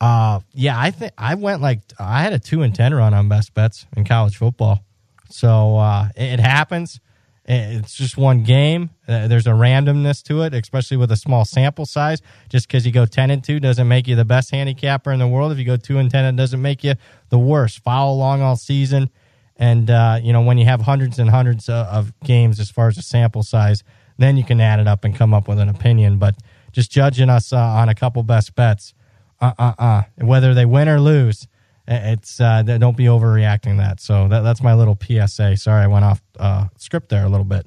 Uh, 0.01 0.41
yeah, 0.53 0.79
I 0.79 0.91
think 0.91 1.13
I 1.17 1.35
went 1.35 1.63
like 1.63 1.81
I 1.99 2.23
had 2.23 2.35
a 2.35 2.39
two 2.39 2.63
and 2.63 2.75
ten 2.75 2.93
run 2.93 3.15
on 3.15 3.29
best 3.29 3.55
bets 3.55 3.87
in 3.97 4.05
college 4.05 4.37
football. 4.37 4.85
So 5.31 5.79
uh, 5.79 6.09
it, 6.15 6.35
it 6.35 6.41
happens. 6.41 7.01
It's 7.49 7.95
just 7.95 8.17
one 8.17 8.43
game. 8.43 8.91
Uh, 9.07 9.29
there's 9.29 9.47
a 9.47 9.51
randomness 9.51 10.21
to 10.25 10.43
it, 10.43 10.53
especially 10.53 10.97
with 10.97 11.13
a 11.13 11.17
small 11.17 11.45
sample 11.45 11.87
size. 11.87 12.21
Just 12.49 12.67
because 12.67 12.85
you 12.85 12.91
go 12.91 13.07
ten 13.07 13.31
and 13.31 13.43
two 13.43 13.61
doesn't 13.61 13.87
make 13.87 14.09
you 14.09 14.17
the 14.17 14.25
best 14.25 14.51
handicapper 14.51 15.13
in 15.13 15.21
the 15.21 15.29
world. 15.29 15.53
If 15.53 15.59
you 15.59 15.65
go 15.65 15.77
two 15.77 15.99
and 15.99 16.11
ten, 16.11 16.25
it 16.25 16.37
doesn't 16.37 16.61
make 16.61 16.83
you 16.83 16.95
the 17.29 17.39
worst. 17.39 17.85
Follow 17.85 18.13
along 18.13 18.43
all 18.43 18.57
season, 18.57 19.11
and 19.57 19.89
uh, 19.89 20.19
you 20.21 20.33
know 20.33 20.41
when 20.43 20.59
you 20.59 20.65
have 20.65 20.81
hundreds 20.81 21.21
and 21.21 21.31
hundreds 21.31 21.69
of, 21.69 21.87
of 21.87 22.21
games 22.21 22.59
as 22.59 22.69
far 22.69 22.89
as 22.89 22.99
a 22.99 23.03
sample 23.03 23.45
size, 23.45 23.85
then 24.19 24.37
you 24.37 24.43
can 24.43 24.61
add 24.61 24.81
it 24.81 24.89
up 24.89 25.05
and 25.05 25.15
come 25.15 25.33
up 25.33 25.47
with 25.47 25.61
an 25.61 25.69
opinion. 25.69 26.19
But 26.19 26.35
just 26.73 26.91
judging 26.91 27.31
us 27.31 27.53
uh, 27.53 27.59
on 27.59 27.89
a 27.89 27.95
couple 27.95 28.25
best 28.25 28.57
bets, 28.57 28.93
uh, 29.41 29.53
uh, 29.57 29.73
uh, 29.79 30.03
whether 30.17 30.53
they 30.53 30.67
win 30.67 30.89
or 30.89 30.99
lose 30.99 31.47
it's 31.89 32.41
uh, 32.41 32.63
don't 32.63 32.97
be 32.97 33.05
overreacting 33.05 33.79
that. 33.79 34.01
So 34.01 34.29
that, 34.29 34.41
that's 34.41 34.63
my 34.63 34.75
little 34.75 34.99
PSA. 35.01 35.57
Sorry, 35.57 35.83
I 35.83 35.87
went 35.87 36.05
off 36.05 36.23
uh, 36.39 36.67
script 36.77 37.09
there 37.09 37.25
a 37.25 37.29
little 37.29 37.45
bit. 37.45 37.67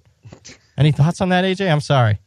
Any 0.77 0.91
thoughts 0.91 1.21
on 1.21 1.29
that, 1.29 1.43
AJ? 1.43 1.71
I'm 1.71 1.81
sorry. 1.81 2.19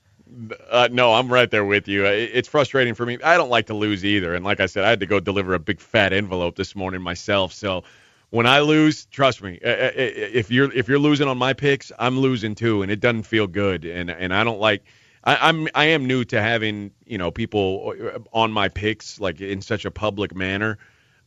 Uh, 0.71 0.89
no, 0.91 1.15
I'm 1.15 1.33
right 1.33 1.51
there 1.51 1.65
with 1.65 1.87
you. 1.89 2.05
It's 2.05 2.49
frustrating 2.49 2.95
for 2.95 3.05
me. 3.05 3.19
I 3.23 3.37
don't 3.37 3.51
like 3.51 3.67
to 3.67 3.75
lose 3.75 4.05
either, 4.05 4.35
and 4.35 4.45
like 4.45 4.61
I 4.61 4.67
said, 4.67 4.85
I 4.85 4.91
had 4.91 5.01
to 5.01 5.07
go 5.07 5.21
deliver 5.21 5.55
a 5.55 5.59
big 5.59 5.81
fat 5.81 6.13
envelope 6.13 6.57
this 6.57 6.75
morning 6.75 7.03
myself. 7.03 7.53
So 7.53 7.85
when 8.31 8.47
I 8.47 8.61
lose, 8.61 9.05
trust 9.07 9.43
me, 9.43 9.59
if 9.63 10.51
you're 10.51 10.73
if 10.73 10.89
you're 10.89 10.99
losing 10.99 11.29
on 11.29 11.37
my 11.37 11.53
picks, 11.53 11.93
I'm 11.99 12.19
losing 12.19 12.55
too, 12.55 12.81
and 12.81 12.91
it 12.91 12.99
doesn't 12.99 13.25
feel 13.25 13.47
good. 13.47 13.85
And 13.85 14.11
and 14.11 14.35
I 14.35 14.43
don't 14.43 14.59
like. 14.59 14.85
I, 15.25 15.37
I'm 15.49 15.69
I 15.75 15.85
am 15.85 16.07
new 16.07 16.25
to 16.25 16.41
having 16.41 16.93
you 17.05 17.19
know 17.19 17.31
people 17.31 17.95
on 18.33 18.51
my 18.51 18.69
picks 18.69 19.21
like 19.21 19.43
in 19.43 19.61
such 19.61 19.85
a 19.85 19.91
public 19.91 20.35
manner. 20.35 20.79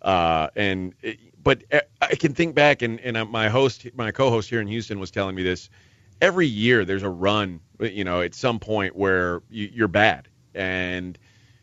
Uh, 0.05 0.49
and 0.55 0.93
but 1.41 1.63
uh, 1.73 1.81
I 1.99 2.13
can 2.15 2.33
think 2.35 2.53
back, 2.53 2.83
and, 2.83 2.99
and 2.99 3.17
uh, 3.17 3.25
my 3.25 3.49
host, 3.49 3.87
my 3.95 4.11
co-host 4.11 4.49
here 4.49 4.61
in 4.61 4.67
Houston, 4.67 4.99
was 4.99 5.09
telling 5.09 5.35
me 5.35 5.41
this. 5.41 5.69
Every 6.21 6.47
year, 6.47 6.85
there's 6.85 7.03
a 7.03 7.09
run, 7.09 7.59
you 7.79 8.03
know, 8.03 8.21
at 8.21 8.35
some 8.35 8.59
point 8.59 8.95
where 8.95 9.41
you, 9.49 9.69
you're 9.73 9.87
bad, 9.87 10.29
and 10.53 11.17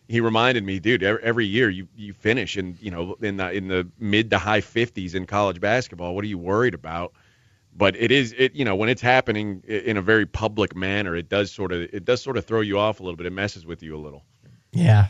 he 0.09 0.20
reminded 0.20 0.64
me, 0.64 0.81
dude, 0.81 1.05
every 1.05 1.46
year 1.46 1.70
you 1.70 1.87
you 1.96 2.12
finish 2.12 2.59
in 2.59 2.76
you 2.81 2.90
know 2.90 3.16
in 3.22 3.37
the 3.37 3.50
in 3.52 3.68
the 3.68 3.88
mid 3.98 4.28
to 4.31 4.38
high 4.38 4.61
50s 4.61 5.14
in 5.14 5.24
college 5.24 5.61
basketball. 5.61 6.14
What 6.14 6.24
are 6.24 6.28
you 6.28 6.37
worried 6.37 6.74
about? 6.74 7.12
But 7.74 7.96
it 7.96 8.11
is 8.11 8.35
it 8.37 8.55
you 8.55 8.64
know 8.64 8.74
when 8.74 8.88
it's 8.88 9.00
happening 9.00 9.62
in 9.66 9.96
a 9.96 10.02
very 10.02 10.26
public 10.26 10.74
manner, 10.74 11.14
it 11.14 11.28
does 11.28 11.52
sort 11.52 11.70
of 11.70 11.81
it 11.81 12.05
does 12.05 12.20
sort 12.20 12.37
of 12.37 12.44
throw 12.44 12.61
you 12.61 12.78
off 12.78 12.98
a 12.98 13.05
little 13.05 13.16
bit. 13.16 13.26
It 13.26 13.33
messes 13.33 13.64
with 13.64 13.85
you 13.85 13.96
a 13.96 14.00
little. 14.00 14.24
Yeah, 14.72 15.09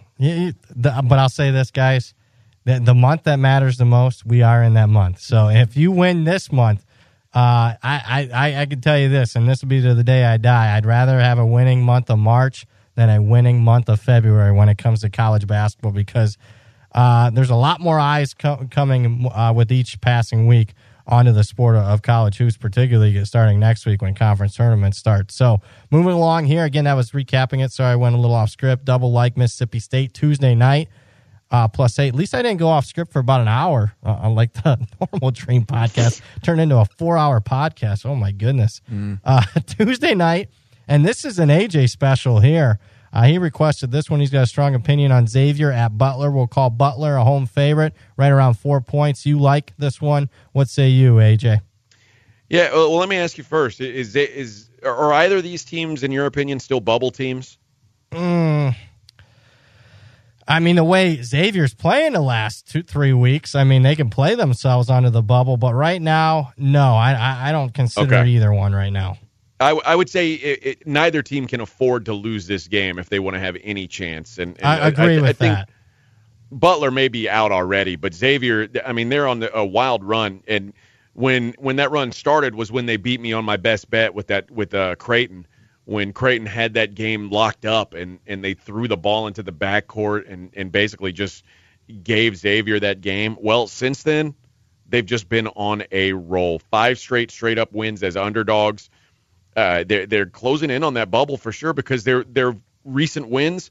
but 0.77 1.19
I'll 1.19 1.31
say 1.31 1.51
this, 1.51 1.71
guys 1.71 2.13
the, 2.65 2.81
the 2.81 2.95
month 2.95 3.25
that 3.25 3.37
matters 3.37 3.77
the 3.77 3.85
most, 3.85 4.25
we 4.25 4.43
are 4.43 4.63
in 4.63 4.75
that 4.75 4.89
month. 4.89 5.21
So 5.21 5.49
if 5.49 5.77
you 5.77 5.91
win 5.91 6.25
this 6.25 6.53
month, 6.53 6.85
uh, 7.35 7.75
I, 7.83 8.29
I, 8.33 8.61
I 8.61 8.67
can 8.67 8.81
tell 8.81 8.99
you 8.99 9.09
this, 9.09 9.37
and 9.37 9.49
this 9.49 9.63
will 9.63 9.69
be 9.69 9.81
to 9.81 9.95
the 9.95 10.05
day 10.05 10.25
I 10.25 10.37
die. 10.37 10.77
I'd 10.77 10.87
rather 10.87 11.19
have 11.19 11.39
a 11.39 11.47
winning 11.47 11.83
month 11.83 12.11
of 12.11 12.19
March 12.19 12.67
than 12.95 13.09
a 13.09 13.23
winning 13.23 13.63
month 13.65 13.89
of 13.89 14.01
February 14.01 14.53
when 14.53 14.69
it 14.69 14.77
comes 14.77 15.01
to 15.01 15.09
college 15.09 15.47
basketball 15.47 15.93
because 15.93 16.37
uh, 16.95 17.31
there's 17.31 17.49
a 17.51 17.57
lot 17.57 17.81
more 17.81 17.99
eyes 17.99 18.35
co- 18.35 18.67
coming 18.71 19.27
uh, 19.35 19.53
with 19.55 19.73
each 19.73 20.01
passing 20.03 20.47
week 20.47 20.75
onto 21.07 21.33
the 21.33 21.43
sport 21.43 21.75
of 21.75 22.03
college 22.03 22.37
hoops, 22.37 22.57
particularly 22.59 23.25
starting 23.25 23.59
next 23.59 23.87
week 23.87 24.03
when 24.03 24.15
conference 24.15 24.55
tournaments 24.55 24.99
start. 24.99 25.33
So 25.33 25.61
moving 25.91 26.13
along 26.13 26.45
here, 26.45 26.65
again, 26.65 26.85
that 26.85 26.95
was 26.95 27.13
recapping 27.13 27.65
it. 27.65 27.73
Sorry, 27.73 27.93
I 27.93 27.97
went 27.97 28.15
a 28.15 28.19
little 28.19 28.37
off 28.37 28.51
script. 28.51 28.85
Double 28.85 29.11
like 29.11 29.37
Mississippi 29.37 29.79
State 29.79 30.13
Tuesday 30.13 30.55
night 30.55 30.89
uh, 31.53 31.69
plus 31.69 31.99
eight. 31.99 32.09
At 32.09 32.15
least 32.15 32.35
I 32.35 32.43
didn't 32.43 32.59
go 32.59 32.69
off 32.69 32.87
script 32.87 33.13
for 33.13 33.21
about 33.21 33.43
an 33.43 33.49
hour, 33.49 33.95
uh, 34.03 34.21
unlike 34.23 34.55
the 34.55 34.85
normal 35.13 35.31
Dream 35.31 35.65
podcast. 35.65 36.23
Turned 36.43 36.61
into 36.61 36.79
a 36.79 36.85
four 36.85 37.17
hour 37.17 37.41
podcast. 37.41 38.05
Oh, 38.07 38.17
my 38.17 38.33
goodness. 38.33 38.81
Mm. 38.91 39.21
Uh, 39.23 39.43
Tuesday 39.67 40.15
night, 40.15 40.49
and 40.89 41.05
this 41.05 41.25
is 41.25 41.39
an 41.39 41.51
AJ 41.51 41.91
special 41.91 42.41
here. 42.41 42.81
Uh, 43.13 43.25
he 43.25 43.37
requested 43.37 43.91
this 43.91 44.09
one. 44.09 44.21
He's 44.21 44.31
got 44.31 44.45
a 44.45 44.47
strong 44.47 44.75
opinion 44.75 45.13
on 45.13 45.27
Xavier 45.27 45.71
at 45.71 45.99
Butler. 45.99 46.31
We'll 46.31 46.47
call 46.47 46.71
Butler 46.71 47.17
a 47.17 47.25
home 47.25 47.45
favorite, 47.45 47.93
right 48.17 48.31
around 48.31 48.55
four 48.55 48.81
points. 48.81 49.27
You 49.27 49.39
like 49.39 49.75
this 49.77 50.01
one? 50.01 50.31
What 50.53 50.71
say 50.71 50.89
you, 50.89 51.17
AJ? 51.17 51.61
Yeah, 52.49 52.73
well, 52.73 52.97
let 52.97 53.11
me 53.11 53.17
ask 53.17 53.37
you 53.37 53.45
first: 53.45 53.81
Is 53.83 54.17
is 54.17 54.71
are 54.83 55.13
either 55.13 55.37
of 55.39 55.43
these 55.43 55.65
teams, 55.65 56.03
in 56.03 56.11
your 56.11 56.25
opinion, 56.27 56.59
still 56.61 56.81
bubble 56.81 57.11
teams? 57.11 57.59
Mm, 58.11 58.75
I 60.47 60.61
mean, 60.61 60.77
the 60.77 60.85
way 60.85 61.23
Xavier's 61.23 61.75
playing 61.75 62.13
the 62.13 62.21
last 62.21 62.69
two, 62.69 62.83
three 62.83 63.13
weeks, 63.13 63.55
I 63.55 63.65
mean, 63.65 63.83
they 63.83 63.97
can 63.97 64.11
play 64.11 64.35
themselves 64.35 64.91
onto 64.91 65.11
the 65.11 65.23
bubble. 65.23 65.57
But 65.57 65.75
right 65.75 66.01
now, 66.01 66.53
no, 66.57 66.95
I, 66.95 67.13
I, 67.13 67.49
I 67.49 67.53
don't 67.53 67.73
consider 67.73 68.17
okay. 68.17 68.31
either 68.31 68.53
one 68.53 68.75
right 68.75 68.91
now. 68.91 69.19
I, 69.61 69.71
I 69.71 69.95
would 69.95 70.11
say 70.11 70.33
it, 70.33 70.67
it, 70.67 70.87
neither 70.87 71.23
team 71.23 71.47
can 71.47 71.61
afford 71.61 72.05
to 72.07 72.15
lose 72.15 72.47
this 72.47 72.67
game 72.67 72.99
if 72.99 73.09
they 73.09 73.21
want 73.21 73.35
to 73.35 73.41
have 73.41 73.57
any 73.63 73.87
chance. 73.87 74.39
And, 74.39 74.57
and 74.59 74.67
I 74.67 74.89
agree 74.89 75.21
with 75.21 75.39
that. 75.39 75.69
Butler 76.51 76.91
may 76.91 77.09
be 77.09 77.31
out 77.31 77.51
already, 77.53 77.97
but 77.97 78.13
Xavier, 78.13 78.69
I 78.85 78.93
mean, 78.93 79.09
they're 79.09 79.27
on 79.27 79.41
the, 79.41 79.57
a 79.57 79.65
wild 79.65 80.05
run. 80.05 80.43
And 80.47 80.73
when 81.15 81.55
when 81.59 81.77
that 81.77 81.91
run 81.91 82.13
started 82.13 82.55
was 82.55 82.73
when 82.73 82.87
they 82.87 82.97
beat 82.97 83.21
me 83.21 83.33
on 83.33 83.45
my 83.45 83.57
best 83.57 83.91
bet 83.91 84.15
with 84.15 84.27
that 84.27 84.51
with 84.51 84.75
uh, 84.75 84.97
Creighton 84.97 85.47
when 85.85 86.13
Creighton 86.13 86.47
had 86.47 86.75
that 86.75 86.95
game 86.95 87.31
locked 87.31 87.65
up 87.65 87.95
and, 87.95 88.21
and 88.27 88.43
they 88.43 88.55
threw 88.55 88.89
the 88.89 88.97
ball 88.97 89.27
into 89.27 89.43
the 89.43 89.53
backcourt 89.53 90.31
and, 90.31 90.51
and 90.55 90.71
basically 90.71 91.13
just 91.13 91.45
gave 92.03 92.37
Xavier 92.37 92.81
that 92.81 93.01
game. 93.01 93.37
Well, 93.41 93.67
since 93.67 94.03
then, 94.03 94.35
they've 94.89 95.05
just 95.05 95.29
been 95.29 95.49
on 95.49 95.85
a 95.91 96.13
roll. 96.13 96.61
Five 96.71 96.99
straight 96.99 97.31
straight 97.31 97.59
up 97.59 97.73
wins 97.73 98.03
as 98.03 98.17
underdogs. 98.17 98.91
Uh, 99.57 99.85
they're 99.87 100.07
they're 100.07 100.27
closing 100.27 100.71
in 100.71 100.83
on 100.85 100.95
that 100.95 101.11
bubble 101.11 101.37
for 101.37 101.53
sure 101.53 101.73
because 101.73 102.05
their 102.05 102.25
their 102.25 102.57
recent 102.85 103.29
wins 103.29 103.71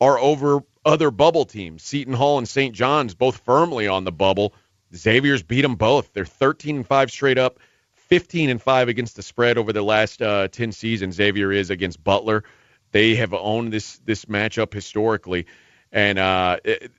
are 0.00 0.18
over 0.18 0.60
other 0.84 1.10
bubble 1.10 1.44
teams. 1.44 1.82
Seton 1.82 2.14
Hall 2.14 2.38
and 2.38 2.48
St. 2.48 2.74
John's 2.74 3.14
both 3.14 3.38
firmly 3.44 3.86
on 3.86 4.04
the 4.04 4.12
bubble. 4.12 4.54
Xavier's 4.94 5.42
beat 5.42 5.60
them 5.60 5.76
both. 5.76 6.12
They're 6.12 6.24
13 6.24 6.76
and 6.76 6.86
5 6.86 7.10
straight 7.10 7.38
up. 7.38 7.60
15 8.10 8.50
and 8.50 8.60
5 8.60 8.88
against 8.88 9.16
the 9.16 9.22
spread 9.22 9.56
over 9.56 9.72
the 9.72 9.82
last 9.82 10.20
uh, 10.20 10.48
10 10.48 10.72
seasons. 10.72 11.14
Xavier 11.14 11.52
is 11.52 11.70
against 11.70 12.02
Butler. 12.02 12.44
They 12.92 13.14
have 13.14 13.32
owned 13.32 13.72
this 13.72 13.98
this 14.04 14.24
matchup 14.24 14.74
historically, 14.74 15.46
and 15.92 16.18
uh, 16.18 16.58
it, 16.64 16.90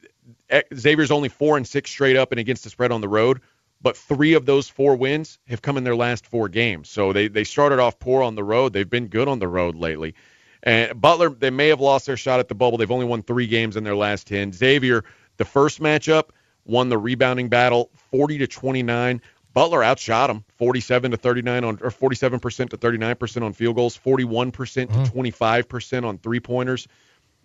Xavier's 0.73 1.11
only 1.11 1.29
four 1.29 1.57
and 1.57 1.67
six 1.67 1.89
straight 1.89 2.15
up 2.15 2.31
and 2.31 2.39
against 2.39 2.63
the 2.63 2.69
spread 2.69 2.91
on 2.91 3.01
the 3.01 3.09
road. 3.09 3.41
But 3.81 3.97
three 3.97 4.33
of 4.33 4.45
those 4.45 4.69
four 4.69 4.95
wins 4.95 5.39
have 5.47 5.61
come 5.61 5.75
in 5.75 5.83
their 5.83 5.95
last 5.95 6.25
four 6.25 6.47
games. 6.47 6.89
So 6.89 7.11
they 7.11 7.27
they 7.27 7.43
started 7.43 7.79
off 7.79 7.99
poor 7.99 8.23
on 8.23 8.35
the 8.35 8.43
road. 8.43 8.71
They've 8.73 8.89
been 8.89 9.07
good 9.07 9.27
on 9.27 9.39
the 9.39 9.47
road 9.47 9.75
lately. 9.75 10.15
And 10.63 11.01
Butler, 11.01 11.29
they 11.29 11.49
may 11.49 11.69
have 11.69 11.81
lost 11.81 12.05
their 12.05 12.17
shot 12.17 12.39
at 12.39 12.47
the 12.47 12.55
bubble. 12.55 12.77
They've 12.77 12.91
only 12.91 13.05
won 13.05 13.23
three 13.23 13.47
games 13.47 13.75
in 13.75 13.83
their 13.83 13.95
last 13.95 14.27
ten. 14.27 14.53
Xavier, 14.53 15.03
the 15.37 15.45
first 15.45 15.81
matchup, 15.81 16.29
won 16.65 16.89
the 16.89 16.97
rebounding 16.97 17.49
battle, 17.49 17.89
40 18.11 18.37
to 18.39 18.47
29. 18.47 19.21
Butler 19.53 19.83
outshot 19.83 20.29
him 20.29 20.43
47 20.57 21.11
to 21.11 21.17
39 21.17 21.63
on 21.63 21.79
or 21.81 21.91
47% 21.91 22.69
to 22.69 22.77
39% 22.77 23.43
on 23.43 23.53
field 23.53 23.75
goals, 23.75 23.97
41% 23.97 24.53
to 24.53 24.87
mm-hmm. 24.87 25.19
25% 25.19 26.05
on 26.05 26.17
three-pointers. 26.17 26.87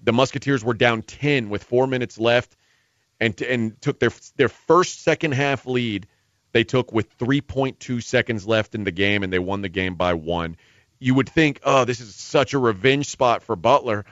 The 0.02 0.12
Musketeers 0.12 0.64
were 0.64 0.74
down 0.74 1.02
10 1.02 1.48
with 1.48 1.64
4 1.64 1.86
minutes 1.86 2.18
left 2.18 2.56
and 3.18 3.40
and 3.40 3.80
took 3.80 3.98
their 3.98 4.12
their 4.36 4.50
first 4.50 5.02
second 5.02 5.32
half 5.32 5.66
lead 5.66 6.06
they 6.52 6.64
took 6.64 6.92
with 6.92 7.18
3.2 7.18 8.02
seconds 8.02 8.46
left 8.46 8.74
in 8.74 8.84
the 8.84 8.90
game 8.90 9.22
and 9.22 9.32
they 9.32 9.38
won 9.38 9.62
the 9.62 9.68
game 9.68 9.94
by 9.94 10.14
1. 10.14 10.56
You 10.98 11.14
would 11.14 11.28
think, 11.28 11.60
"Oh, 11.64 11.84
this 11.84 12.00
is 12.00 12.14
such 12.14 12.54
a 12.54 12.58
revenge 12.58 13.08
spot 13.08 13.42
for 13.42 13.56
Butler." 13.56 14.04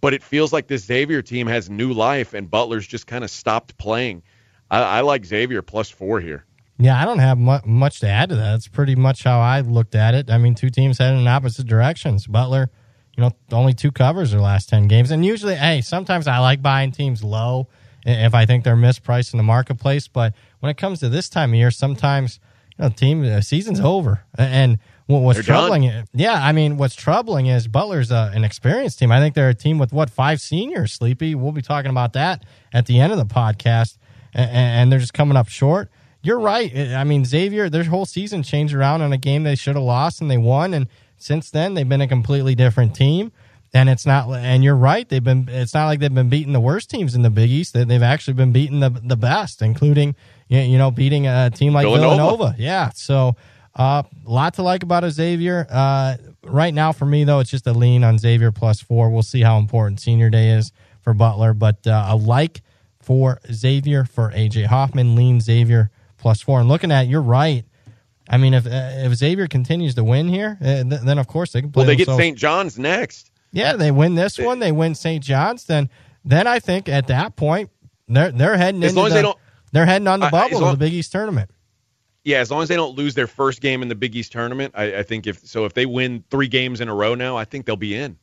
but 0.00 0.14
it 0.14 0.22
feels 0.22 0.52
like 0.52 0.66
this 0.66 0.84
Xavier 0.84 1.22
team 1.22 1.46
has 1.46 1.70
new 1.70 1.92
life, 1.92 2.34
and 2.34 2.50
Butler's 2.50 2.86
just 2.86 3.06
kind 3.06 3.24
of 3.24 3.30
stopped 3.30 3.76
playing. 3.76 4.22
I, 4.70 4.80
I 4.82 5.00
like 5.00 5.24
Xavier 5.24 5.62
plus 5.62 5.90
four 5.90 6.20
here. 6.20 6.44
Yeah, 6.78 7.00
I 7.00 7.06
don't 7.06 7.20
have 7.20 7.38
much 7.38 8.00
to 8.00 8.08
add 8.08 8.28
to 8.28 8.36
that. 8.36 8.52
That's 8.52 8.68
pretty 8.68 8.94
much 8.94 9.24
how 9.24 9.40
I 9.40 9.60
looked 9.60 9.94
at 9.94 10.14
it. 10.14 10.30
I 10.30 10.36
mean, 10.36 10.54
two 10.54 10.68
teams 10.68 10.98
heading 10.98 11.20
in 11.20 11.26
opposite 11.26 11.66
directions. 11.66 12.26
Butler, 12.26 12.70
you 13.16 13.22
know, 13.22 13.30
only 13.50 13.72
two 13.72 13.90
covers 13.90 14.32
their 14.32 14.40
last 14.40 14.68
10 14.68 14.86
games. 14.86 15.10
And 15.10 15.24
usually, 15.24 15.54
hey, 15.54 15.80
sometimes 15.80 16.28
I 16.28 16.38
like 16.38 16.60
buying 16.60 16.92
teams 16.92 17.24
low 17.24 17.68
if 18.04 18.34
I 18.34 18.44
think 18.44 18.64
they're 18.64 18.76
mispriced 18.76 19.32
in 19.32 19.38
the 19.38 19.42
marketplace. 19.42 20.06
But 20.06 20.34
when 20.60 20.68
it 20.68 20.76
comes 20.76 21.00
to 21.00 21.08
this 21.08 21.30
time 21.30 21.50
of 21.50 21.56
year, 21.56 21.70
sometimes, 21.70 22.40
you 22.76 22.84
know, 22.84 22.90
team 22.90 23.22
the 23.22 23.40
season's 23.40 23.80
over. 23.80 24.24
And 24.36 24.78
what's 25.06 25.38
They're 25.38 25.44
troubling, 25.44 26.04
yeah, 26.12 26.34
I 26.34 26.52
mean, 26.52 26.76
what's 26.76 26.94
troubling 26.94 27.46
is 27.46 27.68
Butler's 27.68 28.12
uh, 28.12 28.32
an 28.34 28.44
experienced 28.44 28.98
team. 28.98 29.10
I 29.10 29.18
think 29.18 29.34
they're 29.34 29.48
a 29.48 29.54
team 29.54 29.78
with 29.78 29.94
what, 29.94 30.10
five 30.10 30.42
seniors, 30.42 30.92
Sleepy? 30.92 31.34
We'll 31.34 31.52
be 31.52 31.62
talking 31.62 31.90
about 31.90 32.12
that 32.12 32.44
at 32.74 32.84
the 32.84 33.00
end 33.00 33.12
of 33.12 33.18
the 33.18 33.24
podcast. 33.24 33.96
And, 34.34 34.50
and 34.50 34.92
they're 34.92 34.98
just 34.98 35.14
coming 35.14 35.38
up 35.38 35.48
short 35.48 35.90
you're 36.26 36.40
right. 36.40 36.76
I 36.76 37.04
mean, 37.04 37.24
Xavier, 37.24 37.70
their 37.70 37.84
whole 37.84 38.04
season 38.04 38.42
changed 38.42 38.74
around 38.74 39.02
on 39.02 39.12
a 39.12 39.16
game 39.16 39.44
they 39.44 39.54
should 39.54 39.76
have 39.76 39.84
lost 39.84 40.20
and 40.20 40.28
they 40.30 40.38
won. 40.38 40.74
And 40.74 40.88
since 41.16 41.50
then, 41.50 41.74
they've 41.74 41.88
been 41.88 42.00
a 42.00 42.08
completely 42.08 42.56
different 42.56 42.96
team. 42.96 43.30
And 43.72 43.88
it's 43.88 44.06
not, 44.06 44.28
and 44.30 44.64
you're 44.64 44.76
right. 44.76 45.08
They've 45.08 45.22
been, 45.22 45.48
it's 45.48 45.74
not 45.74 45.86
like 45.86 46.00
they've 46.00 46.12
been 46.12 46.28
beating 46.28 46.52
the 46.52 46.60
worst 46.60 46.90
teams 46.90 47.14
in 47.14 47.22
the 47.22 47.30
Big 47.30 47.50
East. 47.50 47.74
They've 47.74 48.02
actually 48.02 48.34
been 48.34 48.52
beating 48.52 48.80
the, 48.80 48.90
the 48.90 49.16
best, 49.16 49.62
including, 49.62 50.16
you 50.48 50.78
know, 50.78 50.90
beating 50.90 51.26
a 51.26 51.50
team 51.50 51.72
like 51.72 51.84
Villanova. 51.84 52.16
Villanova. 52.16 52.54
Yeah. 52.58 52.90
So, 52.94 53.36
uh, 53.76 54.02
a 54.26 54.30
lot 54.30 54.54
to 54.54 54.62
like 54.62 54.82
about 54.82 55.08
Xavier. 55.08 55.66
Uh, 55.70 56.16
right 56.42 56.72
now, 56.72 56.92
for 56.92 57.04
me, 57.04 57.24
though, 57.24 57.40
it's 57.40 57.50
just 57.50 57.66
a 57.66 57.72
lean 57.72 58.02
on 58.02 58.18
Xavier 58.18 58.50
plus 58.50 58.80
four. 58.80 59.10
We'll 59.10 59.22
see 59.22 59.42
how 59.42 59.58
important 59.58 60.00
senior 60.00 60.30
day 60.30 60.50
is 60.50 60.72
for 61.02 61.12
Butler, 61.12 61.52
but 61.52 61.86
uh, 61.86 62.06
a 62.08 62.16
like 62.16 62.62
for 63.00 63.38
Xavier 63.52 64.04
for 64.04 64.30
AJ 64.30 64.66
Hoffman, 64.66 65.14
lean 65.14 65.40
Xavier 65.40 65.90
plus 66.26 66.42
four. 66.42 66.58
And 66.58 66.68
looking 66.68 66.90
at, 66.90 67.06
you're 67.06 67.22
right. 67.22 67.64
I 68.28 68.36
mean, 68.36 68.52
if 68.52 68.66
uh, 68.66 68.70
if 68.72 69.14
Xavier 69.14 69.46
continues 69.46 69.94
to 69.94 70.02
win 70.02 70.26
here, 70.26 70.58
uh, 70.60 70.82
th- 70.82 71.02
then 71.02 71.18
of 71.18 71.28
course 71.28 71.52
they 71.52 71.60
can 71.60 71.70
play. 71.70 71.82
Well, 71.82 71.86
they 71.86 71.94
get 71.94 72.08
St. 72.08 72.36
John's 72.36 72.76
next. 72.76 73.30
Yeah, 73.52 73.74
they 73.74 73.92
win 73.92 74.16
this 74.16 74.36
one. 74.36 74.58
They 74.58 74.72
win 74.72 74.96
St. 74.96 75.22
John's. 75.22 75.66
Then, 75.66 75.88
then 76.24 76.48
I 76.48 76.58
think 76.58 76.88
at 76.88 77.06
that 77.06 77.36
point 77.36 77.70
they're 78.08 78.32
they're 78.32 78.56
heading 78.56 78.82
as 78.82 78.96
long 78.96 79.06
as 79.06 79.12
the, 79.12 79.18
they 79.18 79.22
don't 79.22 79.38
they're 79.70 79.86
heading 79.86 80.08
on 80.08 80.18
the 80.18 80.30
bubble 80.30 80.58
long, 80.58 80.72
of 80.72 80.80
the 80.80 80.84
Big 80.84 80.94
East 80.94 81.12
tournament. 81.12 81.48
Yeah, 82.24 82.38
as 82.38 82.50
long 82.50 82.60
as 82.60 82.68
they 82.68 82.74
don't 82.74 82.96
lose 82.96 83.14
their 83.14 83.28
first 83.28 83.60
game 83.60 83.80
in 83.80 83.86
the 83.86 83.94
Big 83.94 84.16
East 84.16 84.32
tournament, 84.32 84.74
I, 84.76 84.96
I 84.96 85.02
think 85.04 85.28
if 85.28 85.46
so, 85.46 85.64
if 85.64 85.74
they 85.74 85.86
win 85.86 86.24
three 86.28 86.48
games 86.48 86.80
in 86.80 86.88
a 86.88 86.94
row 86.94 87.14
now, 87.14 87.36
I 87.36 87.44
think 87.44 87.66
they'll 87.66 87.76
be 87.76 87.94
in. 87.94 88.18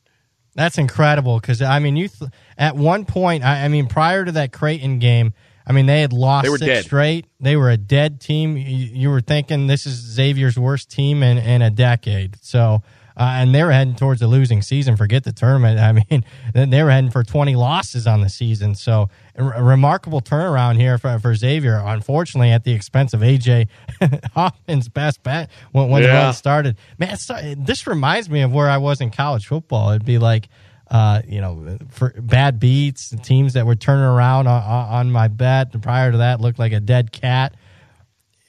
That's 0.54 0.76
incredible 0.76 1.40
because 1.40 1.62
I 1.62 1.78
mean, 1.78 1.96
you 1.96 2.08
th- 2.08 2.30
at 2.58 2.76
one 2.76 3.06
point, 3.06 3.44
I, 3.44 3.64
I 3.64 3.68
mean, 3.68 3.86
prior 3.86 4.26
to 4.26 4.32
that 4.32 4.52
Creighton 4.52 4.98
game, 4.98 5.32
I 5.66 5.72
mean, 5.72 5.86
they 5.86 6.00
had 6.00 6.12
lost 6.12 6.44
they 6.44 6.50
were 6.50 6.58
six 6.58 6.68
dead. 6.68 6.84
straight. 6.84 7.26
They 7.40 7.56
were 7.56 7.70
a 7.70 7.76
dead 7.76 8.20
team. 8.20 8.56
You, 8.56 8.64
you, 8.64 9.10
were 9.10 9.20
thinking 9.20 9.66
this 9.66 9.86
is 9.86 9.94
Xavier's 9.94 10.58
worst 10.58 10.90
team 10.90 11.22
in, 11.22 11.38
in 11.38 11.62
a 11.62 11.70
decade. 11.70 12.36
So, 12.42 12.82
uh, 13.16 13.36
and 13.38 13.54
they 13.54 13.62
were 13.62 13.72
heading 13.72 13.94
towards 13.94 14.20
a 14.20 14.26
losing 14.26 14.60
season. 14.60 14.96
Forget 14.96 15.24
the 15.24 15.32
tournament. 15.32 15.78
I 15.80 15.92
mean, 15.92 16.24
they 16.52 16.82
were 16.82 16.90
heading 16.90 17.10
for 17.10 17.22
20 17.22 17.54
losses 17.56 18.06
on 18.06 18.20
the 18.20 18.28
season. 18.28 18.74
So, 18.74 19.08
a 19.36 19.62
remarkable 19.62 20.20
turnaround 20.20 20.76
here 20.76 20.98
for, 20.98 21.18
for 21.18 21.34
Xavier. 21.34 21.82
Unfortunately, 21.84 22.50
at 22.50 22.64
the 22.64 22.72
expense 22.72 23.14
of 23.14 23.20
AJ 23.20 23.68
Hoffman's 24.34 24.88
best 24.88 25.22
bet 25.22 25.50
when, 25.72 25.88
when 25.88 26.02
yeah. 26.02 26.08
the 26.08 26.14
run 26.14 26.34
started. 26.34 26.76
Man, 26.98 27.16
this 27.58 27.86
reminds 27.86 28.28
me 28.28 28.42
of 28.42 28.52
where 28.52 28.68
I 28.68 28.76
was 28.76 29.00
in 29.00 29.10
college 29.10 29.46
football. 29.46 29.90
It'd 29.90 30.04
be 30.04 30.18
like, 30.18 30.48
uh, 30.94 31.22
you 31.26 31.40
know, 31.40 31.76
for 31.88 32.14
bad 32.20 32.60
beats, 32.60 33.12
teams 33.24 33.54
that 33.54 33.66
were 33.66 33.74
turning 33.74 34.04
around 34.04 34.46
on, 34.46 34.62
on 34.62 35.10
my 35.10 35.26
bet. 35.26 35.82
Prior 35.82 36.12
to 36.12 36.18
that, 36.18 36.40
looked 36.40 36.60
like 36.60 36.72
a 36.72 36.78
dead 36.78 37.10
cat. 37.10 37.56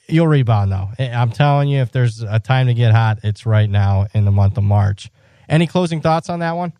You'll 0.06 0.28
rebound 0.28 0.70
though. 0.70 0.88
I'm 1.04 1.32
telling 1.32 1.68
you, 1.68 1.80
if 1.80 1.90
there's 1.90 2.22
a 2.22 2.38
time 2.38 2.68
to 2.68 2.74
get 2.74 2.92
hot, 2.92 3.18
it's 3.24 3.46
right 3.46 3.68
now 3.68 4.06
in 4.14 4.24
the 4.24 4.30
month 4.30 4.56
of 4.58 4.62
March. 4.62 5.10
Any 5.48 5.66
closing 5.66 6.00
thoughts 6.00 6.30
on 6.30 6.38
that 6.38 6.52
one? 6.52 6.72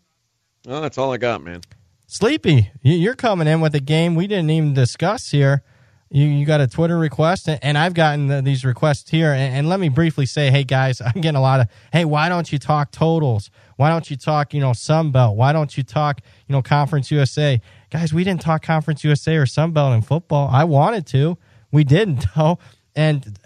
That's 0.63 0.97
all 0.97 1.11
I 1.11 1.17
got, 1.17 1.43
man. 1.43 1.59
Sleepy, 2.07 2.71
you're 2.81 3.15
coming 3.15 3.49
in 3.49 3.59
with 3.59 3.75
a 3.75 3.81
game 3.81 4.15
we 4.15 4.25
didn't 4.25 4.49
even 4.49 4.73
discuss 4.73 5.31
here. 5.31 5.63
You, 6.09 6.25
you 6.25 6.45
got 6.45 6.61
a 6.61 6.67
Twitter 6.67 6.97
request, 6.97 7.49
and 7.49 7.77
I've 7.77 7.93
gotten 7.93 8.27
the, 8.27 8.41
these 8.41 8.63
requests 8.63 9.09
here. 9.09 9.33
And, 9.33 9.55
and, 9.55 9.69
let 9.69 9.79
me 9.79 9.89
briefly 9.89 10.25
say, 10.25 10.49
hey 10.49 10.63
guys, 10.63 11.01
I'm 11.05 11.21
getting 11.21 11.35
a 11.35 11.41
lot 11.41 11.59
of, 11.59 11.67
hey, 11.91 12.05
why 12.05 12.29
don't 12.29 12.51
you 12.51 12.59
talk 12.59 12.91
totals? 12.91 13.49
Why 13.75 13.89
don't 13.89 14.09
you 14.09 14.15
talk, 14.15 14.53
you 14.53 14.61
know, 14.61 14.73
Sun 14.73 15.11
Belt? 15.11 15.35
Why 15.35 15.51
don't 15.51 15.75
you 15.75 15.83
talk, 15.83 16.21
you 16.47 16.53
know, 16.53 16.61
Conference 16.61 17.11
USA? 17.11 17.61
Guys, 17.89 18.13
we 18.13 18.23
didn't 18.23 18.41
talk 18.41 18.63
Conference 18.63 19.03
USA 19.03 19.35
or 19.35 19.45
Sun 19.45 19.71
Belt 19.71 19.93
in 19.93 20.01
football. 20.01 20.49
I 20.51 20.63
wanted 20.63 21.05
to, 21.07 21.37
we 21.71 21.83
didn't 21.83 22.25
though. 22.35 22.59
And 22.95 23.37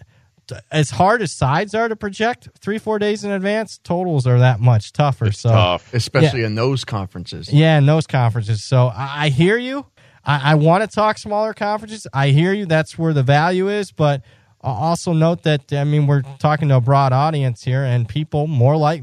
as 0.72 0.92
hard 0.92 1.22
as 1.22 1.32
sides 1.32 1.74
are 1.74 1.88
to 1.88 1.96
project 1.96 2.50
three 2.60 2.78
four 2.78 3.00
days 3.00 3.24
in 3.24 3.32
advance, 3.32 3.78
totals 3.78 4.28
are 4.28 4.40
that 4.40 4.60
much 4.60 4.94
tougher. 4.94 5.28
It's 5.28 5.40
so 5.40 5.50
tough, 5.50 5.94
especially 5.94 6.42
yeah. 6.42 6.48
in 6.48 6.56
those 6.56 6.84
conferences. 6.84 7.52
Yeah, 7.52 7.78
in 7.78 7.86
those 7.86 8.08
conferences. 8.08 8.64
So 8.64 8.88
I, 8.88 9.26
I 9.26 9.30
hear 9.30 9.58
you. 9.58 9.86
I, 10.24 10.52
I 10.52 10.56
want 10.56 10.84
to 10.84 10.94
talk 10.94 11.18
smaller 11.18 11.54
conferences. 11.54 12.08
I 12.14 12.30
hear 12.30 12.54
you. 12.54 12.66
That's 12.66 12.98
where 12.98 13.14
the 13.14 13.24
value 13.24 13.70
is, 13.70 13.92
but 13.92 14.22
also 14.62 15.14
note 15.14 15.44
that 15.44 15.74
I 15.74 15.84
mean 15.84 16.08
we're 16.08 16.22
talking 16.40 16.70
to 16.70 16.76
a 16.76 16.82
broad 16.82 17.14
audience 17.14 17.64
here, 17.64 17.84
and 17.84 18.08
people 18.08 18.48
more 18.48 18.78
like 18.78 19.02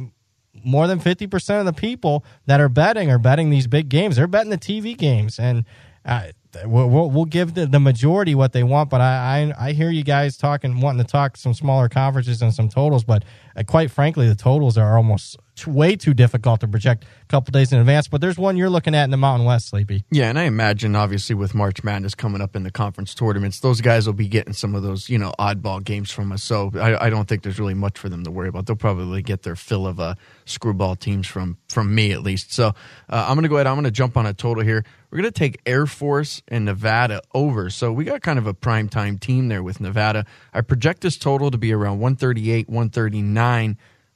more 0.64 0.86
than 0.86 1.00
fifty 1.00 1.26
percent 1.26 1.60
of 1.60 1.74
the 1.74 1.78
people 1.78 2.24
that 2.46 2.60
are 2.60 2.68
betting 2.68 3.10
are 3.10 3.18
betting 3.18 3.50
these 3.50 3.66
big 3.66 3.88
games. 3.88 4.16
They're 4.16 4.26
betting 4.26 4.50
the 4.50 4.58
TV 4.58 4.96
games, 4.96 5.38
and 5.38 5.64
uh, 6.04 6.28
we'll, 6.64 6.88
we'll, 6.88 7.10
we'll, 7.10 7.24
give 7.24 7.54
the, 7.54 7.66
the 7.66 7.80
majority 7.80 8.34
what 8.34 8.52
they 8.52 8.62
want. 8.62 8.90
But 8.90 9.00
I, 9.00 9.52
I, 9.58 9.68
I 9.68 9.72
hear 9.72 9.90
you 9.90 10.02
guys 10.02 10.36
talking, 10.36 10.80
wanting 10.80 11.04
to 11.04 11.10
talk 11.10 11.36
some 11.36 11.54
smaller 11.54 11.88
conferences 11.88 12.40
and 12.40 12.52
some 12.54 12.68
totals. 12.68 13.04
But 13.04 13.24
quite 13.66 13.90
frankly, 13.90 14.28
the 14.28 14.34
totals 14.34 14.78
are 14.78 14.96
almost 14.96 15.38
way 15.66 15.96
too 15.96 16.14
difficult 16.14 16.60
to 16.60 16.68
project 16.68 17.04
a 17.04 17.26
couple 17.26 17.50
days 17.50 17.72
in 17.72 17.78
advance. 17.80 18.08
But 18.08 18.20
there's 18.20 18.38
one 18.38 18.56
you're 18.56 18.70
looking 18.70 18.94
at 18.94 19.04
in 19.04 19.10
the 19.10 19.16
Mountain 19.16 19.46
West, 19.46 19.68
Sleepy. 19.68 20.04
Yeah, 20.10 20.28
and 20.28 20.38
I 20.38 20.44
imagine 20.44 20.94
obviously 20.94 21.34
with 21.34 21.54
March 21.54 21.82
Madness 21.82 22.14
coming 22.14 22.40
up 22.40 22.54
in 22.54 22.62
the 22.62 22.70
conference 22.70 23.14
tournaments, 23.14 23.60
those 23.60 23.80
guys 23.80 24.06
will 24.06 24.14
be 24.14 24.28
getting 24.28 24.52
some 24.52 24.74
of 24.74 24.82
those 24.82 25.08
you 25.08 25.18
know 25.18 25.32
oddball 25.38 25.82
games 25.82 26.10
from 26.10 26.32
us. 26.32 26.42
So 26.42 26.70
I, 26.74 27.06
I 27.06 27.10
don't 27.10 27.26
think 27.26 27.42
there's 27.42 27.58
really 27.58 27.74
much 27.74 27.98
for 27.98 28.08
them 28.08 28.24
to 28.24 28.30
worry 28.30 28.48
about. 28.48 28.66
They'll 28.66 28.76
probably 28.76 29.22
get 29.22 29.42
their 29.42 29.56
fill 29.56 29.86
of 29.86 29.98
uh, 29.98 30.14
screwball 30.44 30.96
teams 30.96 31.26
from 31.26 31.58
from 31.68 31.94
me 31.94 32.12
at 32.12 32.22
least. 32.22 32.52
So 32.52 32.68
uh, 32.68 33.26
I'm 33.28 33.34
gonna 33.34 33.48
go 33.48 33.56
ahead. 33.56 33.66
I'm 33.66 33.76
gonna 33.76 33.90
jump 33.90 34.16
on 34.16 34.26
a 34.26 34.34
total 34.34 34.62
here. 34.62 34.84
We're 35.10 35.18
gonna 35.18 35.30
take 35.30 35.60
Air 35.64 35.86
Force 35.86 36.42
and 36.48 36.66
Nevada 36.66 37.22
over. 37.34 37.70
So 37.70 37.90
we 37.92 38.04
got 38.04 38.20
kind 38.20 38.38
of 38.38 38.46
a 38.46 38.52
prime 38.52 38.88
time 38.88 39.18
team 39.18 39.48
there 39.48 39.62
with 39.62 39.80
Nevada. 39.80 40.26
I 40.52 40.60
project 40.60 41.00
this 41.00 41.16
total 41.16 41.50
to 41.50 41.58
be 41.58 41.72
around 41.72 42.00
138, 42.00 42.68
139. 42.68 43.47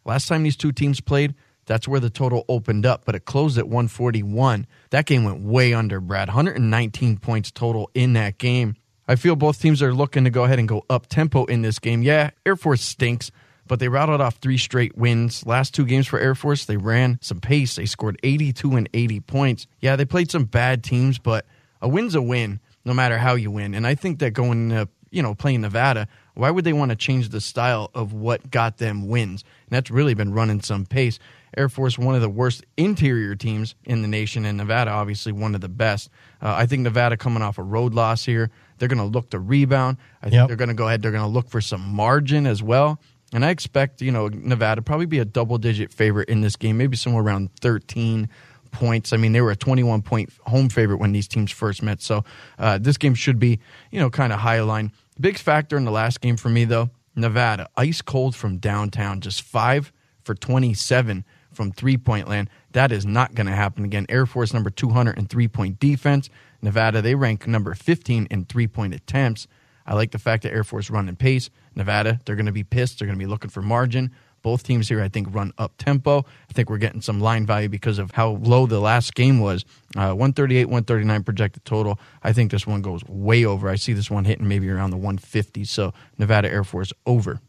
Last 0.05 0.29
time 0.29 0.43
these 0.43 0.57
two 0.57 0.73
teams 0.73 1.01
played, 1.01 1.35
that's 1.67 1.87
where 1.87 2.01
the 2.01 2.11
total 2.11 2.45
opened 2.49 2.87
up, 2.87 3.05
but 3.05 3.15
it 3.15 3.25
closed 3.25 3.57
at 3.59 3.69
141. 3.69 4.67
That 4.91 5.07
game 5.07 5.25
went 5.25 5.43
way 5.43 5.75
under, 5.75 6.01
Brad. 6.01 6.29
119 6.29 7.19
points 7.19 7.51
total 7.51 7.91
in 7.95 8.15
that 8.15 8.39
game. 8.39 8.77
I 9.07 9.17
feel 9.17 9.37
both 9.37 9.61
teams 9.61 9.83
are 9.83 9.95
looking 9.95 10.25
to 10.25 10.31
go 10.31 10.45
ahead 10.45 10.59
and 10.59 10.69
go 10.69 10.85
up 10.89 11.07
tempo 11.07 11.45
in 11.45 11.63
this 11.63 11.79
game. 11.79 12.03
Yeah, 12.03 12.31
Air 12.47 12.57
Force 12.57 12.83
stinks, 12.83 13.31
but 13.67 13.79
they 13.79 13.89
routed 13.89 14.21
off 14.21 14.37
three 14.37 14.59
straight 14.59 14.97
wins. 14.97 15.47
Last 15.47 15.75
two 15.75 15.85
games 15.85 16.07
for 16.07 16.19
Air 16.19 16.35
Force, 16.35 16.65
they 16.65 16.77
ran 16.77 17.19
some 17.21 17.41
pace. 17.41 17.77
They 17.77 17.87
scored 17.87 18.19
82 18.23 18.77
and 18.77 18.89
80 18.93 19.21
points. 19.21 19.67
Yeah, 19.81 19.97
they 19.97 20.05
played 20.05 20.31
some 20.31 20.45
bad 20.45 20.83
teams, 20.83 21.19
but 21.19 21.47
a 21.81 21.89
win's 21.89 22.15
a 22.15 22.23
win, 22.23 22.61
no 22.85 22.95
matter 22.95 23.19
how 23.19 23.35
you 23.35 23.51
win. 23.51 23.75
And 23.75 23.87
I 23.87 23.95
think 23.95 24.19
that 24.21 24.33
going 24.33 24.73
you 25.13 25.23
know, 25.23 25.35
playing 25.35 25.61
Nevada, 25.61 26.09
why 26.35 26.51
would 26.51 26.65
they 26.65 26.73
want 26.73 26.91
to 26.91 26.97
change 26.97 27.29
the 27.29 27.41
style 27.41 27.91
of 27.95 28.13
what 28.13 28.51
got 28.51 28.79
them 28.79 29.09
wins? 29.09 29.45
And 29.67 29.77
that's 29.77 29.91
really 29.91 30.15
been 30.15 30.33
running 30.33 30.61
some 30.63 30.87
pace. 30.87 31.19
Air 31.57 31.69
Force, 31.69 31.99
one 31.99 32.15
of 32.15 32.23
the 32.23 32.31
worst 32.31 32.65
interior 32.79 33.35
teams 33.35 33.75
in 33.85 34.01
the 34.01 34.09
nation, 34.09 34.47
and 34.47 34.57
Nevada, 34.57 34.91
obviously, 34.91 35.33
one 35.33 35.55
of 35.55 35.61
the 35.61 35.69
best. 35.69 36.09
Uh, 36.41 36.55
I 36.57 36.65
think 36.65 36.81
Nevada 36.81 37.19
coming 37.19 37.43
off 37.43 37.59
a 37.59 37.63
road 37.63 37.93
loss 37.93 38.25
here, 38.25 38.51
they're 38.79 38.89
going 38.89 38.99
to 38.99 39.05
look 39.05 39.31
to 39.31 39.39
rebound. 39.39 39.99
I 40.23 40.27
think 40.27 40.35
yep. 40.35 40.49
they're 40.49 40.57
going 40.57 40.69
to 40.69 40.75
go 40.75 40.89
ahead, 40.89 41.03
they're 41.03 41.13
going 41.13 41.23
to 41.23 41.29
look 41.29 41.51
for 41.51 41.61
some 41.61 41.83
margin 41.83 42.47
as 42.47 42.63
well. 42.63 42.99
And 43.35 43.45
I 43.45 43.51
expect, 43.51 44.01
you 44.03 44.13
know, 44.13 44.29
Nevada 44.29 44.83
probably 44.83 45.07
be 45.07 45.19
a 45.19 45.25
double 45.25 45.59
digit 45.59 45.93
favorite 45.93 46.29
in 46.29 46.41
this 46.41 46.57
game, 46.57 46.79
maybe 46.79 46.97
somewhere 46.97 47.23
around 47.23 47.51
13 47.61 48.29
points. 48.73 49.13
I 49.13 49.17
mean, 49.17 49.33
they 49.33 49.41
were 49.41 49.51
a 49.51 49.57
21 49.57 50.03
point 50.03 50.33
home 50.47 50.69
favorite 50.69 50.99
when 50.99 51.13
these 51.13 51.29
teams 51.29 51.51
first 51.51 51.83
met. 51.83 52.03
So 52.03 52.25
uh, 52.59 52.79
this 52.79 52.99
game 52.99 53.15
should 53.15 53.39
be, 53.39 53.61
you 53.91 54.01
know, 54.01 54.11
kind 54.11 54.33
of 54.33 54.41
high 54.41 54.61
line. 54.63 54.93
Big 55.21 55.39
factor 55.39 55.77
in 55.77 55.85
the 55.85 55.91
last 55.91 56.21
game 56.21 56.37
for 56.37 56.49
me, 56.49 56.65
though, 56.65 56.91
Nevada, 57.15 57.69
ice 57.77 58.01
cold 58.01 58.35
from 58.35 58.59
downtown, 58.59 59.21
just 59.21 59.43
five 59.43 59.93
for 60.25 60.35
27 60.35 61.25
from 61.53 61.71
three 61.73 61.99
point 61.99 62.29
land. 62.29 62.49
That 62.73 62.93
is 62.93 63.05
not 63.05 63.35
going 63.35 63.47
to 63.47 63.53
happen 63.53 63.85
again. 63.85 64.07
Air 64.09 64.25
Force 64.27 64.55
number 64.55 64.71
200 64.71 65.19
in 65.19 65.27
three 65.27 65.49
point 65.49 65.79
defense. 65.79 66.31
Nevada, 66.63 67.03
they 67.03 67.15
rank 67.15 67.47
number 67.47 67.75
15 67.75 68.29
in 68.31 68.45
three 68.47 68.67
point 68.67 68.95
attempts. 68.95 69.47
I 69.85 69.95
like 69.95 70.13
the 70.13 70.19
fact 70.19 70.45
that 70.45 70.53
Air 70.53 70.65
Force 70.65 70.91
running 70.91 71.17
pace. 71.17 71.51
Nevada, 71.75 72.21
they're 72.25 72.37
going 72.37 72.47
to 72.47 72.53
be 72.53 72.65
pissed. 72.65 72.99
They're 72.99 73.07
going 73.07 73.19
to 73.19 73.25
be 73.25 73.29
looking 73.29 73.51
for 73.51 73.63
margin. 73.63 74.13
Both 74.43 74.65
teams 74.65 74.89
here, 74.89 75.01
I 75.01 75.09
think, 75.09 75.29
run 75.35 75.53
up 75.59 75.73
tempo. 75.79 76.19
I 76.51 76.53
think 76.53 76.69
we're 76.69 76.79
getting 76.79 77.01
some 77.01 77.21
line 77.21 77.47
value 77.47 77.69
because 77.69 77.99
of 77.99 78.11
how 78.11 78.31
low 78.43 78.67
the 78.67 78.81
last 78.81 79.15
game 79.15 79.39
was. 79.41 79.65
Uh, 79.97 80.11
138, 80.15 80.65
139 80.67 81.23
projected 81.23 81.65
total. 81.65 81.99
I 82.23 82.33
think 82.33 82.51
this 82.51 82.67
one 82.67 82.83
goes 82.83 83.03
way 83.07 83.45
over. 83.45 83.69
I 83.69 83.77
see 83.77 83.93
this 83.93 84.11
one 84.11 84.25
hitting 84.25 84.49
maybe 84.49 84.69
around 84.69 84.91
the 84.91 84.97
150. 84.97 85.65
So 85.65 85.93
Nevada 86.19 86.51
Air 86.51 86.65
Force 86.65 86.93
over. 87.07 87.41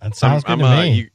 That 0.00 0.14
sounds 0.16 0.44
I'm, 0.46 0.58
good 0.58 0.64
I'm, 0.66 0.76
to 0.76 0.80
uh, 0.80 0.82
me. 0.84 0.92
you- 0.94 1.10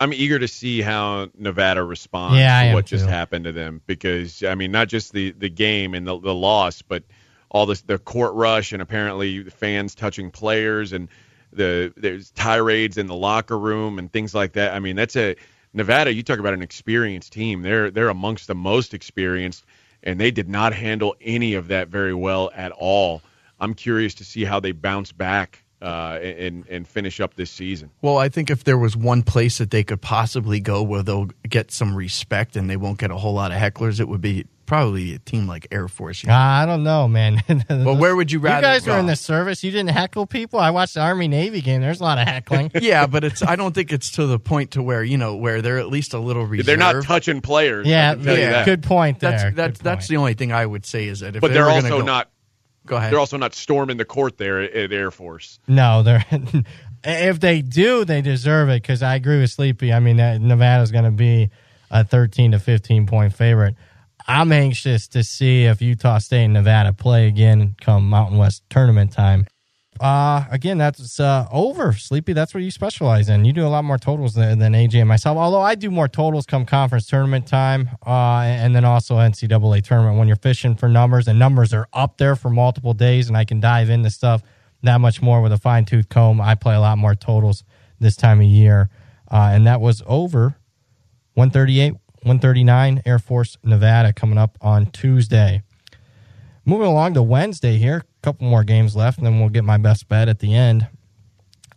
I'm 0.00 0.12
eager 0.12 0.38
to 0.38 0.46
see 0.46 0.80
how 0.80 1.28
Nevada 1.36 1.82
responds 1.82 2.38
Yeah, 2.38 2.60
to 2.62 2.68
am 2.68 2.74
what 2.74 2.86
just 2.86 3.06
too. 3.06 3.10
happened 3.10 3.46
to 3.46 3.52
them 3.52 3.80
because 3.86 4.44
I 4.44 4.54
mean 4.54 4.70
not 4.70 4.86
just 4.88 5.12
the 5.12 5.32
the 5.32 5.48
game 5.48 5.92
and 5.92 6.06
the, 6.06 6.16
the 6.20 6.32
loss, 6.34 6.82
but 6.82 7.02
all 7.50 7.66
this 7.66 7.80
the 7.80 7.98
court 7.98 8.34
rush 8.34 8.72
and 8.72 8.80
apparently 8.80 9.42
the 9.42 9.50
fans 9.50 9.96
touching 9.96 10.30
players 10.30 10.92
and 10.92 11.08
the 11.52 11.92
there's 11.96 12.30
tirades 12.32 12.98
in 12.98 13.06
the 13.06 13.14
locker 13.14 13.58
room 13.58 13.98
and 13.98 14.12
things 14.12 14.34
like 14.34 14.52
that. 14.52 14.74
I 14.74 14.78
mean 14.78 14.96
that's 14.96 15.16
a 15.16 15.36
Nevada. 15.72 16.12
You 16.12 16.22
talk 16.22 16.38
about 16.38 16.54
an 16.54 16.62
experienced 16.62 17.32
team. 17.32 17.62
They're 17.62 17.90
they're 17.90 18.08
amongst 18.08 18.46
the 18.46 18.54
most 18.54 18.94
experienced, 18.94 19.64
and 20.02 20.20
they 20.20 20.30
did 20.30 20.48
not 20.48 20.72
handle 20.72 21.14
any 21.20 21.54
of 21.54 21.68
that 21.68 21.88
very 21.88 22.14
well 22.14 22.50
at 22.54 22.72
all. 22.72 23.22
I'm 23.60 23.74
curious 23.74 24.14
to 24.14 24.24
see 24.24 24.44
how 24.44 24.60
they 24.60 24.72
bounce 24.72 25.12
back 25.12 25.64
uh, 25.82 26.18
and 26.22 26.66
and 26.68 26.86
finish 26.86 27.20
up 27.20 27.34
this 27.34 27.50
season. 27.50 27.90
Well, 28.02 28.18
I 28.18 28.28
think 28.28 28.50
if 28.50 28.64
there 28.64 28.78
was 28.78 28.96
one 28.96 29.22
place 29.22 29.58
that 29.58 29.70
they 29.70 29.84
could 29.84 30.00
possibly 30.00 30.60
go 30.60 30.82
where 30.82 31.02
they'll 31.02 31.30
get 31.48 31.70
some 31.70 31.94
respect 31.94 32.56
and 32.56 32.68
they 32.68 32.76
won't 32.76 32.98
get 32.98 33.10
a 33.10 33.16
whole 33.16 33.34
lot 33.34 33.52
of 33.52 33.58
hecklers, 33.58 34.00
it 34.00 34.08
would 34.08 34.20
be 34.20 34.46
probably 34.68 35.14
a 35.14 35.18
team 35.18 35.48
like 35.48 35.66
Air 35.72 35.88
Force. 35.88 36.22
you 36.22 36.28
know? 36.28 36.34
I 36.36 36.66
don't 36.66 36.84
know, 36.84 37.08
man. 37.08 37.42
Well, 37.68 37.96
where 37.96 38.14
would 38.14 38.30
you 38.30 38.38
rather 38.38 38.58
You 38.58 38.74
guys 38.74 38.84
go? 38.84 38.92
were 38.92 38.98
in 38.98 39.06
the 39.06 39.16
service. 39.16 39.64
You 39.64 39.70
didn't 39.70 39.90
heckle 39.90 40.26
people. 40.26 40.60
I 40.60 40.70
watched 40.70 40.94
the 40.94 41.00
Army 41.00 41.26
Navy 41.26 41.60
game. 41.60 41.80
There's 41.80 42.00
a 42.00 42.04
lot 42.04 42.18
of 42.18 42.28
heckling. 42.28 42.70
yeah, 42.80 43.06
but 43.06 43.24
it's. 43.24 43.42
I 43.42 43.56
don't 43.56 43.74
think 43.74 43.92
it's 43.92 44.12
to 44.12 44.26
the 44.26 44.38
point 44.38 44.72
to 44.72 44.82
where 44.82 45.02
you 45.02 45.16
know 45.16 45.36
where 45.36 45.62
they're 45.62 45.78
at 45.78 45.88
least 45.88 46.14
a 46.14 46.18
little 46.18 46.44
reserved. 46.44 46.68
They're 46.68 46.76
not 46.76 47.02
touching 47.04 47.40
players. 47.40 47.86
Yeah, 47.86 48.14
can 48.14 48.24
tell 48.24 48.34
you 48.36 48.42
yeah. 48.42 48.50
that. 48.50 48.64
good 48.66 48.82
point 48.82 49.20
there. 49.20 49.30
That's 49.30 49.44
Good 49.44 49.56
that's 49.56 49.80
that's 49.80 50.04
point. 50.04 50.08
the 50.08 50.16
only 50.18 50.34
thing 50.34 50.52
I 50.52 50.64
would 50.64 50.84
say 50.86 51.08
is 51.08 51.20
that 51.20 51.34
if 51.36 51.40
But 51.40 51.48
they 51.48 51.54
they're 51.54 51.70
also 51.70 51.88
go, 51.88 52.02
not. 52.02 52.30
Go 52.86 52.96
ahead. 52.96 53.12
They're 53.12 53.18
also 53.20 53.36
not 53.36 53.54
storming 53.54 53.96
the 53.96 54.04
court 54.04 54.38
there 54.38 54.60
at, 54.62 54.72
at 54.72 54.92
Air 54.92 55.10
Force. 55.10 55.58
No, 55.66 56.02
they're 56.02 56.24
if 57.04 57.40
they 57.40 57.62
do, 57.62 58.04
they 58.04 58.22
deserve 58.22 58.68
it 58.68 58.82
because 58.82 59.02
I 59.02 59.14
agree 59.14 59.40
with 59.40 59.50
Sleepy. 59.50 59.92
I 59.92 60.00
mean, 60.00 60.16
that 60.18 60.40
Nevada's 60.40 60.90
going 60.90 61.04
to 61.04 61.10
be 61.10 61.50
a 61.90 62.04
13 62.04 62.52
to 62.52 62.58
15 62.58 63.06
point 63.06 63.34
favorite. 63.34 63.74
I'm 64.28 64.52
anxious 64.52 65.08
to 65.08 65.24
see 65.24 65.64
if 65.64 65.80
Utah 65.80 66.18
State 66.18 66.44
and 66.44 66.52
Nevada 66.52 66.92
play 66.92 67.28
again 67.28 67.74
come 67.80 68.10
Mountain 68.10 68.36
West 68.36 68.62
tournament 68.68 69.10
time. 69.10 69.46
Uh, 70.00 70.44
again, 70.50 70.76
that's 70.78 71.18
uh, 71.18 71.46
over. 71.50 71.94
Sleepy, 71.94 72.34
that's 72.34 72.52
what 72.52 72.62
you 72.62 72.70
specialize 72.70 73.30
in. 73.30 73.46
You 73.46 73.54
do 73.54 73.66
a 73.66 73.68
lot 73.68 73.84
more 73.84 73.96
totals 73.98 74.34
than, 74.34 74.58
than 74.58 74.74
AJ 74.74 75.00
and 75.00 75.08
myself. 75.08 75.38
Although 75.38 75.62
I 75.62 75.74
do 75.74 75.90
more 75.90 76.08
totals 76.08 76.44
come 76.44 76.66
conference 76.66 77.06
tournament 77.06 77.48
time, 77.48 77.88
uh, 78.06 78.42
and 78.42 78.76
then 78.76 78.84
also 78.84 79.16
NCAA 79.16 79.82
tournament 79.82 80.18
when 80.18 80.28
you're 80.28 80.36
fishing 80.36 80.76
for 80.76 80.88
numbers, 80.88 81.26
and 81.26 81.38
numbers 81.38 81.72
are 81.72 81.88
up 81.94 82.18
there 82.18 82.36
for 82.36 82.50
multiple 82.50 82.92
days, 82.92 83.28
and 83.28 83.36
I 83.36 83.44
can 83.44 83.60
dive 83.60 83.88
into 83.88 84.10
stuff 84.10 84.42
that 84.82 85.00
much 85.00 85.20
more 85.20 85.40
with 85.40 85.52
a 85.52 85.58
fine 85.58 85.84
tooth 85.84 86.08
comb. 86.10 86.40
I 86.40 86.54
play 86.54 86.74
a 86.74 86.80
lot 86.80 86.98
more 86.98 87.14
totals 87.14 87.64
this 87.98 88.14
time 88.14 88.40
of 88.40 88.46
year, 88.46 88.90
uh, 89.30 89.50
and 89.52 89.66
that 89.66 89.80
was 89.80 90.02
over 90.06 90.54
138, 91.34 91.94
139 92.22 93.02
Air 93.04 93.18
Force 93.18 93.56
Nevada 93.62 94.12
coming 94.12 94.38
up 94.38 94.58
on 94.60 94.86
Tuesday. 94.86 95.62
Moving 96.64 96.86
along 96.86 97.14
to 97.14 97.22
Wednesday 97.22 97.78
here, 97.78 97.98
a 97.98 98.22
couple 98.22 98.46
more 98.46 98.64
games 98.64 98.94
left, 98.94 99.18
and 99.18 99.26
then 99.26 99.40
we'll 99.40 99.48
get 99.48 99.64
my 99.64 99.78
best 99.78 100.08
bet 100.08 100.28
at 100.28 100.40
the 100.40 100.54
end. 100.54 100.86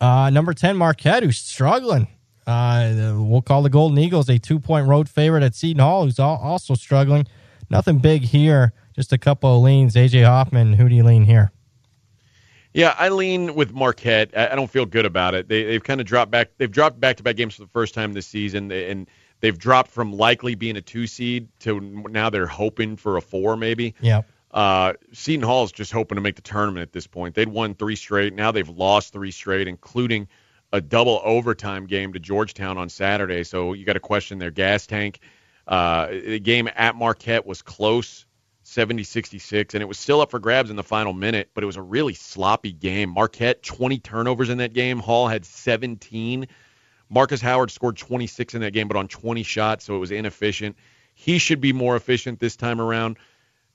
Uh, 0.02 0.30
number 0.30 0.54
10, 0.54 0.76
Marquette, 0.76 1.24
who's 1.24 1.38
struggling. 1.38 2.08
Uh, 2.48 3.14
we'll 3.18 3.42
call 3.42 3.62
the 3.62 3.70
Golden 3.70 3.98
Eagles 3.98 4.28
a 4.30 4.40
two 4.40 4.60
point 4.60 4.88
road 4.88 5.08
favorite 5.08 5.44
at 5.44 5.56
Seton 5.56 5.80
Hall, 5.80 6.04
who's 6.04 6.20
al- 6.20 6.40
also 6.42 6.74
struggling. 6.74 7.28
Nothing 7.70 8.00
big 8.00 8.24
here, 8.24 8.74
just 8.96 9.14
a 9.14 9.18
couple 9.18 9.56
of 9.56 9.64
leans. 9.64 9.96
AJ 9.96 10.26
Hoffman, 10.26 10.74
who 10.74 10.90
do 10.90 10.96
you 10.96 11.04
lean 11.04 11.24
here? 11.24 11.52
Yeah, 12.74 12.96
I 12.98 13.10
lean 13.10 13.54
with 13.56 13.74
Marquette. 13.74 14.36
I, 14.36 14.56
don't 14.56 14.70
feel 14.70 14.86
good 14.86 15.06
about 15.06 15.36
it. 15.36 15.50
They, 15.50 15.64
they've 15.64 15.84
kind 15.84 16.00
of 16.00 16.08
dropped 16.08 16.32
back. 16.32 16.52
They've 16.58 16.72
dropped 16.72 17.00
back-to-back 17.00 17.36
games 17.36 17.56
for 17.56 17.62
the 17.62 17.70
first 17.70 17.94
time 17.94 18.14
this 18.14 18.28
season, 18.28 18.72
and 18.72 19.10
they've 19.42 19.58
dropped 19.58 19.92
from 19.92 20.14
likely 20.14 20.56
being 20.56 20.78
a 20.78 20.82
two 20.82 21.06
seed 21.08 21.50
to 21.60 21.82
now 21.82 22.30
they're 22.30 22.48
hoping 22.48 22.96
for 22.96 23.18
a 23.18 23.22
four, 23.22 23.58
maybe. 23.58 23.96
Yeah. 24.00 24.22
Uh, 24.52 24.94
Seton 25.14 25.44
Hall's 25.44 25.72
just 25.72 25.92
hoping 25.92 26.16
to 26.16 26.22
make 26.22 26.36
the 26.36 26.42
tournament 26.42 26.82
at 26.84 26.92
this 26.92 27.08
point. 27.08 27.36
They'd 27.36 27.48
won 27.48 27.74
three 27.74 27.96
straight. 27.96 28.34
Now 28.34 28.52
they've 28.52 28.68
lost 28.68 29.14
three 29.14 29.32
straight, 29.32 29.68
including 29.68 30.28
a 30.74 30.82
double 30.82 31.22
overtime 31.24 31.86
game 31.86 32.14
to 32.14 32.20
Georgetown 32.20 32.78
on 32.78 32.90
Saturday. 32.90 33.44
So 33.44 33.74
you 33.74 33.86
got 33.86 33.94
to 33.94 34.00
question 34.00 34.40
their 34.40 34.52
gas 34.52 34.88
tank. 34.88 35.20
Uh, 35.68 36.08
the 36.08 36.40
game 36.40 36.70
at 36.76 36.96
Marquette 36.96 37.46
was 37.46 37.62
close, 37.62 38.26
70 38.64 39.04
66, 39.04 39.74
and 39.74 39.82
it 39.82 39.86
was 39.86 39.98
still 39.98 40.22
up 40.22 40.32
for 40.32 40.40
grabs 40.40 40.70
in 40.70 40.76
the 40.76 40.84
final 40.84 41.14
minute, 41.14 41.50
but 41.54 41.64
it 41.64 41.68
was 41.68 41.78
a 41.78 41.82
really 41.82 42.14
sloppy 42.14 42.72
game. 42.74 43.10
Marquette, 43.10 43.64
20 43.64 44.00
turnovers 44.00 44.50
in 44.50 44.58
that 44.58 44.74
game. 44.74 45.00
Hall 45.00 45.28
had 45.28 45.46
17. 45.46 46.48
Marcus 47.12 47.42
Howard 47.42 47.70
scored 47.72 47.98
26 47.98 48.56
in 48.56 48.62
that 48.62 48.72
game, 48.72 48.88
but 48.88 48.96
on 48.96 49.10
20 49.10 49.44
shots, 49.44 49.84
so 49.84 49.96
it 49.96 50.00
was 50.00 50.12
inefficient. 50.12 50.78
He 51.14 51.38
should 51.40 51.60
be 51.60 51.74
more 51.74 51.98
efficient 51.98 52.40
this 52.40 52.56
time 52.56 52.80
around. 52.80 53.18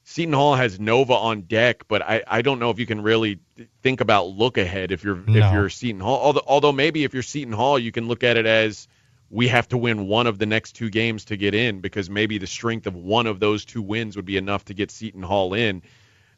Seton 0.04 0.32
Hall 0.32 0.54
has 0.54 0.80
Nova 0.80 1.12
on 1.12 1.42
deck, 1.42 1.84
but 1.86 2.00
I, 2.00 2.22
I 2.26 2.40
don't 2.40 2.58
know 2.60 2.70
if 2.70 2.78
you 2.78 2.86
can 2.86 3.02
really 3.02 3.40
think 3.82 4.00
about 4.00 4.28
look 4.28 4.56
ahead 4.56 4.90
if 4.90 5.04
you're 5.04 5.16
No. 5.16 5.46
if 5.46 5.52
you're 5.52 5.68
Seton 5.68 6.00
Hall. 6.00 6.18
Although, 6.18 6.44
although 6.46 6.72
maybe 6.72 7.04
if 7.04 7.12
you're 7.12 7.22
Seton 7.22 7.52
Hall, 7.52 7.78
you 7.78 7.92
can 7.92 8.08
look 8.08 8.24
at 8.24 8.36
it 8.38 8.46
as 8.46 8.88
we 9.28 9.48
have 9.48 9.68
to 9.68 9.76
win 9.76 10.06
one 10.06 10.26
of 10.28 10.38
the 10.38 10.46
next 10.46 10.72
two 10.72 10.88
games 10.88 11.26
to 11.26 11.36
get 11.36 11.54
in 11.54 11.80
because 11.80 12.08
maybe 12.08 12.38
the 12.38 12.46
strength 12.46 12.86
of 12.86 12.94
one 12.94 13.26
of 13.26 13.40
those 13.40 13.64
two 13.64 13.82
wins 13.82 14.16
would 14.16 14.24
be 14.24 14.36
enough 14.36 14.64
to 14.66 14.74
get 14.74 14.90
Seton 14.90 15.22
Hall 15.22 15.52
in. 15.54 15.82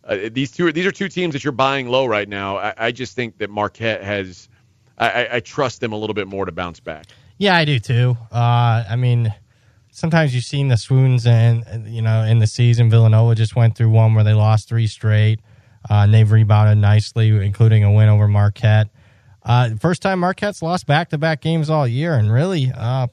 Uh, 0.03 0.31
these 0.33 0.51
two 0.51 0.73
these 0.73 0.87
are 0.87 0.93
two 0.93 1.09
teams 1.11 1.35
that 1.35 1.45
you're 1.45 1.53
buying 1.53 1.89
low 1.89 2.07
right 2.07 2.29
now. 2.29 2.57
I, 2.57 2.75
I 2.77 2.93
just 2.93 3.15
think 3.15 3.39
that 3.39 3.51
Marquette 3.51 4.03
has. 4.03 4.49
I, 4.99 5.29
I, 5.35 5.41
trust 5.41 5.81
them 5.81 5.93
a 5.93 5.97
little 5.97 6.15
bit 6.15 6.27
more 6.27 6.45
to 6.45 6.51
bounce 6.51 6.81
back. 6.81 7.07
Yeah, 7.39 7.55
I 7.55 7.65
do 7.65 7.79
too. 7.79 8.17
Uh, 8.33 8.83
I 8.89 8.97
mean, 8.97 9.33
sometimes 9.93 10.35
you've 10.35 10.45
seen 10.45 10.69
the 10.69 10.77
swoons, 10.77 11.27
and 11.27 11.87
you 11.87 12.03
know, 12.03 12.23
in 12.23 12.41
the 12.41 12.49
season, 12.49 12.91
Villanova 12.91 13.35
just 13.35 13.55
went 13.55 13.77
through 13.77 13.91
one 13.91 14.15
where 14.15 14.25
they 14.25 14.35
lost 14.35 14.69
three 14.69 14.87
straight. 14.87 15.41
Uh, 15.89 16.03
and 16.05 16.13
they've 16.13 16.31
rebounded 16.31 16.79
nicely, 16.79 17.29
including 17.29 17.85
a 17.85 17.93
win 17.93 18.09
over 18.09 18.29
Marquette. 18.29 18.89
Uh, 19.45 19.71
first 19.81 20.03
time 20.03 20.21
Marquette's 20.21 20.61
lost 20.61 20.87
back 20.87 21.09
to 21.11 21.19
back 21.19 21.41
games 21.41 21.71
all 21.71 21.87
year, 21.87 22.15
and 22.15 22.33
really, 22.33 22.71
uh, 22.77 23.07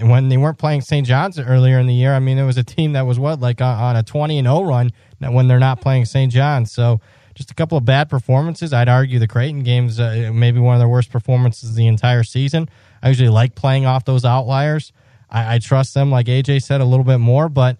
when 0.00 0.28
they 0.28 0.36
weren't 0.36 0.58
playing 0.58 0.80
St. 0.80 1.06
John's 1.06 1.38
earlier 1.38 1.78
in 1.78 1.86
the 1.86 1.94
year, 1.94 2.14
I 2.14 2.20
mean, 2.20 2.38
it 2.38 2.46
was 2.46 2.56
a 2.56 2.64
team 2.64 2.94
that 2.94 3.02
was 3.02 3.18
what 3.18 3.40
like 3.40 3.60
on, 3.60 3.96
a 3.96 4.02
twenty 4.02 4.38
and 4.38 4.46
zero 4.46 4.62
run 4.62 4.90
when 5.20 5.48
they're 5.48 5.58
not 5.58 5.80
playing 5.80 6.04
St. 6.04 6.32
John's. 6.32 6.72
So 6.72 7.00
just 7.34 7.50
a 7.50 7.54
couple 7.54 7.76
of 7.76 7.84
bad 7.84 8.08
performances. 8.08 8.72
I'd 8.72 8.88
argue 8.88 9.18
the 9.18 9.28
Creighton 9.28 9.62
games 9.62 9.98
uh, 9.98 10.30
maybe 10.32 10.60
one 10.60 10.74
of 10.74 10.80
their 10.80 10.88
worst 10.88 11.10
performances 11.10 11.74
the 11.74 11.86
entire 11.86 12.22
season. 12.22 12.68
I 13.02 13.08
usually 13.08 13.28
like 13.28 13.54
playing 13.54 13.86
off 13.86 14.04
those 14.04 14.24
outliers. 14.24 14.92
I, 15.30 15.56
I 15.56 15.58
trust 15.58 15.94
them, 15.94 16.10
like 16.10 16.26
AJ 16.26 16.62
said, 16.62 16.80
a 16.80 16.84
little 16.84 17.04
bit 17.04 17.18
more, 17.18 17.48
but 17.48 17.78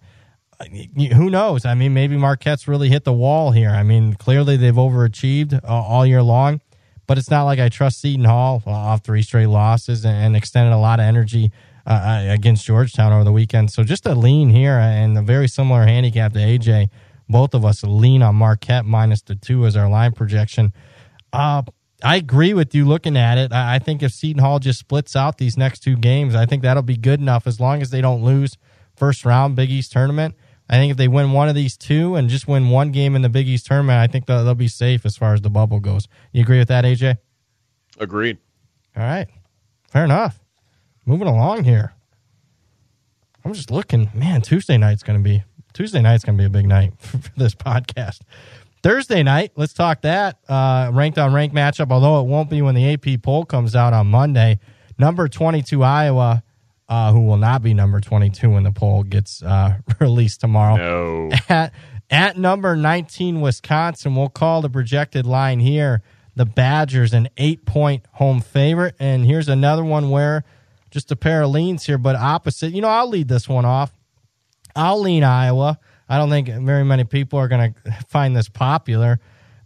uh, 0.60 0.64
who 1.14 1.30
knows? 1.30 1.64
I 1.64 1.74
mean, 1.74 1.94
maybe 1.94 2.16
Marquette's 2.16 2.68
really 2.68 2.88
hit 2.88 3.04
the 3.04 3.12
wall 3.12 3.52
here. 3.52 3.70
I 3.70 3.82
mean, 3.82 4.14
clearly 4.14 4.56
they've 4.56 4.74
overachieved 4.74 5.54
uh, 5.54 5.66
all 5.66 6.04
year 6.04 6.22
long, 6.22 6.60
but 7.06 7.18
it's 7.18 7.30
not 7.30 7.44
like 7.44 7.58
I 7.58 7.68
trust 7.68 8.00
Seton 8.00 8.24
Hall 8.24 8.62
uh, 8.66 8.70
off 8.70 9.02
three 9.02 9.22
straight 9.22 9.46
losses 9.46 10.04
and, 10.04 10.16
and 10.16 10.36
extended 10.36 10.74
a 10.74 10.78
lot 10.78 11.00
of 11.00 11.04
energy 11.04 11.52
uh, 11.86 11.90
uh, 11.90 12.32
against 12.32 12.64
Georgetown 12.64 13.12
over 13.12 13.24
the 13.24 13.32
weekend. 13.32 13.70
So 13.70 13.84
just 13.84 14.06
a 14.06 14.14
lean 14.14 14.50
here 14.50 14.78
and 14.78 15.18
a 15.18 15.22
very 15.22 15.48
similar 15.48 15.84
handicap 15.84 16.32
to 16.32 16.38
AJ. 16.38 16.88
Both 17.28 17.54
of 17.54 17.64
us 17.64 17.82
lean 17.82 18.22
on 18.22 18.34
Marquette 18.36 18.84
minus 18.84 19.22
the 19.22 19.34
two 19.34 19.66
as 19.66 19.76
our 19.76 19.88
line 19.88 20.12
projection. 20.12 20.72
Uh, 21.32 21.62
I 22.02 22.16
agree 22.16 22.52
with 22.52 22.74
you 22.74 22.84
looking 22.84 23.16
at 23.16 23.38
it. 23.38 23.52
I, 23.52 23.76
I 23.76 23.78
think 23.78 24.02
if 24.02 24.12
Seton 24.12 24.42
Hall 24.42 24.58
just 24.58 24.78
splits 24.78 25.16
out 25.16 25.38
these 25.38 25.56
next 25.56 25.80
two 25.80 25.96
games, 25.96 26.34
I 26.34 26.46
think 26.46 26.62
that'll 26.62 26.82
be 26.82 26.96
good 26.96 27.20
enough 27.20 27.46
as 27.46 27.60
long 27.60 27.80
as 27.80 27.90
they 27.90 28.00
don't 28.00 28.22
lose 28.22 28.58
first 28.96 29.24
round 29.24 29.56
Big 29.56 29.70
East 29.70 29.92
tournament. 29.92 30.34
I 30.68 30.76
think 30.76 30.90
if 30.90 30.96
they 30.96 31.08
win 31.08 31.32
one 31.32 31.48
of 31.48 31.54
these 31.54 31.76
two 31.76 32.14
and 32.14 32.28
just 32.28 32.48
win 32.48 32.70
one 32.70 32.90
game 32.90 33.16
in 33.16 33.22
the 33.22 33.28
Big 33.28 33.48
East 33.48 33.66
tournament, 33.66 33.98
I 33.98 34.06
think 34.06 34.26
they'll, 34.26 34.44
they'll 34.44 34.54
be 34.54 34.68
safe 34.68 35.04
as 35.04 35.16
far 35.16 35.34
as 35.34 35.42
the 35.42 35.50
bubble 35.50 35.80
goes. 35.80 36.08
You 36.32 36.42
agree 36.42 36.58
with 36.58 36.68
that, 36.68 36.84
AJ? 36.84 37.18
Agreed. 37.98 38.38
All 38.96 39.02
right. 39.02 39.28
Fair 39.90 40.04
enough. 40.04 40.40
Moving 41.06 41.28
along 41.28 41.64
here. 41.64 41.94
I'm 43.44 43.52
just 43.52 43.70
looking, 43.70 44.10
man, 44.14 44.40
Tuesday 44.40 44.78
night's 44.78 45.02
going 45.02 45.18
to 45.18 45.22
be 45.22 45.42
Tuesday 45.74 46.00
night's 46.00 46.24
going 46.24 46.38
to 46.38 46.42
be 46.42 46.46
a 46.46 46.50
big 46.50 46.66
night 46.66 46.92
for 46.98 47.18
this 47.36 47.54
podcast. 47.54 48.20
Thursday 48.82 49.22
night, 49.22 49.52
let's 49.56 49.72
talk 49.72 50.02
that. 50.02 50.38
Uh, 50.48 50.90
ranked 50.92 51.18
on 51.18 51.32
ranked 51.32 51.54
matchup, 51.54 51.90
although 51.90 52.20
it 52.20 52.26
won't 52.26 52.48
be 52.48 52.62
when 52.62 52.74
the 52.74 52.92
AP 52.92 53.22
poll 53.22 53.44
comes 53.44 53.74
out 53.74 53.92
on 53.92 54.06
Monday. 54.06 54.60
Number 54.98 55.26
22 55.26 55.82
Iowa, 55.82 56.42
uh, 56.88 57.12
who 57.12 57.22
will 57.22 57.36
not 57.38 57.62
be 57.62 57.74
number 57.74 58.00
22 58.00 58.50
when 58.50 58.62
the 58.62 58.70
poll 58.70 59.02
gets 59.02 59.42
uh, 59.42 59.78
released 60.00 60.40
tomorrow 60.40 60.76
No. 60.76 61.30
at 61.48 61.72
at 62.10 62.36
number 62.36 62.76
19 62.76 63.40
Wisconsin. 63.40 64.14
We'll 64.14 64.28
call 64.28 64.60
the 64.62 64.70
projected 64.70 65.26
line 65.26 65.60
here. 65.60 66.02
The 66.36 66.44
Badgers 66.44 67.14
an 67.14 67.28
8-point 67.38 68.04
home 68.12 68.40
favorite 68.40 68.96
and 69.00 69.24
here's 69.24 69.48
another 69.48 69.84
one 69.84 70.10
where 70.10 70.44
just 70.90 71.10
a 71.10 71.16
pair 71.16 71.42
of 71.42 71.50
leans 71.50 71.86
here, 71.86 71.96
but 71.98 72.14
opposite. 72.16 72.72
You 72.72 72.82
know, 72.82 72.88
I'll 72.88 73.08
lead 73.08 73.28
this 73.28 73.48
one 73.48 73.64
off. 73.64 73.92
I'll 74.76 75.00
lean 75.00 75.24
Iowa. 75.24 75.78
I 76.08 76.18
don't 76.18 76.30
think 76.30 76.48
very 76.48 76.84
many 76.84 77.04
people 77.04 77.38
are 77.38 77.48
going 77.48 77.74
to 77.84 77.92
find 78.08 78.36
this 78.36 78.48
popular, 78.48 79.20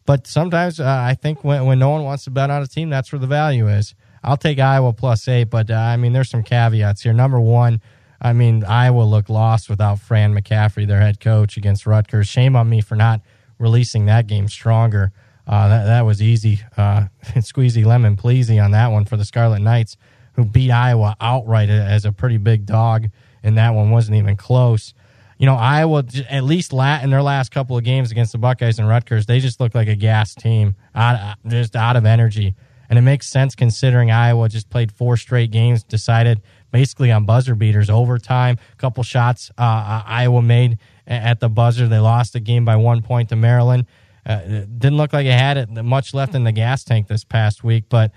but 0.07 0.27
sometimes 0.27 0.81
uh, 0.81 0.85
I 0.87 1.15
think 1.15 1.45
when, 1.45 1.67
when 1.67 1.79
no 1.79 1.91
one 1.91 2.05
wants 2.05 2.25
to 2.25 2.31
bet 2.31 2.51
on 2.51 2.63
a 2.63 2.67
team, 2.67 2.91
that's 2.91 3.13
where 3.13 3.19
the 3.19 3.27
value 3.27 3.69
is. 3.69 3.95
I'll 4.23 4.37
take 4.37 4.59
Iowa 4.59 4.93
plus 4.93 5.29
eight, 5.29 5.45
but 5.45 5.71
uh, 5.71 5.75
I 5.75 5.97
mean, 5.97 6.13
there's 6.13 6.31
some 6.31 6.43
caveats 6.43 7.03
here. 7.03 7.13
Number 7.13 7.41
one, 7.41 7.81
I 8.21 8.33
mean, 8.33 8.65
Iowa 8.65 9.03
looked 9.03 9.31
lost 9.31 9.71
without 9.71 10.01
Fran 10.01 10.35
McCaffery, 10.35 10.87
their 10.87 11.01
head 11.01 11.21
coach, 11.21 11.57
against 11.57 11.87
Rutgers. 11.87 12.27
Shame 12.27 12.57
on 12.57 12.69
me 12.69 12.81
for 12.81 12.97
not 12.97 13.21
releasing 13.59 14.07
that 14.07 14.27
game 14.27 14.49
stronger. 14.49 15.13
Uh, 15.47 15.69
that, 15.69 15.85
that 15.85 16.01
was 16.03 16.21
easy, 16.21 16.61
uh, 16.77 17.07
squeezy 17.37 17.85
lemon 17.85 18.17
pleasy 18.17 18.59
on 18.59 18.73
that 18.73 18.89
one 18.89 19.05
for 19.05 19.17
the 19.17 19.25
Scarlet 19.25 19.61
Knights, 19.61 19.97
who 20.35 20.45
beat 20.45 20.71
Iowa 20.71 21.17
outright 21.21 21.71
as 21.71 22.05
a 22.05 22.13
pretty 22.13 22.37
big 22.37 22.67
dog, 22.67 23.09
and 23.43 23.57
that 23.57 23.71
one 23.71 23.91
wasn't 23.91 24.17
even 24.17 24.37
close. 24.37 24.95
You 25.39 25.47
know, 25.47 25.55
Iowa, 25.55 26.05
at 26.29 26.43
least 26.43 26.73
lat 26.73 27.05
in 27.05 27.11
their 27.11 27.23
last 27.23 27.53
couple 27.53 27.79
of 27.79 27.85
games 27.85 28.11
against 28.11 28.33
the 28.33 28.39
Buckeyes 28.39 28.79
and 28.79 28.89
Rutgers, 28.89 29.27
they 29.27 29.39
just 29.39 29.61
look 29.61 29.75
like 29.75 29.87
a 29.87 29.95
gas 29.95 30.35
team, 30.35 30.75
out, 30.95 31.37
just 31.47 31.77
out 31.77 31.97
of 31.97 32.05
energy. 32.05 32.55
And 32.91 32.99
it 32.99 33.03
makes 33.03 33.29
sense 33.29 33.55
considering 33.55 34.11
Iowa 34.11 34.49
just 34.49 34.69
played 34.69 34.91
four 34.91 35.17
straight 35.17 35.51
games, 35.51 35.85
decided 35.85 36.43
basically 36.73 37.13
on 37.13 37.25
buzzer 37.25 37.55
beaters, 37.55 37.89
overtime, 37.89 38.59
a 38.73 38.77
couple 38.77 39.03
shots 39.05 39.51
uh, 39.59 39.63
uh 39.63 40.03
Iowa 40.07 40.43
made 40.43 40.79
at 41.07 41.41
the 41.41 41.49
buzzer. 41.49 41.87
They 41.87 41.99
lost 41.99 42.33
the 42.33 42.41
game 42.41 42.65
by 42.65 42.77
one 42.77 43.03
point 43.03 43.29
to 43.29 43.37
Maryland. 43.37 43.87
Uh, 44.27 44.41
didn't 44.41 44.97
look 44.97 45.13
like 45.13 45.27
it 45.27 45.39
had 45.39 45.57
it 45.57 45.71
much 45.71 46.13
left 46.13 46.35
in 46.35 46.45
the 46.45 46.53
gas 46.53 46.85
tank 46.85 47.09
this 47.09 47.25
past 47.25 47.63
week. 47.65 47.85
But, 47.89 48.13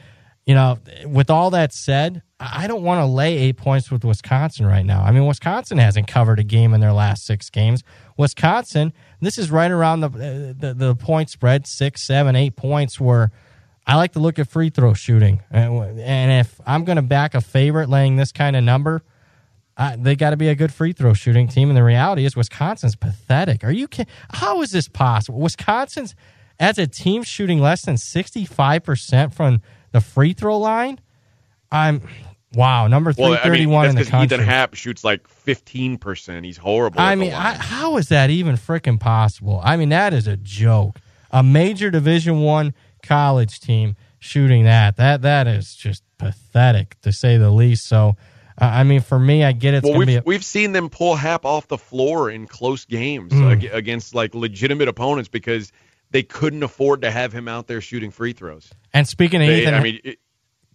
you 0.46 0.56
know, 0.56 0.80
with 1.06 1.30
all 1.30 1.52
that 1.52 1.72
said, 1.74 2.22
I 2.44 2.66
don't 2.68 2.84
want 2.84 3.00
to 3.00 3.06
lay 3.06 3.38
eight 3.38 3.58
points 3.58 3.92
with 3.92 4.04
Wisconsin 4.04 4.66
right 4.66 4.86
now. 4.86 5.04
I 5.04 5.12
mean, 5.12 5.28
Wisconsin 5.28 5.78
hasn't 5.78 6.08
covered 6.08 6.40
a 6.40 6.44
game 6.44 6.74
in 6.74 6.82
their 6.82 6.92
last 6.92 7.26
six 7.26 7.50
games. 7.50 7.84
Wisconsin, 8.18 8.94
this 9.20 9.38
is 9.38 9.52
right 9.52 9.70
around 9.70 10.02
the 10.02 10.10
the, 10.58 10.74
the 10.74 10.96
point 10.96 11.30
spread, 11.30 11.68
six, 11.68 12.02
seven, 12.02 12.36
eight 12.36 12.56
points 12.56 13.00
where– 13.00 13.32
I 13.86 13.96
like 13.96 14.14
to 14.14 14.20
look 14.20 14.38
at 14.40 14.48
free 14.48 14.70
throw 14.70 14.94
shooting, 14.94 15.42
and 15.52 16.32
if 16.32 16.62
I'm 16.66 16.86
going 16.86 16.98
to 16.98 17.02
back 17.02 17.34
a 17.34 17.42
favorite 17.42 17.90
laying 17.90 18.16
this 18.16 18.32
kind 18.32 18.56
of 18.56 18.64
number, 18.64 19.02
I, 19.76 19.96
they 19.96 20.16
got 20.16 20.30
to 20.30 20.38
be 20.38 20.50
a 20.50 20.56
good 20.56 20.72
free 20.72 20.94
throw 20.94 21.14
shooting 21.14 21.48
team. 21.48 21.70
And 21.70 21.78
the 21.78 21.84
reality 21.84 22.26
is, 22.26 22.36
Wisconsin's 22.36 22.96
pathetic. 22.96 23.64
Are 23.64 23.72
you 23.72 23.88
kidding? 23.88 24.12
How 24.30 24.62
is 24.62 24.72
this 24.72 24.88
possible? 24.88 25.40
Wisconsin's 25.40 26.16
as 26.60 26.78
a 26.78 26.86
team 26.86 27.24
shooting 27.24 27.60
less 27.60 27.82
than 27.82 27.98
65 27.98 28.84
percent 28.84 29.34
from 29.34 29.62
the 29.92 30.02
free 30.02 30.34
throw 30.34 30.58
line. 30.58 31.00
I'm 31.72 32.02
wow, 32.54 32.88
number 32.88 33.14
three 33.14 33.38
thirty 33.38 33.66
one 33.66 33.88
in 33.88 33.96
the 33.96 34.06
country. 34.06 34.36
Ethan 34.36 34.46
Happ 34.46 34.76
shoots 34.76 35.04
like 35.04 35.28
15 35.28 35.98
percent. 35.98 36.46
He's 36.46 36.58
horrible. 36.58 37.00
I 37.00 37.16
mean, 37.16 37.34
I, 37.34 37.54
how 37.54 37.98
is 37.98 38.10
that 38.10 38.30
even 38.30 38.56
freaking 38.56 39.00
possible? 39.00 39.62
I 39.64 39.78
mean, 39.78 39.90
that 39.90 40.14
is 40.14 40.28
a 40.28 40.38
joke. 40.38 41.00
A 41.32 41.44
major 41.44 41.90
Division 41.90 42.42
One 42.42 42.74
college 43.04 43.60
team 43.60 43.96
shooting 44.20 44.66
that. 44.66 44.98
That 44.98 45.22
that 45.22 45.48
is 45.48 45.76
just 45.76 46.04
pathetic 46.18 47.00
to 47.02 47.12
say 47.12 47.38
the 47.38 47.52
least. 47.52 47.88
So, 47.88 48.16
uh, 48.62 48.66
I 48.66 48.84
mean, 48.84 49.02
for 49.02 49.20
me, 49.20 49.44
I 49.44 49.52
get 49.52 49.74
it's 49.74 49.88
well, 49.88 49.98
we've, 49.98 50.10
a- 50.10 50.24
we've 50.26 50.46
seen 50.46 50.72
them 50.72 50.90
pull 50.90 51.16
Happ 51.16 51.46
off 51.46 51.68
the 51.68 51.78
floor 51.78 52.30
in 52.30 52.48
close 52.48 52.86
games 52.86 53.34
mm. 53.34 53.74
against 53.74 54.14
like 54.14 54.36
legitimate 54.36 54.88
opponents 54.88 55.30
because 55.30 55.72
they 56.12 56.24
couldn't 56.24 56.64
afford 56.64 57.02
to 57.02 57.12
have 57.12 57.34
him 57.34 57.48
out 57.48 57.68
there 57.68 57.82
shooting 57.82 58.12
free 58.12 58.34
throws. 58.34 58.70
And 58.94 59.08
speaking 59.08 59.42
of 59.42 59.48
they, 59.48 59.62
Ethan, 59.62 59.74
I 59.74 59.80
mean. 59.82 60.00
It, 60.04 60.20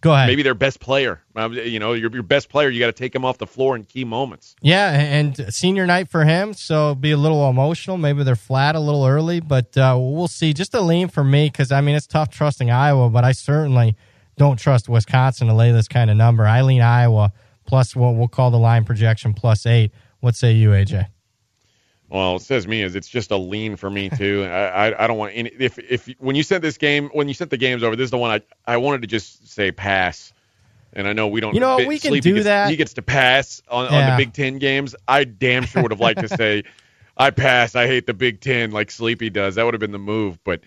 Go 0.01 0.13
ahead. 0.13 0.27
Maybe 0.27 0.43
their 0.43 0.53
best 0.53 0.79
player. 0.79 1.21
Um, 1.35 1.53
you 1.53 1.79
know, 1.79 1.93
your, 1.93 2.11
your 2.11 2.23
best 2.23 2.49
player, 2.49 2.69
you 2.69 2.79
got 2.79 2.87
to 2.87 2.91
take 2.91 3.15
him 3.15 3.25
off 3.25 3.39
the 3.39 3.47
floor 3.47 3.75
in 3.75 3.83
key 3.83 4.03
moments. 4.03 4.55
Yeah, 4.61 4.91
and 4.91 5.53
senior 5.53 5.87
night 5.87 6.09
for 6.09 6.23
him, 6.23 6.53
so 6.53 6.93
be 6.93 7.11
a 7.11 7.17
little 7.17 7.49
emotional. 7.49 7.97
Maybe 7.97 8.23
they're 8.23 8.35
flat 8.35 8.75
a 8.75 8.79
little 8.79 9.05
early, 9.05 9.39
but 9.39 9.75
uh, 9.75 9.97
we'll 9.99 10.27
see. 10.27 10.53
Just 10.53 10.75
a 10.75 10.81
lean 10.81 11.07
for 11.07 11.23
me 11.23 11.49
because, 11.49 11.71
I 11.71 11.81
mean, 11.81 11.95
it's 11.95 12.07
tough 12.07 12.29
trusting 12.29 12.69
Iowa, 12.69 13.09
but 13.09 13.23
I 13.23 13.31
certainly 13.31 13.95
don't 14.37 14.57
trust 14.57 14.87
Wisconsin 14.87 15.47
to 15.47 15.53
lay 15.53 15.71
this 15.71 15.87
kind 15.87 16.11
of 16.11 16.17
number. 16.17 16.45
I 16.45 16.61
lean 16.61 16.81
Iowa 16.81 17.33
plus 17.65 17.95
what 17.95 18.15
we'll 18.15 18.27
call 18.27 18.51
the 18.51 18.59
line 18.59 18.85
projection 18.85 19.33
plus 19.33 19.65
eight. 19.65 19.91
What 20.19 20.35
say 20.35 20.53
you, 20.53 20.69
AJ? 20.69 21.07
Well, 22.09 22.37
it 22.37 22.41
says 22.41 22.67
me 22.67 22.83
is 22.83 22.95
it's 22.95 23.09
just 23.09 23.31
a 23.31 23.37
lean 23.37 23.75
for 23.75 23.89
me 23.89 24.09
too. 24.09 24.43
I, 24.45 24.89
I, 24.89 25.03
I 25.03 25.07
don't 25.07 25.17
want 25.17 25.33
any 25.35 25.49
if 25.59 25.77
if 25.77 26.07
when 26.19 26.35
you 26.35 26.43
sent 26.43 26.61
this 26.61 26.77
game 26.77 27.09
when 27.11 27.27
you 27.27 27.33
sent 27.33 27.49
the 27.49 27.57
games 27.57 27.83
over, 27.83 27.95
this 27.95 28.05
is 28.05 28.11
the 28.11 28.17
one 28.17 28.31
I 28.31 28.73
I 28.73 28.77
wanted 28.77 29.01
to 29.01 29.07
just 29.07 29.47
say 29.49 29.71
pass. 29.71 30.33
And 30.93 31.07
I 31.07 31.13
know 31.13 31.27
we 31.27 31.41
don't. 31.41 31.53
You 31.53 31.59
know 31.59 31.77
we 31.85 31.99
can 31.99 32.13
do 32.13 32.33
gets, 32.33 32.45
that. 32.45 32.69
He 32.69 32.77
gets 32.77 32.93
to 32.93 33.01
pass 33.01 33.61
on, 33.69 33.91
yeah. 33.91 33.99
on 33.99 34.11
the 34.11 34.23
Big 34.25 34.33
Ten 34.33 34.57
games. 34.57 34.95
I 35.07 35.25
damn 35.25 35.65
sure 35.65 35.81
would 35.81 35.91
have 35.91 35.99
liked 35.99 36.21
to 36.21 36.29
say, 36.29 36.63
I 37.17 37.29
pass. 37.31 37.75
I 37.75 37.87
hate 37.87 38.07
the 38.07 38.13
Big 38.13 38.39
Ten 38.39 38.71
like 38.71 38.89
Sleepy 38.89 39.29
does. 39.29 39.55
That 39.55 39.65
would 39.65 39.73
have 39.73 39.81
been 39.81 39.91
the 39.91 39.99
move. 39.99 40.41
But 40.43 40.61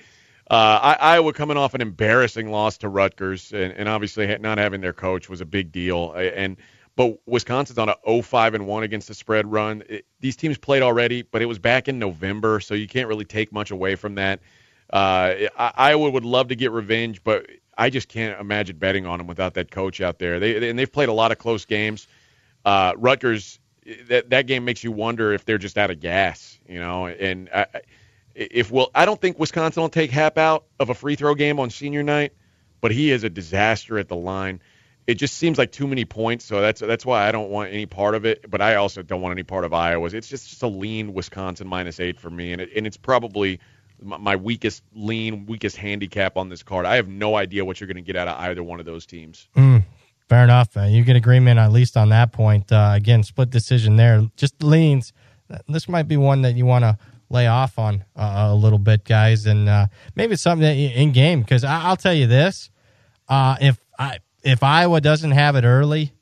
uh, 0.50 0.78
I, 0.82 1.14
Iowa 1.14 1.32
coming 1.32 1.56
off 1.56 1.74
an 1.74 1.80
embarrassing 1.80 2.50
loss 2.50 2.78
to 2.78 2.88
Rutgers, 2.88 3.52
and, 3.52 3.72
and 3.72 3.88
obviously 3.88 4.36
not 4.38 4.58
having 4.58 4.82
their 4.82 4.92
coach 4.92 5.28
was 5.28 5.40
a 5.40 5.46
big 5.46 5.72
deal. 5.72 6.12
And 6.12 6.58
but 7.00 7.18
Wisconsin's 7.24 7.78
on 7.78 7.88
a 7.88 7.96
0-5 8.06 8.52
and 8.52 8.66
1 8.66 8.82
against 8.82 9.08
the 9.08 9.14
spread 9.14 9.50
run. 9.50 9.82
It, 9.88 10.04
these 10.20 10.36
teams 10.36 10.58
played 10.58 10.82
already, 10.82 11.22
but 11.22 11.40
it 11.40 11.46
was 11.46 11.58
back 11.58 11.88
in 11.88 11.98
November, 11.98 12.60
so 12.60 12.74
you 12.74 12.86
can't 12.86 13.08
really 13.08 13.24
take 13.24 13.54
much 13.54 13.70
away 13.70 13.94
from 13.94 14.16
that. 14.16 14.40
Uh, 14.92 15.48
I, 15.56 15.72
Iowa 15.76 16.10
would 16.10 16.26
love 16.26 16.48
to 16.48 16.56
get 16.56 16.72
revenge, 16.72 17.24
but 17.24 17.46
I 17.78 17.88
just 17.88 18.08
can't 18.08 18.38
imagine 18.38 18.76
betting 18.76 19.06
on 19.06 19.16
them 19.16 19.26
without 19.26 19.54
that 19.54 19.70
coach 19.70 20.02
out 20.02 20.18
there. 20.18 20.38
They 20.40 20.68
and 20.68 20.78
they've 20.78 20.92
played 20.92 21.08
a 21.08 21.14
lot 21.14 21.32
of 21.32 21.38
close 21.38 21.64
games. 21.64 22.06
Uh, 22.66 22.92
Rutgers, 22.98 23.60
that 24.08 24.28
that 24.28 24.46
game 24.46 24.66
makes 24.66 24.84
you 24.84 24.92
wonder 24.92 25.32
if 25.32 25.46
they're 25.46 25.56
just 25.56 25.78
out 25.78 25.90
of 25.90 26.00
gas, 26.00 26.58
you 26.68 26.80
know. 26.80 27.06
And 27.06 27.48
I, 27.48 27.64
if 28.34 28.70
will, 28.70 28.90
I 28.94 29.06
don't 29.06 29.18
think 29.18 29.38
Wisconsin 29.38 29.80
will 29.80 29.88
take 29.88 30.10
Happ 30.10 30.36
out 30.36 30.66
of 30.78 30.90
a 30.90 30.94
free 30.94 31.16
throw 31.16 31.34
game 31.34 31.60
on 31.60 31.70
senior 31.70 32.02
night, 32.02 32.34
but 32.82 32.90
he 32.92 33.10
is 33.10 33.24
a 33.24 33.30
disaster 33.30 33.98
at 33.98 34.08
the 34.08 34.16
line 34.16 34.60
it 35.10 35.14
just 35.16 35.34
seems 35.34 35.58
like 35.58 35.72
too 35.72 35.88
many 35.88 36.04
points. 36.04 36.44
So 36.44 36.60
that's 36.60 36.80
that's 36.80 37.04
why 37.04 37.26
I 37.26 37.32
don't 37.32 37.50
want 37.50 37.72
any 37.72 37.86
part 37.86 38.14
of 38.14 38.24
it. 38.24 38.48
But 38.48 38.60
I 38.60 38.76
also 38.76 39.02
don't 39.02 39.20
want 39.20 39.32
any 39.32 39.42
part 39.42 39.64
of 39.64 39.74
Iowa's. 39.74 40.14
It's 40.14 40.28
just, 40.28 40.48
just 40.48 40.62
a 40.62 40.68
lean 40.68 41.12
Wisconsin 41.12 41.66
minus 41.66 41.98
eight 41.98 42.18
for 42.18 42.30
me, 42.30 42.52
and 42.52 42.62
it, 42.62 42.70
and 42.76 42.86
it's 42.86 42.96
probably 42.96 43.58
my 44.00 44.36
weakest 44.36 44.82
lean, 44.94 45.46
weakest 45.46 45.76
handicap 45.76 46.36
on 46.36 46.48
this 46.48 46.62
card. 46.62 46.86
I 46.86 46.96
have 46.96 47.08
no 47.08 47.34
idea 47.36 47.64
what 47.64 47.80
you're 47.80 47.88
going 47.88 47.96
to 47.96 48.02
get 48.02 48.16
out 48.16 48.28
of 48.28 48.38
either 48.38 48.62
one 48.62 48.80
of 48.80 48.86
those 48.86 49.04
teams. 49.04 49.48
Mm, 49.56 49.84
fair 50.28 50.44
enough. 50.44 50.76
Uh, 50.76 50.82
you 50.82 51.04
get 51.04 51.16
agreement 51.16 51.58
at 51.58 51.72
least 51.72 51.96
on 51.96 52.08
that 52.10 52.32
point. 52.32 52.70
Uh, 52.70 52.92
again, 52.94 53.22
split 53.24 53.50
decision 53.50 53.96
there. 53.96 54.30
Just 54.36 54.62
leans. 54.62 55.12
This 55.68 55.88
might 55.88 56.06
be 56.06 56.16
one 56.16 56.42
that 56.42 56.54
you 56.54 56.64
want 56.64 56.84
to 56.84 56.96
lay 57.28 57.48
off 57.48 57.78
on 57.78 58.04
uh, 58.16 58.48
a 58.50 58.54
little 58.54 58.78
bit, 58.78 59.04
guys, 59.04 59.44
and 59.46 59.68
uh, 59.68 59.88
maybe 60.14 60.36
something 60.36 60.66
in 60.68 61.12
game 61.12 61.40
because 61.40 61.64
I'll 61.64 61.96
tell 61.96 62.14
you 62.14 62.28
this: 62.28 62.70
uh, 63.28 63.56
if 63.60 63.78
I 63.98 64.20
if 64.42 64.62
Iowa 64.62 65.00
doesn't 65.00 65.32
have 65.32 65.56
it 65.56 65.64
early, 65.64 66.12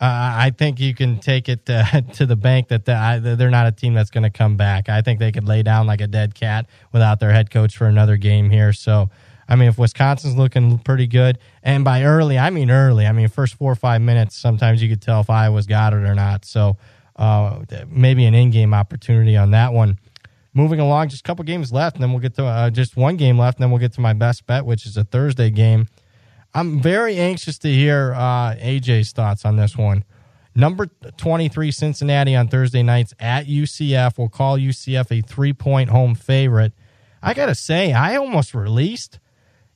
uh, 0.00 0.04
I 0.36 0.50
think 0.56 0.78
you 0.78 0.94
can 0.94 1.18
take 1.18 1.48
it 1.48 1.66
to, 1.66 2.04
to 2.14 2.26
the 2.26 2.36
bank 2.36 2.68
that 2.68 2.84
the, 2.84 3.34
they're 3.36 3.50
not 3.50 3.66
a 3.66 3.72
team 3.72 3.94
that's 3.94 4.10
going 4.10 4.22
to 4.22 4.30
come 4.30 4.56
back. 4.56 4.88
I 4.88 5.02
think 5.02 5.18
they 5.18 5.32
could 5.32 5.46
lay 5.46 5.62
down 5.62 5.86
like 5.86 6.00
a 6.00 6.06
dead 6.06 6.34
cat 6.34 6.66
without 6.92 7.20
their 7.20 7.32
head 7.32 7.50
coach 7.50 7.76
for 7.76 7.86
another 7.86 8.16
game 8.16 8.50
here. 8.50 8.72
So, 8.72 9.10
I 9.48 9.56
mean, 9.56 9.68
if 9.68 9.78
Wisconsin's 9.78 10.36
looking 10.36 10.78
pretty 10.78 11.06
good, 11.06 11.38
and 11.62 11.84
by 11.84 12.04
early, 12.04 12.38
I 12.38 12.50
mean 12.50 12.70
early. 12.70 13.06
I 13.06 13.12
mean, 13.12 13.28
first 13.28 13.54
four 13.54 13.72
or 13.72 13.76
five 13.76 14.00
minutes, 14.00 14.36
sometimes 14.36 14.82
you 14.82 14.88
could 14.88 15.02
tell 15.02 15.20
if 15.20 15.30
Iowa's 15.30 15.66
got 15.66 15.92
it 15.92 16.04
or 16.04 16.14
not. 16.14 16.44
So, 16.44 16.76
uh, 17.16 17.64
maybe 17.88 18.24
an 18.26 18.34
in 18.34 18.50
game 18.50 18.72
opportunity 18.72 19.36
on 19.36 19.50
that 19.50 19.72
one. 19.72 19.98
Moving 20.54 20.80
along, 20.80 21.08
just 21.08 21.20
a 21.20 21.24
couple 21.24 21.44
games 21.44 21.72
left, 21.72 21.96
and 21.96 22.02
then 22.02 22.10
we'll 22.10 22.20
get 22.20 22.34
to 22.36 22.44
uh, 22.44 22.70
just 22.70 22.96
one 22.96 23.16
game 23.16 23.38
left, 23.38 23.58
and 23.58 23.64
then 23.64 23.70
we'll 23.70 23.80
get 23.80 23.92
to 23.94 24.00
my 24.00 24.12
best 24.12 24.46
bet, 24.46 24.64
which 24.64 24.86
is 24.86 24.96
a 24.96 25.04
Thursday 25.04 25.50
game. 25.50 25.88
I'm 26.54 26.80
very 26.80 27.16
anxious 27.16 27.58
to 27.58 27.68
hear 27.68 28.14
uh, 28.14 28.54
AJ's 28.54 29.12
thoughts 29.12 29.44
on 29.44 29.56
this 29.56 29.76
one. 29.76 30.04
Number 30.54 30.86
23, 31.16 31.70
Cincinnati 31.70 32.34
on 32.34 32.48
Thursday 32.48 32.82
nights 32.82 33.14
at 33.20 33.46
UCF. 33.46 34.18
We'll 34.18 34.28
call 34.28 34.58
UCF 34.58 35.16
a 35.16 35.22
three 35.22 35.52
point 35.52 35.90
home 35.90 36.14
favorite. 36.14 36.72
I 37.22 37.34
got 37.34 37.46
to 37.46 37.54
say, 37.54 37.92
I 37.92 38.16
almost 38.16 38.54
released 38.54 39.18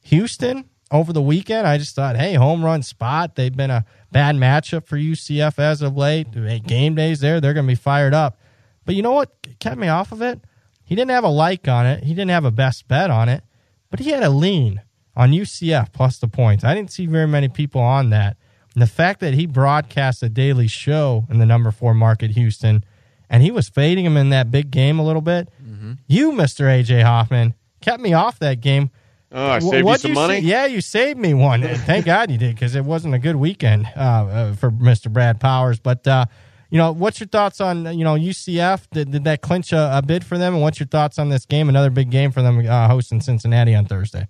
Houston 0.03 0.69
over 0.91 1.13
the 1.13 1.23
weekend. 1.23 1.67
I 1.67 1.79
just 1.79 1.95
thought, 1.95 2.17
hey, 2.17 2.35
home 2.35 2.65
run 2.65 2.83
spot. 2.83 3.37
They've 3.37 3.57
been 3.57 3.71
a 3.71 3.85
bad 4.11 4.37
matchup 4.37 4.87
for 4.87 4.97
UCF 4.97 5.59
as 5.59 5.83
of 5.83 5.97
late. 5.97 6.29
Game 6.67 6.95
days 6.95 7.21
there, 7.21 7.41
they're 7.41 7.55
going 7.55 7.67
to 7.67 7.71
be 7.71 7.77
fired 7.77 8.15
up. 8.15 8.39
But 8.85 8.95
you 8.95 9.03
know 9.03 9.13
what 9.13 9.31
kept 9.61 9.79
me 9.79 9.89
off 9.89 10.13
of 10.13 10.21
it? 10.23 10.41
He 10.85 10.97
didn't 10.97 11.13
have 11.13 11.25
a 11.25 11.29
like 11.29 11.69
on 11.69 11.87
it, 11.87 12.05
he 12.05 12.11
didn't 12.11 12.31
have 12.31 12.45
a 12.45 12.51
best 12.51 12.89
bet 12.89 13.11
on 13.11 13.29
it, 13.29 13.45
but 13.91 14.01
he 14.01 14.11
had 14.11 14.23
a 14.23 14.31
lean 14.31 14.83
on 15.17 15.33
UCF 15.33 15.93
plus 15.93 16.19
the 16.19 16.29
points. 16.29 16.65
I 16.65 16.75
didn't 16.75 16.91
see 16.91 17.07
very 17.07 17.27
many 17.27 17.49
people 17.49 17.81
on 17.81 18.11
that. 18.11 18.37
And 18.75 18.83
the 18.83 18.87
fact 18.87 19.21
that 19.21 19.35
he 19.35 19.47
broadcast 19.47 20.23
a 20.23 20.29
daily 20.29 20.69
show 20.69 21.27
in 21.29 21.39
the 21.39 21.47
number 21.47 21.71
four 21.71 21.95
market, 21.95 22.31
Houston, 22.33 22.85
and 23.29 23.43
he 23.43 23.51
was 23.51 23.69
fading 23.69 24.05
him 24.05 24.17
in 24.17 24.31
that 24.31 24.51
big 24.51 24.71
game 24.71 24.99
a 24.99 25.05
little 25.05 25.23
bit. 25.23 25.49
Mm-hmm. 25.63 25.93
You, 26.07 26.33
Mr. 26.33 26.65
AJ 26.67 27.03
Hoffman, 27.03 27.55
kept 27.81 28.01
me 28.03 28.15
off 28.15 28.39
that 28.39 28.61
game. 28.61 28.91
Oh, 29.35 29.51
I 29.51 29.59
saved 29.59 29.75
you 29.75 29.85
What'd 29.85 30.03
some 30.03 30.13
money. 30.13 30.41
Say? 30.41 30.47
Yeah, 30.47 30.67
you 30.67 30.81
saved 30.81 31.19
me 31.19 31.35
one. 31.35 31.63
Thank 31.87 32.05
God 32.07 32.31
you 32.31 32.39
did 32.39 32.55
because 32.55 32.75
it 32.75 32.85
wasn't 32.85 33.15
a 33.15 33.19
good 33.19 33.37
weekend 33.37 33.87
uh, 33.97 34.01
uh, 34.01 34.55
for 34.55 34.71
Mr. 34.71 35.11
Brad 35.11 35.41
Powers. 35.41 35.79
But 35.79 36.07
uh, 36.07 36.27
you 36.71 36.79
know, 36.79 36.93
what's 36.93 37.21
your 37.21 37.29
thoughts 37.29 37.61
on 37.61 37.99
you 37.99 38.05
know 38.05 38.15
UCF? 38.15 38.89
Did, 38.93 39.11
did 39.11 39.25
that 39.25 39.41
clinch 39.41 39.73
a, 39.73 39.99
a, 39.99 40.03
bid 40.03 40.25
for 40.25 40.37
them? 40.37 40.55
And 40.55 40.63
what's 40.63 40.79
your 40.79 40.87
thoughts 40.87 41.19
on 41.19 41.31
this 41.31 41.47
game? 41.47 41.69
Another 41.69 41.91
big 41.91 42.11
game 42.11 42.31
for 42.31 42.43
them 42.43 42.67
uh, 42.67 42.89
hosting 42.89 43.21
Cincinnati 43.21 43.75
on 43.75 43.87
Thursday. 43.87 44.29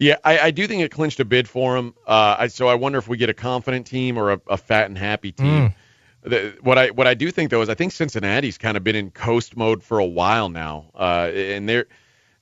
Yeah, 0.00 0.16
I, 0.24 0.38
I, 0.38 0.50
do 0.50 0.66
think 0.66 0.82
it 0.82 0.90
clinched 0.90 1.20
a 1.20 1.26
bid 1.26 1.46
for 1.46 1.76
them. 1.76 1.94
Uh, 2.06 2.36
I, 2.38 2.46
so 2.46 2.68
I 2.68 2.74
wonder 2.74 2.98
if 2.98 3.06
we 3.06 3.18
get 3.18 3.28
a 3.28 3.34
confident 3.34 3.86
team 3.86 4.16
or 4.16 4.32
a, 4.32 4.40
a 4.48 4.56
fat 4.56 4.86
and 4.86 4.96
happy 4.96 5.30
team. 5.30 5.68
Mm. 5.68 5.74
The, 6.22 6.56
what 6.62 6.78
I 6.78 6.88
what 6.90 7.06
I 7.06 7.12
do 7.12 7.30
think 7.30 7.50
though 7.50 7.60
is 7.60 7.68
I 7.68 7.74
think 7.74 7.92
Cincinnati's 7.92 8.56
kind 8.56 8.78
of 8.78 8.84
been 8.84 8.96
in 8.96 9.10
coast 9.10 9.58
mode 9.58 9.82
for 9.82 9.98
a 9.98 10.06
while 10.06 10.48
now, 10.48 10.90
uh, 10.94 11.30
and 11.34 11.68
they're 11.68 11.86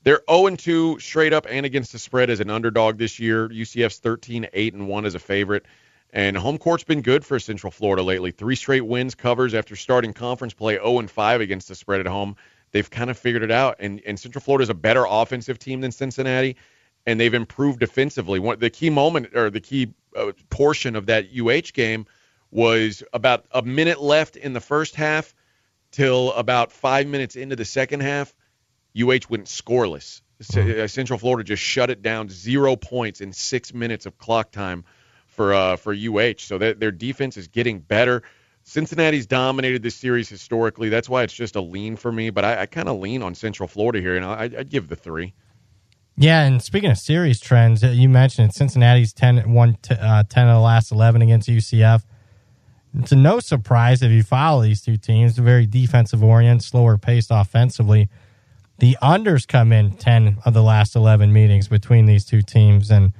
they're 0.04 0.22
0 0.30 0.54
2 0.54 1.00
straight 1.00 1.32
up 1.32 1.46
and 1.50 1.66
against 1.66 1.92
the 1.92 1.98
spread 1.98 2.30
as 2.30 2.38
an 2.38 2.48
underdog 2.48 2.96
this 2.96 3.18
year. 3.18 3.48
UCF's 3.48 3.98
13 3.98 4.46
8 4.52 4.74
and 4.74 4.88
1 4.88 5.04
as 5.04 5.16
a 5.16 5.18
favorite. 5.18 5.66
And 6.12 6.36
home 6.36 6.58
court's 6.58 6.84
been 6.84 7.02
good 7.02 7.26
for 7.26 7.38
Central 7.38 7.70
Florida 7.70 8.02
lately. 8.02 8.30
Three 8.30 8.54
straight 8.54 8.86
wins, 8.86 9.14
covers 9.14 9.52
after 9.52 9.76
starting 9.76 10.12
conference 10.12 10.54
play 10.54 10.74
0 10.74 11.00
and 11.00 11.10
5 11.10 11.40
against 11.40 11.68
the 11.68 11.74
spread 11.74 12.00
at 12.00 12.06
home. 12.06 12.36
They've 12.70 12.88
kind 12.88 13.10
of 13.10 13.18
figured 13.18 13.42
it 13.42 13.50
out. 13.50 13.76
And, 13.80 14.00
and 14.06 14.18
Central 14.18 14.40
Florida 14.40 14.62
is 14.62 14.70
a 14.70 14.74
better 14.74 15.04
offensive 15.08 15.58
team 15.58 15.80
than 15.80 15.92
Cincinnati, 15.92 16.56
and 17.08 17.18
they've 17.18 17.32
improved 17.32 17.80
defensively. 17.80 18.38
One, 18.38 18.58
the 18.58 18.68
key 18.68 18.90
moment 18.90 19.34
or 19.34 19.48
the 19.48 19.62
key 19.62 19.94
uh, 20.14 20.32
portion 20.50 20.94
of 20.94 21.06
that 21.06 21.28
UH 21.34 21.72
game 21.72 22.04
was 22.50 23.02
about 23.14 23.46
a 23.50 23.62
minute 23.62 23.98
left 23.98 24.36
in 24.36 24.52
the 24.52 24.60
first 24.60 24.94
half 24.94 25.34
till 25.90 26.32
about 26.34 26.70
five 26.70 27.06
minutes 27.06 27.34
into 27.34 27.56
the 27.56 27.64
second 27.64 28.00
half. 28.00 28.34
UH 28.94 29.24
went 29.30 29.46
scoreless. 29.46 30.20
Mm-hmm. 30.42 30.86
Central 30.86 31.18
Florida 31.18 31.44
just 31.44 31.62
shut 31.62 31.88
it 31.88 32.02
down, 32.02 32.28
zero 32.28 32.76
points 32.76 33.22
in 33.22 33.32
six 33.32 33.72
minutes 33.72 34.04
of 34.04 34.18
clock 34.18 34.50
time 34.50 34.84
for 35.28 35.54
uh, 35.54 35.76
for 35.76 35.94
UH. 35.94 36.40
So 36.40 36.58
that 36.58 36.78
their 36.78 36.92
defense 36.92 37.38
is 37.38 37.48
getting 37.48 37.80
better. 37.80 38.22
Cincinnati's 38.64 39.26
dominated 39.26 39.82
this 39.82 39.94
series 39.94 40.28
historically. 40.28 40.90
That's 40.90 41.08
why 41.08 41.22
it's 41.22 41.32
just 41.32 41.56
a 41.56 41.62
lean 41.62 41.96
for 41.96 42.12
me. 42.12 42.28
But 42.28 42.44
I, 42.44 42.62
I 42.62 42.66
kind 42.66 42.86
of 42.86 42.98
lean 43.00 43.22
on 43.22 43.34
Central 43.34 43.66
Florida 43.66 43.98
here, 43.98 44.14
and 44.14 44.26
I, 44.26 44.42
I'd 44.42 44.68
give 44.68 44.88
the 44.88 44.96
three. 44.96 45.32
Yeah, 46.20 46.42
and 46.42 46.60
speaking 46.60 46.90
of 46.90 46.98
series 46.98 47.38
trends, 47.38 47.84
uh, 47.84 47.88
you 47.88 48.08
mentioned 48.08 48.52
Cincinnati's 48.52 49.12
10 49.12 49.52
won 49.52 49.76
t- 49.80 49.94
uh, 49.94 50.24
10 50.28 50.48
of 50.48 50.54
the 50.56 50.60
last 50.60 50.90
11 50.90 51.22
against 51.22 51.48
UCF. 51.48 52.02
It's 52.98 53.12
no 53.12 53.38
surprise 53.38 54.02
if 54.02 54.10
you 54.10 54.24
follow 54.24 54.62
these 54.62 54.82
two 54.82 54.96
teams, 54.96 55.38
very 55.38 55.64
defensive 55.66 56.24
oriented, 56.24 56.64
slower 56.64 56.98
paced 56.98 57.28
offensively. 57.30 58.08
The 58.78 58.96
unders 59.00 59.46
come 59.46 59.72
in 59.72 59.92
10 59.92 60.38
of 60.44 60.54
the 60.54 60.62
last 60.62 60.96
11 60.96 61.32
meetings 61.32 61.68
between 61.68 62.06
these 62.06 62.24
two 62.24 62.42
teams. 62.42 62.90
And 62.90 63.12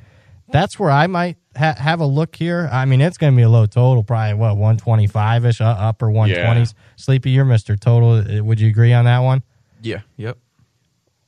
that's 0.51 0.79
where 0.79 0.91
I 0.91 1.07
might 1.07 1.37
ha- 1.57 1.77
have 1.79 2.01
a 2.01 2.07
look 2.07 2.35
here. 2.35 2.69
I 2.73 2.85
mean, 2.85 3.01
it's 3.01 3.19
going 3.19 3.33
to 3.33 3.37
be 3.37 3.43
a 3.43 3.49
low 3.49 3.67
total, 3.67 4.03
probably, 4.03 4.35
what, 4.35 4.57
125 4.57 5.45
ish, 5.45 5.61
uh, 5.61 5.65
upper 5.65 6.07
120s. 6.07 6.29
Yeah. 6.75 6.81
Sleepy, 6.97 7.31
you're 7.31 7.45
Mr. 7.45 7.79
Total. 7.79 8.39
Uh, 8.39 8.43
would 8.43 8.59
you 8.59 8.69
agree 8.69 8.93
on 8.93 9.05
that 9.05 9.21
one? 9.21 9.43
Yeah, 9.83 10.01
yep. 10.17 10.39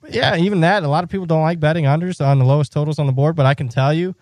Yeah, 0.08 0.36
even 0.36 0.60
that. 0.60 0.82
A 0.82 0.88
lot 0.88 1.04
of 1.04 1.10
people 1.10 1.26
don't 1.26 1.42
like 1.42 1.60
betting 1.60 1.84
unders 1.84 2.24
on 2.24 2.38
the 2.38 2.44
lowest 2.44 2.72
totals 2.72 2.98
on 2.98 3.06
the 3.06 3.12
board, 3.12 3.36
but 3.36 3.46
I 3.46 3.54
can 3.54 3.68
tell 3.68 3.92
you, 3.92 4.14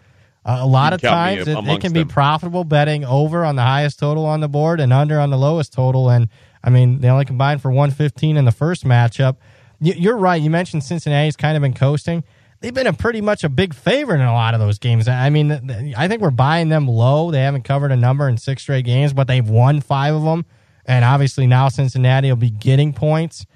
uh, 0.45 0.59
a 0.61 0.67
lot 0.67 0.93
of 0.93 1.01
times 1.01 1.47
it, 1.47 1.59
it, 1.59 1.81
can 1.81 1.93
be 1.93 2.01
them. 2.01 2.09
profitable 2.09 2.65
betting 2.65 3.05
over 3.05 3.45
on 3.45 3.57
the 3.57 3.63
highest 3.63 3.99
total 3.99 4.25
on 4.25 4.41
the 4.41 4.49
board 4.49 4.81
and 4.81 4.93
under 4.93 5.21
on 5.21 5.31
the 5.31 5.37
lowest 5.37 5.73
total. 5.73 6.09
And 6.09 6.29
I 6.65 6.71
mean, 6.71 7.01
they 7.01 7.09
only 7.09 7.25
combined 7.25 7.61
for 7.61 7.71
115 7.71 8.37
in 8.37 8.45
the 8.45 8.53
first 8.53 8.85
matchup. 8.85 9.37
You're 9.81 10.17
right. 10.17 10.41
You 10.41 10.51
mentioned 10.51 10.85
Cincinnati's 10.85 11.37
kind 11.37 11.57
of 11.57 11.61
been 11.61 11.75
coasting. 11.75 12.25
They've 12.61 12.75
been 12.75 12.89
a 12.89 12.93
pretty 12.93 13.21
much 13.21 13.45
a 13.45 13.49
big 13.49 13.73
favorite 13.73 14.21
in 14.21 14.27
a 14.27 14.33
lot 14.33 14.55
of 14.55 14.61
those 14.61 14.79
games. 14.79 15.07
I 15.07 15.31
mean, 15.31 15.95
I 15.97 16.09
think 16.09 16.21
we're 16.21 16.31
buying 16.31 16.69
them 16.69 16.89
low. 16.89 17.31
They 17.31 17.43
haven't 17.43 17.63
covered 17.63 17.93
a 17.93 17.97
number 17.97 18.29
in 18.29 18.37
six 18.37 18.63
straight 18.63 18.85
games, 18.85 19.13
but 19.13 19.29
they've 19.29 19.49
won 19.49 19.81
five 19.81 20.15
of 20.15 20.23
them. 20.23 20.45
And 20.85 21.05
obviously 21.05 21.47
now 21.47 21.69
Cincinnati 21.69 22.29
will 22.29 22.37
be 22.37 22.51
getting 22.51 22.93
points. 22.93 23.47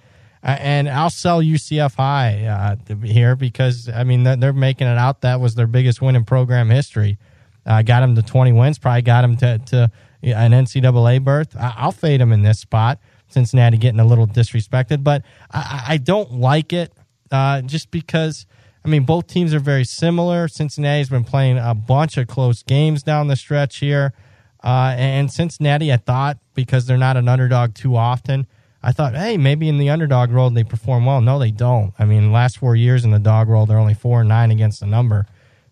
Uh, 0.43 0.57
and 0.59 0.89
I'll 0.89 1.11
sell 1.11 1.41
UCF 1.41 1.95
high 1.95 2.45
uh, 2.47 2.97
here 3.05 3.37
because 3.37 3.89
I 3.89 4.05
mean 4.05 4.25
they're 4.25 4.53
making 4.53 4.89
it 4.89 4.99
out 4.99 5.21
that 5.21 5.41
was 5.41 5.55
their 5.55 5.69
biggest 5.69 6.03
win 6.03 6.17
in 6.17 6.25
program 6.25 6.69
history. 6.69 7.19
Uh, 7.65 7.83
got 7.83 8.01
them 8.01 8.17
to 8.17 8.23
20 8.23 8.53
wins, 8.53 8.79
probably 8.79 9.03
got 9.03 9.23
them 9.23 9.37
to, 9.37 9.59
to 9.59 9.93
an 10.23 10.51
NCAA 10.51 11.23
berth. 11.23 11.57
I, 11.57 11.85
will 11.85 11.93
fade 11.93 12.21
them 12.21 12.33
in 12.33 12.43
this 12.43 12.59
spot. 12.59 12.99
Cincinnati 13.29 13.77
getting 13.79 14.01
a 14.01 14.05
little 14.05 14.27
disrespected, 14.27 15.05
but 15.05 15.23
I, 15.51 15.85
I 15.91 15.97
don't 15.99 16.33
like 16.33 16.73
it 16.73 16.93
uh, 17.31 17.63
just 17.63 17.91
because. 17.91 18.47
I 18.85 18.89
mean, 18.89 19.05
both 19.05 19.29
teams 19.29 19.55
are 19.55 19.61
very 19.61 19.85
similar. 19.85 20.49
Cincinnati's 20.49 21.09
been 21.09 21.23
playing 21.23 21.57
a 21.57 21.73
bunch 21.73 22.17
of 22.17 22.27
close 22.27 22.65
games 22.65 23.05
down 23.05 23.29
the 23.29 23.37
stretch 23.37 23.77
here. 23.77 24.13
Uh, 24.61 24.97
and 24.97 25.31
Cincinnati, 25.31 25.93
I 25.93 25.99
thought, 25.99 26.39
because 26.55 26.87
they're 26.87 26.99
not 26.99 27.17
an 27.17 27.29
underdog 27.29 27.75
too 27.75 27.95
often, 27.95 28.49
I 28.83 28.93
thought, 28.93 29.15
hey, 29.15 29.37
maybe 29.37 29.69
in 29.69 29.79
the 29.79 29.91
underdog 29.91 30.31
role 30.31 30.51
they 30.51 30.65
perform 30.65 31.07
well. 31.07 31.21
No, 31.21 31.39
they 31.39 31.51
don't. 31.51 31.93
I 31.99 32.05
mean, 32.05 32.33
last 32.33 32.59
four 32.59 32.75
years 32.75 33.05
in 33.05 33.13
the 33.13 33.19
dog 33.19 33.49
role, 33.49 33.65
they're 33.67 33.79
only 33.79 33.95
four 33.95 34.21
and 34.21 34.29
nine 34.29 34.51
against 34.51 34.81
the 34.81 34.87
number. 34.87 35.27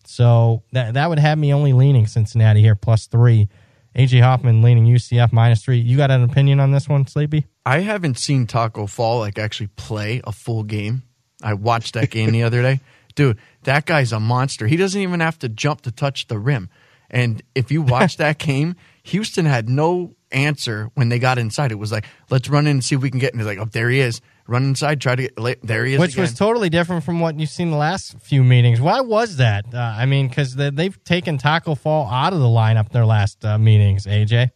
So 0.04 0.62
that 0.72 0.94
that 0.94 1.08
would 1.08 1.18
have 1.18 1.38
me 1.38 1.52
only 1.52 1.72
leaning 1.72 2.06
Cincinnati 2.06 2.60
here 2.60 2.74
plus 2.74 3.06
three. 3.06 3.48
AJ 3.96 4.22
Hoffman 4.22 4.62
leaning 4.62 4.86
UCF 4.86 5.32
minus 5.32 5.64
three. 5.64 5.78
You 5.78 5.96
got 5.96 6.10
an 6.10 6.22
opinion 6.22 6.60
on 6.60 6.70
this 6.70 6.88
one, 6.88 7.06
Sleepy? 7.06 7.46
I 7.66 7.80
haven't 7.80 8.18
seen 8.18 8.46
Tacko 8.46 8.88
Fall 8.88 9.18
like 9.18 9.38
actually 9.38 9.66
play 9.68 10.20
a 10.24 10.32
full 10.32 10.62
game. 10.62 11.02
I 11.42 11.54
watched 11.54 11.94
that 11.94 12.10
game 12.10 12.30
the 12.30 12.42
other 12.44 12.62
day. 12.62 12.80
Dude, 13.16 13.38
that 13.64 13.86
guy's 13.86 14.12
a 14.12 14.20
monster. 14.20 14.68
He 14.68 14.76
doesn't 14.76 15.00
even 15.00 15.20
have 15.20 15.38
to 15.40 15.48
jump 15.48 15.80
to 15.82 15.90
touch 15.90 16.28
the 16.28 16.38
rim. 16.38 16.70
And 17.10 17.42
if 17.56 17.72
you 17.72 17.82
watch 17.82 18.16
that 18.18 18.38
game, 18.38 18.76
Houston 19.02 19.46
had 19.46 19.68
no 19.68 20.14
answer 20.32 20.90
when 20.94 21.08
they 21.08 21.18
got 21.18 21.38
inside. 21.38 21.72
It 21.72 21.78
was 21.78 21.92
like, 21.92 22.06
let's 22.30 22.48
run 22.48 22.66
in 22.66 22.72
and 22.72 22.84
see 22.84 22.94
if 22.94 23.02
we 23.02 23.10
can 23.10 23.20
get. 23.20 23.32
And 23.32 23.40
he's 23.40 23.46
like, 23.46 23.58
oh, 23.58 23.66
there 23.66 23.90
he 23.90 24.00
is. 24.00 24.20
Run 24.46 24.64
inside, 24.64 25.00
try 25.00 25.14
to 25.16 25.28
get. 25.28 25.62
There 25.62 25.84
he 25.84 25.94
is. 25.94 26.00
Which 26.00 26.12
again. 26.12 26.22
was 26.22 26.34
totally 26.34 26.68
different 26.70 27.04
from 27.04 27.20
what 27.20 27.38
you've 27.38 27.50
seen 27.50 27.70
the 27.70 27.76
last 27.76 28.18
few 28.20 28.42
meetings. 28.42 28.80
Why 28.80 29.00
was 29.00 29.36
that? 29.36 29.66
Uh, 29.72 29.78
I 29.78 30.06
mean, 30.06 30.28
because 30.28 30.56
they've 30.56 31.04
taken 31.04 31.38
Tacko 31.38 31.76
Fall 31.76 32.08
out 32.08 32.32
of 32.32 32.40
the 32.40 32.46
lineup 32.46 32.90
their 32.90 33.06
last 33.06 33.44
uh, 33.44 33.58
meetings. 33.58 34.06
AJ. 34.06 34.50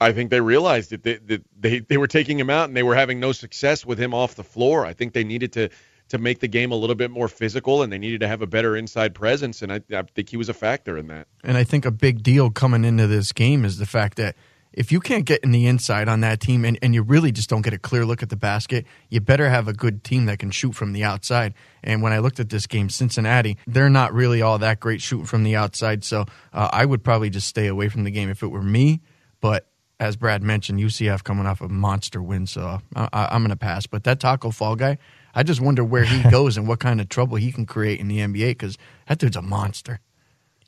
I 0.00 0.12
think 0.12 0.30
they 0.30 0.40
realized 0.40 0.90
that 0.90 1.02
they, 1.02 1.16
that 1.26 1.42
they 1.58 1.78
they 1.80 1.96
were 1.96 2.06
taking 2.06 2.38
him 2.38 2.50
out 2.50 2.68
and 2.68 2.76
they 2.76 2.82
were 2.82 2.94
having 2.94 3.18
no 3.18 3.32
success 3.32 3.86
with 3.86 3.98
him 3.98 4.12
off 4.12 4.34
the 4.34 4.44
floor. 4.44 4.84
I 4.84 4.92
think 4.92 5.12
they 5.12 5.24
needed 5.24 5.52
to 5.54 5.70
to 6.08 6.18
make 6.18 6.38
the 6.40 6.48
game 6.48 6.70
a 6.70 6.76
little 6.76 6.94
bit 6.94 7.10
more 7.10 7.28
physical, 7.28 7.82
and 7.82 7.92
they 7.92 7.98
needed 7.98 8.20
to 8.20 8.28
have 8.28 8.42
a 8.42 8.46
better 8.46 8.76
inside 8.76 9.14
presence. 9.14 9.62
And 9.62 9.72
I, 9.72 9.80
I 9.92 10.02
think 10.02 10.28
he 10.28 10.36
was 10.36 10.48
a 10.48 10.54
factor 10.54 10.96
in 10.96 11.08
that. 11.08 11.26
And 11.42 11.56
I 11.56 11.64
think 11.64 11.84
a 11.84 11.90
big 11.90 12.22
deal 12.22 12.50
coming 12.50 12.84
into 12.84 13.06
this 13.06 13.32
game 13.32 13.64
is 13.64 13.78
the 13.78 13.86
fact 13.86 14.16
that 14.18 14.36
if 14.76 14.92
you 14.92 15.00
can't 15.00 15.24
get 15.24 15.42
in 15.42 15.50
the 15.50 15.66
inside 15.66 16.08
on 16.08 16.20
that 16.20 16.38
team 16.38 16.64
and, 16.64 16.78
and 16.82 16.94
you 16.94 17.02
really 17.02 17.32
just 17.32 17.48
don't 17.48 17.62
get 17.62 17.72
a 17.72 17.78
clear 17.78 18.04
look 18.04 18.22
at 18.22 18.28
the 18.28 18.36
basket, 18.36 18.86
you 19.08 19.20
better 19.20 19.48
have 19.48 19.66
a 19.66 19.72
good 19.72 20.04
team 20.04 20.26
that 20.26 20.38
can 20.38 20.50
shoot 20.50 20.72
from 20.72 20.92
the 20.92 21.02
outside. 21.02 21.54
And 21.82 22.02
when 22.02 22.12
I 22.12 22.18
looked 22.18 22.38
at 22.38 22.50
this 22.50 22.66
game, 22.66 22.90
Cincinnati, 22.90 23.56
they're 23.66 23.88
not 23.88 24.12
really 24.12 24.42
all 24.42 24.58
that 24.58 24.78
great 24.78 25.00
shooting 25.00 25.24
from 25.24 25.44
the 25.44 25.56
outside. 25.56 26.04
So 26.04 26.26
uh, 26.52 26.68
I 26.72 26.84
would 26.84 27.02
probably 27.02 27.30
just 27.30 27.48
stay 27.48 27.66
away 27.66 27.88
from 27.88 28.04
the 28.04 28.10
game 28.10 28.28
if 28.28 28.42
it 28.42 28.48
were 28.48 28.62
me. 28.62 29.00
But 29.40 29.66
as 29.98 30.16
Brad 30.16 30.42
mentioned, 30.42 30.78
UCF 30.78 31.24
coming 31.24 31.46
off 31.46 31.62
a 31.62 31.68
monster 31.68 32.22
win, 32.22 32.46
so 32.46 32.80
I, 32.94 33.34
am 33.34 33.40
going 33.40 33.50
to 33.50 33.56
pass. 33.56 33.86
But 33.86 34.04
that 34.04 34.20
Tacko 34.20 34.52
Fall 34.52 34.76
guy, 34.76 34.98
I 35.34 35.42
just 35.42 35.60
wonder 35.60 35.82
where 35.82 36.04
he 36.04 36.22
goes 36.30 36.58
and 36.58 36.68
what 36.68 36.80
kind 36.80 37.00
of 37.00 37.08
trouble 37.08 37.36
he 37.36 37.50
can 37.50 37.64
create 37.64 37.98
in 37.98 38.08
the 38.08 38.18
NBA 38.18 38.50
because 38.50 38.76
that 39.08 39.18
dude's 39.18 39.36
a 39.36 39.42
monster. 39.42 40.00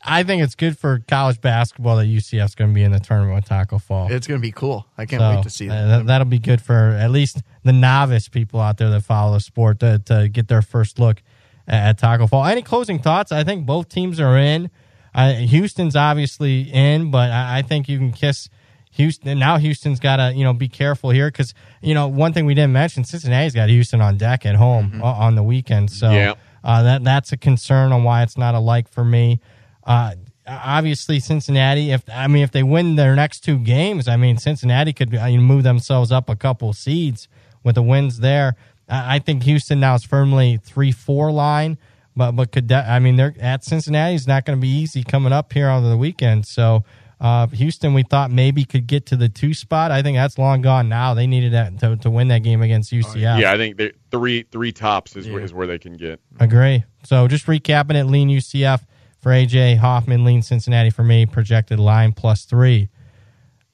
I 0.03 0.23
think 0.23 0.43
it's 0.43 0.55
good 0.55 0.79
for 0.79 1.03
college 1.09 1.41
basketball 1.41 1.97
that 1.97 2.07
UCF's 2.07 2.55
going 2.55 2.71
to 2.71 2.75
be 2.75 2.83
in 2.83 2.93
the 2.93 3.01
tournament 3.01 3.35
with 3.35 3.47
Tacko 3.47 3.79
Fall. 3.79 4.11
It's 4.13 4.27
going 4.27 4.41
to 4.41 4.43
be 4.43 4.53
cool. 4.53 4.87
I 4.97 5.07
can't 5.07 5.21
so, 5.21 5.31
wait 5.31 5.43
to 5.43 5.51
see 5.51 5.69
that. 5.69 5.91
Uh, 5.91 6.03
that'll 6.05 6.27
be 6.27 6.39
good 6.39 6.61
for 6.63 6.75
at 6.75 7.11
least 7.11 7.43
the 7.65 7.73
novice 7.73 8.29
people 8.29 8.61
out 8.61 8.79
there 8.79 8.91
that 8.91 9.03
follow 9.03 9.35
the 9.35 9.41
sport 9.41 9.81
to, 9.81 9.99
to 10.07 10.29
get 10.29 10.49
their 10.49 10.63
first 10.63 10.99
look 10.99 11.23
at, 11.67 11.89
at, 11.89 11.99
Tacko 11.99 12.29
Fall. 12.29 12.45
Any 12.45 12.63
closing 12.63 13.01
thoughts? 13.01 13.33
I 13.33 13.43
think 13.43 13.67
both 13.67 13.89
teams 13.89 14.21
are 14.21 14.39
in. 14.39 14.71
Uh, 15.15 15.33
Houston's 15.33 15.97
obviously 15.97 16.63
in, 16.63 17.11
but 17.11 17.31
I, 17.31 17.59
I, 17.59 17.63
think 17.63 17.89
you 17.89 17.99
can 17.99 18.13
kiss 18.13 18.49
Houston. 18.93 19.39
Now 19.39 19.57
Houston's 19.57 19.99
got 19.99 20.17
to 20.17 20.33
you 20.35 20.45
know 20.45 20.53
be 20.53 20.69
careful 20.69 21.11
here 21.11 21.29
because 21.29 21.55
you 21.83 21.95
know 21.95 22.07
one 22.07 22.33
thing 22.33 22.47
we 22.47 22.55
didn't 22.55 22.73
mention: 22.73 23.05
Cincinnati's 23.05 23.55
got 23.55 23.69
Houston 23.69 24.01
on 24.01 24.17
deck 24.17 24.47
at 24.47 24.55
home 24.55 24.91
mm-hmm. 24.91 25.03
on 25.03 25.35
the 25.35 25.43
weekend. 25.43 25.91
So 25.91 26.11
yeah. 26.11 26.35
uh, 26.63 26.83
that 26.83 27.05
that's 27.05 27.33
a 27.33 27.37
concern 27.37 27.91
on 27.91 28.05
why 28.05 28.23
it's 28.23 28.39
not 28.39 28.55
a 28.55 28.61
like 28.61 28.87
for 28.87 29.05
me. 29.05 29.41
Uh, 29.89 30.15
obviously, 30.47 31.19
Cincinnati. 31.19 31.91
If 31.91 32.03
I 32.09 32.29
mean, 32.29 32.43
if 32.43 32.53
they 32.53 32.63
win 32.63 32.97
their 32.97 33.17
next 33.17 33.41
two 33.41 33.59
games, 33.59 34.07
I 34.07 34.17
mean, 34.17 34.37
Cincinnati 34.37 34.93
could 34.93 35.15
uh, 35.15 35.29
move 35.31 35.65
themselves 35.65 36.13
up 36.13 36.29
a 36.29 36.37
couple 36.37 36.73
seeds 36.75 37.27
with 37.65 37.75
the 37.75 37.83
wins 37.83 38.21
there. 38.21 38.55
I 38.89 39.19
think 39.19 39.43
Houston 39.43 39.81
now 39.81 39.95
is 39.95 40.05
firmly 40.05 40.59
three 40.63 40.93
four 40.93 41.33
line, 41.33 41.79
but 42.15 42.33
but 42.33 42.53
could 42.53 42.69
that, 42.69 42.89
I 42.89 42.99
mean 42.99 43.17
they're 43.17 43.35
at 43.41 43.65
Cincinnati 43.65 44.15
is 44.15 44.27
not 44.27 44.45
going 44.45 44.59
to 44.59 44.61
be 44.61 44.69
easy 44.69 45.03
coming 45.03 45.33
up 45.33 45.53
here 45.53 45.69
on 45.69 45.89
the 45.89 45.97
weekend. 45.97 46.47
So 46.47 46.85
uh, 47.21 47.49
Houston, 47.49 47.95
we 47.95 48.03
thought 48.03 48.31
maybe 48.31 48.65
could 48.65 48.87
get 48.87 49.07
to 49.07 49.17
the 49.17 49.29
two 49.29 49.53
spot. 49.53 49.91
I 49.91 50.03
think 50.03 50.17
that's 50.17 50.39
long 50.39 50.63
gone 50.63 50.89
now. 50.89 51.15
They 51.15 51.27
needed 51.27 51.53
that 51.53 51.79
to, 51.81 51.97
to 51.97 52.11
win 52.11 52.29
that 52.29 52.43
game 52.43 52.63
against 52.63 52.93
UCF. 52.93 53.41
Yeah, 53.41 53.53
I 53.53 53.57
think 53.57 53.81
three 54.11 54.45
three 54.51 54.73
tops 54.73 55.17
is, 55.17 55.27
yeah. 55.27 55.37
is 55.37 55.53
where 55.53 55.67
they 55.67 55.79
can 55.79 55.95
get. 55.95 56.21
Agree. 56.41 56.85
So 57.05 57.27
just 57.29 57.47
recapping 57.47 57.95
it, 57.95 58.05
lean 58.05 58.29
UCF 58.29 58.83
for 59.21 59.31
AJ 59.33 59.79
Hoffman, 59.79 60.25
lean 60.25 60.43
Cincinnati 60.43 60.91
for 60.91 61.03
me, 61.05 61.27
projected 61.27 61.79
line 61.79 62.13
plus 62.13 62.45
three. 62.45 62.89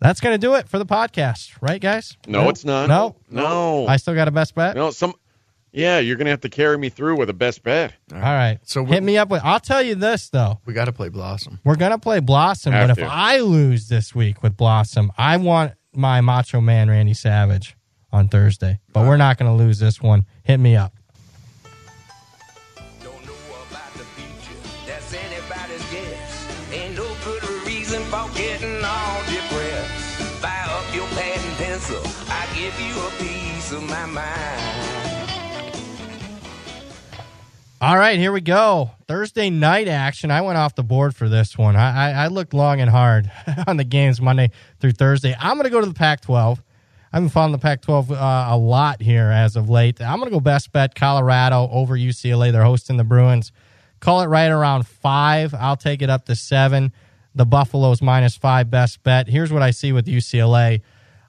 That's 0.00 0.20
going 0.20 0.34
to 0.34 0.38
do 0.38 0.54
it 0.54 0.68
for 0.68 0.78
the 0.78 0.86
podcast, 0.86 1.52
right, 1.60 1.80
guys? 1.80 2.16
No, 2.26 2.48
it's 2.50 2.64
not. 2.64 2.88
No, 2.88 3.16
No. 3.30 3.86
I 3.86 3.96
still 3.96 4.14
got 4.14 4.28
a 4.28 4.30
best 4.30 4.54
bet. 4.54 4.74
no, 4.76 4.90
some. 4.90 5.14
Yeah, 5.76 5.98
you're 5.98 6.14
gonna 6.14 6.30
have 6.30 6.42
to 6.42 6.48
carry 6.48 6.78
me 6.78 6.88
through 6.88 7.16
with 7.16 7.28
a 7.30 7.34
best 7.34 7.64
bet. 7.64 7.94
All 8.12 8.20
right. 8.20 8.60
So 8.62 8.84
So 8.84 8.92
hit 8.92 9.02
me 9.02 9.18
up 9.18 9.28
with. 9.28 9.42
I'll 9.42 9.58
tell 9.58 9.82
you 9.82 9.96
this 9.96 10.28
though. 10.30 10.60
We 10.66 10.72
got 10.72 10.84
to 10.84 10.92
play 10.92 11.08
Blossom. 11.08 11.58
We're 11.64 11.74
gonna 11.74 11.98
play 11.98 12.20
Blossom, 12.20 12.72
Have 12.72 12.90
but 12.90 12.98
if. 12.98 13.08
I 13.10 13.38
lose 13.40 13.88
this 13.88 14.14
week 14.14 14.40
with 14.40 14.56
Blossom, 14.56 15.10
I 15.18 15.36
want 15.36 15.72
my 15.92 16.20
Macho 16.20 16.60
Man 16.60 16.88
Randy 16.88 17.14
Savage 17.14 17.76
on 18.12 18.28
Thursday. 18.28 18.78
But 18.92 19.04
we're 19.08 19.16
not 19.16 19.36
gonna 19.36 19.56
lose 19.56 19.80
this 19.80 20.00
one. 20.00 20.26
Hit 20.44 20.58
me 20.58 20.76
up. 20.76 20.94
All 37.84 37.98
right, 37.98 38.18
here 38.18 38.32
we 38.32 38.40
go. 38.40 38.92
Thursday 39.08 39.50
night 39.50 39.88
action. 39.88 40.30
I 40.30 40.40
went 40.40 40.56
off 40.56 40.74
the 40.74 40.82
board 40.82 41.14
for 41.14 41.28
this 41.28 41.58
one. 41.58 41.76
I, 41.76 42.12
I, 42.12 42.24
I 42.24 42.26
looked 42.28 42.54
long 42.54 42.80
and 42.80 42.88
hard 42.88 43.30
on 43.66 43.76
the 43.76 43.84
games 43.84 44.22
Monday 44.22 44.52
through 44.80 44.92
Thursday. 44.92 45.36
I'm 45.38 45.58
going 45.58 45.64
to 45.64 45.70
go 45.70 45.82
to 45.82 45.86
the 45.86 45.92
Pac 45.92 46.22
12. 46.22 46.62
I 47.12 47.16
haven't 47.16 47.28
found 47.28 47.52
the 47.52 47.58
Pac 47.58 47.82
12 47.82 48.10
uh, 48.10 48.46
a 48.48 48.56
lot 48.56 49.02
here 49.02 49.26
as 49.26 49.54
of 49.54 49.68
late. 49.68 50.00
I'm 50.00 50.18
going 50.18 50.30
to 50.30 50.34
go 50.34 50.40
best 50.40 50.72
bet 50.72 50.94
Colorado 50.94 51.68
over 51.70 51.94
UCLA. 51.94 52.52
They're 52.52 52.64
hosting 52.64 52.96
the 52.96 53.04
Bruins. 53.04 53.52
Call 54.00 54.22
it 54.22 54.28
right 54.28 54.50
around 54.50 54.86
five. 54.86 55.52
I'll 55.52 55.76
take 55.76 56.00
it 56.00 56.08
up 56.08 56.24
to 56.24 56.34
seven. 56.34 56.90
The 57.34 57.44
Buffaloes 57.44 58.00
minus 58.00 58.34
five 58.34 58.70
best 58.70 59.02
bet. 59.02 59.28
Here's 59.28 59.52
what 59.52 59.60
I 59.60 59.72
see 59.72 59.92
with 59.92 60.06
UCLA. 60.06 60.80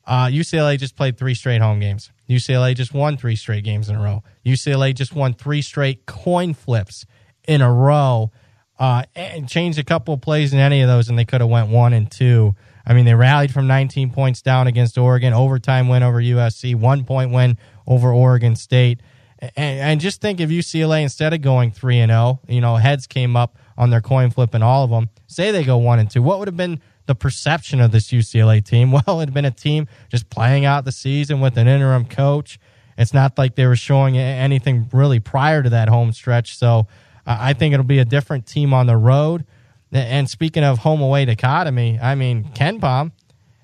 Uh, 0.06 0.28
UCLA 0.28 0.80
just 0.80 0.96
played 0.96 1.18
three 1.18 1.34
straight 1.34 1.60
home 1.60 1.82
games. 1.82 2.14
UCLA 2.30 2.76
just 2.76 2.94
won 2.94 3.18
three 3.18 3.36
straight 3.36 3.64
games 3.64 3.90
in 3.90 3.96
a 3.96 4.02
row. 4.02 4.24
UCLA 4.46 4.94
just 4.94 5.14
won 5.14 5.34
three 5.34 5.62
straight 5.62 6.06
coin 6.06 6.54
flips 6.54 7.06
in 7.48 7.62
a 7.62 7.72
row. 7.72 8.32
Uh, 8.78 9.04
and 9.16 9.48
changed 9.48 9.80
a 9.80 9.84
couple 9.86 10.14
of 10.14 10.20
plays 10.20 10.52
in 10.52 10.60
any 10.60 10.82
of 10.82 10.90
those, 10.90 11.08
and 11.08 11.18
they 11.18 11.24
could 11.24 11.40
have 11.40 11.50
went 11.50 11.70
one 11.70 11.94
and 11.94 12.12
two. 12.12 12.54
I 12.86 12.94
mean, 12.94 13.06
they 13.06 13.14
rallied 13.14 13.54
from 13.54 13.68
19 13.68 14.12
points 14.12 14.42
down 14.42 14.68
against 14.68 14.98
Oregon, 14.98 15.32
overtime 15.32 15.88
win 15.88 16.04
over 16.04 16.22
USC, 16.22 16.76
one 16.76 17.06
point 17.06 17.32
win 17.32 17.58
over 17.88 18.12
Oregon 18.12 18.56
State. 18.58 19.00
And, 19.40 19.52
and 19.56 20.02
just 20.02 20.20
think 20.20 20.42
if 20.42 20.50
UCLA 20.50 21.04
instead 21.04 21.34
of 21.34 21.42
going 21.42 21.72
three 21.72 22.00
and 22.00 22.10
zero, 22.10 22.42
you 22.48 22.60
know, 22.62 22.76
heads 22.76 23.08
came 23.08 23.36
up 23.36 23.58
on 23.78 23.90
their 23.90 24.02
coin 24.02 24.30
flip 24.30 24.54
and 24.54 24.64
all 24.64 24.84
of 24.84 24.90
them. 24.90 25.10
Say 25.28 25.52
they 25.52 25.64
go 25.64 25.78
one 25.78 26.00
and 26.00 26.10
two, 26.10 26.22
what 26.22 26.40
would 26.40 26.48
have 26.48 26.58
been 26.58 26.82
the 27.06 27.16
perception 27.16 27.82
of 27.82 27.92
this 27.92 28.08
UCLA 28.08 28.64
team? 28.64 28.92
Well, 29.08 29.22
it 29.22 29.26
had 29.26 29.34
been 29.34 29.46
a 29.46 29.52
team 29.52 29.88
just 30.10 30.30
playing 30.30 30.66
out 30.66 30.86
the 30.86 30.92
season 30.92 31.42
with 31.42 31.58
an 31.58 31.68
interim 31.68 32.06
coach. 32.06 32.60
It's 32.98 33.14
not 33.14 33.38
like 33.38 33.56
they 33.56 33.66
were 33.66 33.76
showing 33.76 34.18
anything 34.18 34.90
really 34.94 35.20
prior 35.20 35.62
to 35.62 35.70
that 35.72 35.90
home 35.90 36.14
stretch. 36.14 36.58
So 36.58 36.88
I 37.26 37.54
think 37.54 37.74
it'll 37.74 37.86
be 37.86 38.00
a 38.00 38.06
different 38.06 38.46
team 38.46 38.74
on 38.74 38.88
the 38.88 38.96
road. 38.96 39.46
And 39.92 40.30
speaking 40.30 40.64
of 40.64 40.80
home 40.80 41.02
away 41.02 41.26
dichotomy, 41.26 42.00
I 42.00 42.16
mean, 42.16 42.46
KenPom 42.54 43.12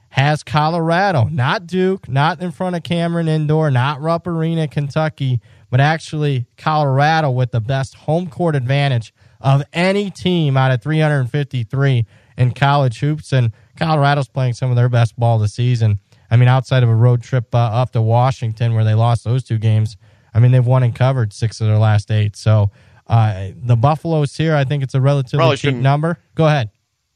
has 0.10 0.44
Colorado, 0.44 1.26
not 1.26 1.66
Duke, 1.68 2.10
not 2.10 2.42
in 2.42 2.52
front 2.52 2.76
of 2.76 2.84
Cameron 2.84 3.30
Indoor, 3.30 3.72
not 3.72 4.02
Rupp 4.02 4.28
Arena, 4.28 4.68
Kentucky, 4.68 5.40
but 5.70 5.80
actually 5.80 6.48
Colorado 6.58 7.32
with 7.32 7.52
the 7.52 7.62
best 7.62 7.96
home 7.96 8.28
court 8.28 8.56
advantage 8.56 9.14
of 9.42 9.64
any 9.74 10.10
team 10.12 10.58
out 10.58 10.72
of 10.72 10.82
353 10.82 12.06
in 12.38 12.52
college 12.54 13.00
hoops. 13.00 13.34
And 13.34 13.52
Colorado's 13.78 14.28
playing 14.28 14.54
some 14.54 14.70
of 14.70 14.76
their 14.76 14.90
best 14.90 15.18
ball 15.20 15.40
this 15.40 15.54
season. 15.54 16.00
I 16.30 16.38
mean, 16.38 16.48
outside 16.48 16.84
of 16.84 16.90
a 16.90 16.96
road 16.96 17.22
trip 17.22 17.54
uh, 17.54 17.58
up 17.58 17.92
to 17.92 18.02
Washington 18.02 18.74
where 18.74 18.84
they 18.84 18.94
lost 18.94 19.24
those 19.24 19.44
two 19.44 19.58
games, 19.58 19.98
I 20.34 20.40
mean, 20.40 20.52
they've 20.52 20.66
won 20.66 20.84
and 20.84 20.96
covered 20.96 21.34
six 21.34 21.60
of 21.60 21.68
their 21.68 21.78
last 21.78 22.10
eight. 22.10 22.36
So 22.38 22.72
uh, 23.08 23.50
the 23.56 23.76
Buffaloes 23.76 24.36
here, 24.38 24.56
I 24.56 24.64
think 24.64 24.82
it's 24.84 24.96
a 24.96 25.02
relatively 25.02 25.40
Probably 25.40 25.58
cheap 25.58 25.76
number. 25.76 26.18
Go 26.36 26.46
ahead. 26.46 26.70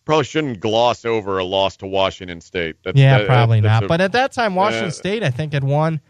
Probably 0.03 0.25
shouldn't 0.25 0.59
gloss 0.59 1.05
over 1.05 1.39
a 1.39 1.43
loss 1.45 1.77
to 1.77 1.87
Washington 1.87 2.41
State. 2.41 2.75
That's, 2.83 2.97
Yeah, 2.97 3.19
that- 3.19 3.27
probably 3.27 3.61
that's 3.61 3.81
not. 3.81 3.83
a- 3.85 3.87
but 3.87 4.01
at 4.01 4.11
that 4.11 4.33
time, 4.33 4.53
Washington 4.53 4.89
uh, 4.89 4.91
State, 4.91 5.23
I 5.23 5.29
think, 5.31 5.53
had 5.53 5.63
won. 5.63 6.01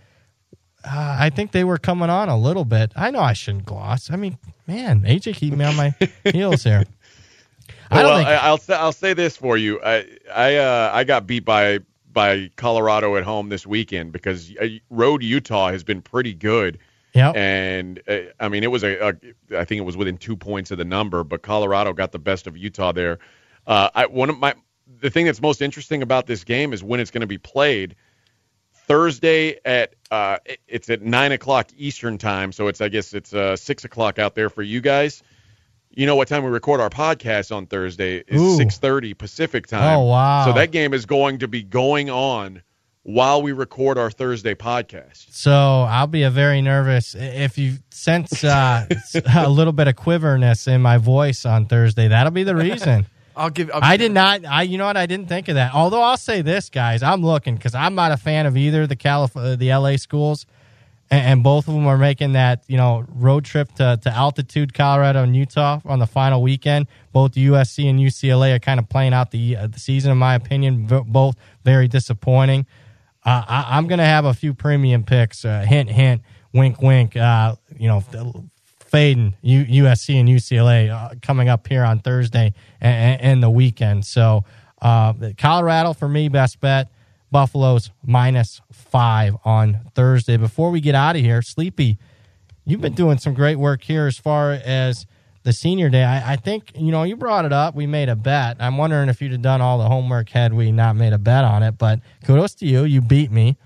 Uh, 0.86 1.18
I 1.20 1.30
think 1.30 1.52
they 1.52 1.64
were 1.64 1.78
coming 1.78 2.10
on 2.10 2.30
a 2.30 2.38
little 2.38 2.66
bit. 2.66 2.92
I 2.96 3.12
know 3.12 3.20
I 3.20 3.34
shouldn't 3.34 3.66
gloss. 3.66 4.12
I 4.12 4.16
mean, 4.16 4.38
man, 4.68 5.02
AJ 5.02 5.36
keeping 5.36 5.60
me 5.60 5.66
on 5.66 5.76
my 5.76 5.96
heels 6.32 6.64
here. 6.64 6.84
I 7.92 8.04
well, 8.04 8.18
think. 8.18 8.30
I'll 8.30 8.58
say 8.58 8.74
I'll 8.76 8.92
say 8.92 9.14
this 9.14 9.38
for 9.38 9.58
you. 9.58 9.82
I 9.84 10.06
I 10.34 10.56
uh, 10.58 10.92
I 10.94 11.04
got 11.04 11.28
beat 11.28 11.46
by 11.46 11.80
by 12.12 12.50
Colorado 12.56 13.16
at 13.16 13.24
home 13.24 13.50
this 13.50 13.68
weekend 13.68 14.12
because 14.12 14.56
uh, 14.62 14.68
road 14.90 15.24
Utah 15.24 15.70
has 15.70 15.84
been 15.84 16.02
pretty 16.02 16.34
good. 16.34 16.80
yep. 17.14 17.36
And 17.36 18.02
uh, 18.08 18.20
I 18.40 18.50
mean, 18.50 18.64
it 18.64 18.72
was 18.72 18.84
a, 18.84 19.10
a 19.10 19.60
I 19.60 19.66
think 19.66 19.80
it 19.80 19.86
was 19.86 19.98
within 19.98 20.18
two 20.18 20.36
points 20.36 20.72
of 20.72 20.78
the 20.78 20.86
number, 20.86 21.24
but 21.24 21.42
Colorado 21.42 21.94
got 21.94 22.12
the 22.12 22.20
best 22.20 22.48
of 22.48 22.58
Utah 22.58 22.92
there. 22.92 23.20
Uh, 23.68 23.90
I 23.94 24.06
one 24.08 24.30
of 24.30 24.40
my 24.40 24.56
the 25.02 25.10
thing 25.10 25.26
that's 25.26 25.42
most 25.42 25.62
interesting 25.62 26.02
about 26.02 26.28
this 26.28 26.44
game 26.44 26.74
is 26.74 26.84
when 26.84 27.00
it's 27.00 27.12
going 27.12 27.22
to 27.22 27.28
be 27.28 27.38
played. 27.38 27.96
Thursday 28.88 29.60
at 29.66 29.96
uh, 30.12 30.38
it's 30.68 30.90
at 30.90 31.02
nine 31.02 31.32
o'clock 31.32 31.70
Eastern 31.78 32.18
time, 32.18 32.52
so 32.52 32.68
it's 32.68 32.82
I 32.82 32.90
guess 32.90 33.14
it's 33.14 33.34
uh, 33.34 33.56
six 33.56 33.84
o'clock 33.84 34.20
out 34.20 34.36
there 34.36 34.50
for 34.50 34.62
you 34.62 34.82
guys. 34.82 35.24
You 35.90 36.06
know 36.06 36.16
what 36.16 36.28
time 36.28 36.44
we 36.44 36.50
record 36.50 36.82
our 36.82 36.90
podcast 36.90 37.56
on 37.56 37.68
Thursday 37.68 38.24
is 38.28 38.58
six 38.58 38.78
thirty 38.78 39.14
Pacific 39.14 39.68
time. 39.68 39.98
Oh, 39.98 40.04
wow. 40.04 40.46
So 40.46 40.54
that 40.54 40.72
game 40.72 40.94
is 40.94 41.06
going 41.06 41.40
to 41.40 41.48
be 41.48 41.64
going 41.64 42.10
on 42.10 42.62
while 43.04 43.42
we 43.42 43.52
record 43.52 43.98
our 43.98 44.12
Thursday 44.12 44.56
podcast. 44.56 45.28
So 45.30 45.52
I'll 45.52 46.08
be 46.08 46.24
a 46.24 46.32
very 46.32 46.62
nervous 46.62 47.16
if 47.16 47.58
you 47.58 47.78
sense 47.92 48.44
uh, 48.44 48.88
a 49.36 49.50
little 49.50 49.74
bit 49.74 49.88
of 49.88 49.96
quiverness 49.96 50.68
in 50.68 50.82
my 50.82 50.98
voice 50.98 51.46
on 51.46 51.68
Thursday. 51.68 52.08
That'll 52.08 52.32
be 52.32 52.44
the 52.44 52.56
reason. 52.56 53.06
I'll 53.36 53.50
give. 53.50 53.70
I'll, 53.74 53.84
I 53.84 53.98
did 53.98 54.12
not. 54.12 54.46
I 54.46 54.64
you 54.64 54.78
know 54.78 54.86
what? 54.86 54.98
I 54.98 55.06
didn't 55.06 55.28
think 55.28 55.48
of 55.48 55.56
that. 55.56 55.74
Although 55.74 56.02
I'll 56.02 56.18
say 56.18 56.42
this, 56.42 56.70
guys, 56.70 57.04
I'm 57.04 57.22
looking 57.22 57.56
because 57.56 57.76
I'm 57.76 57.96
not 57.96 58.12
a 58.12 58.18
fan 58.18 58.46
of 58.46 58.56
either 58.58 58.88
the 58.88 58.96
Calif- 58.96 59.36
uh, 59.36 59.56
the 59.56 59.70
LA 59.74 59.98
schools, 59.98 60.46
and, 61.10 61.26
and 61.26 61.44
both 61.44 61.68
of 61.68 61.74
them 61.74 61.86
are 61.88 61.98
making 61.98 62.34
that 62.34 62.64
you 62.68 62.78
know 62.78 63.06
road 63.10 63.46
trip 63.46 63.72
to, 63.76 64.00
to 64.02 64.10
altitude, 64.12 64.74
Colorado 64.74 65.24
and 65.24 65.36
Utah 65.36 65.82
on 65.86 66.00
the 66.00 66.08
final 66.08 66.42
weekend. 66.42 66.88
Both 67.12 67.34
USC 67.34 67.90
and 67.90 68.00
UCLA 68.00 68.56
are 68.56 68.60
kind 68.60 68.80
of 68.80 68.88
playing 68.90 69.14
out 69.14 69.32
the 69.32 69.58
uh, 69.58 69.68
the 69.68 69.80
season, 69.80 70.12
in 70.12 70.18
my 70.18 70.36
opinion. 70.36 70.88
V- 70.88 71.02
both 71.06 71.36
very 71.64 71.88
disappointing. 71.88 72.66
Uh, 73.26 73.44
I, 73.48 73.78
I'm 73.78 73.88
going 73.88 74.00
to 74.00 74.06
have 74.06 74.26
a 74.26 74.34
few 74.34 74.54
premium 74.54 75.04
picks. 75.04 75.44
Uh, 75.44 75.62
hint, 75.68 75.90
hint, 75.90 76.22
wink, 76.54 76.82
wink. 76.82 77.18
Uh, 77.18 77.56
you 77.78 77.88
know, 77.88 78.04
fading 78.96 79.36
U- 79.42 79.84
USC 79.84 80.18
and 80.18 80.30
UCLA 80.30 80.90
uh, 80.90 81.16
coming 81.22 81.50
up 81.50 81.68
here 81.68 81.84
on 81.84 82.00
Thursday 82.00 82.54
and, 82.80 83.22
and 83.22 83.44
the 83.44 83.50
weekend. 83.50 84.06
So 84.06 84.46
uh, 84.82 85.12
Colorado 85.38 85.92
for 85.92 86.08
me, 86.08 86.30
best 86.30 86.62
bet. 86.62 86.90
Buffalo's 87.30 87.92
minus 88.06 88.62
five 88.72 89.36
on 89.44 89.82
Thursday. 89.96 90.38
Before 90.38 90.72
we 90.72 90.80
get 90.80 90.96
out 90.96 91.18
of 91.18 91.22
here, 91.22 91.42
Sleepy, 91.42 91.98
you've 92.64 92.80
been 92.80 92.94
doing 92.94 93.18
some 93.18 93.34
great 93.34 93.58
work 93.58 93.84
here 93.84 94.08
as 94.08 94.18
far 94.18 94.54
as 94.54 95.06
the 95.44 95.52
senior 95.52 95.90
day. 95.90 96.06
I, 96.06 96.34
I 96.34 96.36
think 96.38 96.72
you 96.76 96.94
know 96.94 97.04
you 97.04 97.18
brought 97.18 97.44
it 97.44 97.52
up. 97.52 97.76
We 97.76 97.88
made 97.88 98.08
a 98.08 98.16
bet. 98.16 98.56
I'm 98.62 98.78
wondering 98.78 99.10
if 99.10 99.22
you'd 99.22 99.34
have 99.34 99.42
done 99.42 99.60
all 99.60 99.78
the 99.78 99.90
homework 99.90 100.30
had 100.30 100.54
we 100.54 100.72
not 100.72 100.96
made 100.96 101.12
a 101.12 101.18
bet 101.18 101.44
on 101.44 101.64
it. 101.64 101.78
But 101.78 102.00
kudos 102.24 102.56
to 102.56 102.66
you. 102.66 102.86
You 102.86 103.02
beat 103.02 103.30
me. 103.30 103.58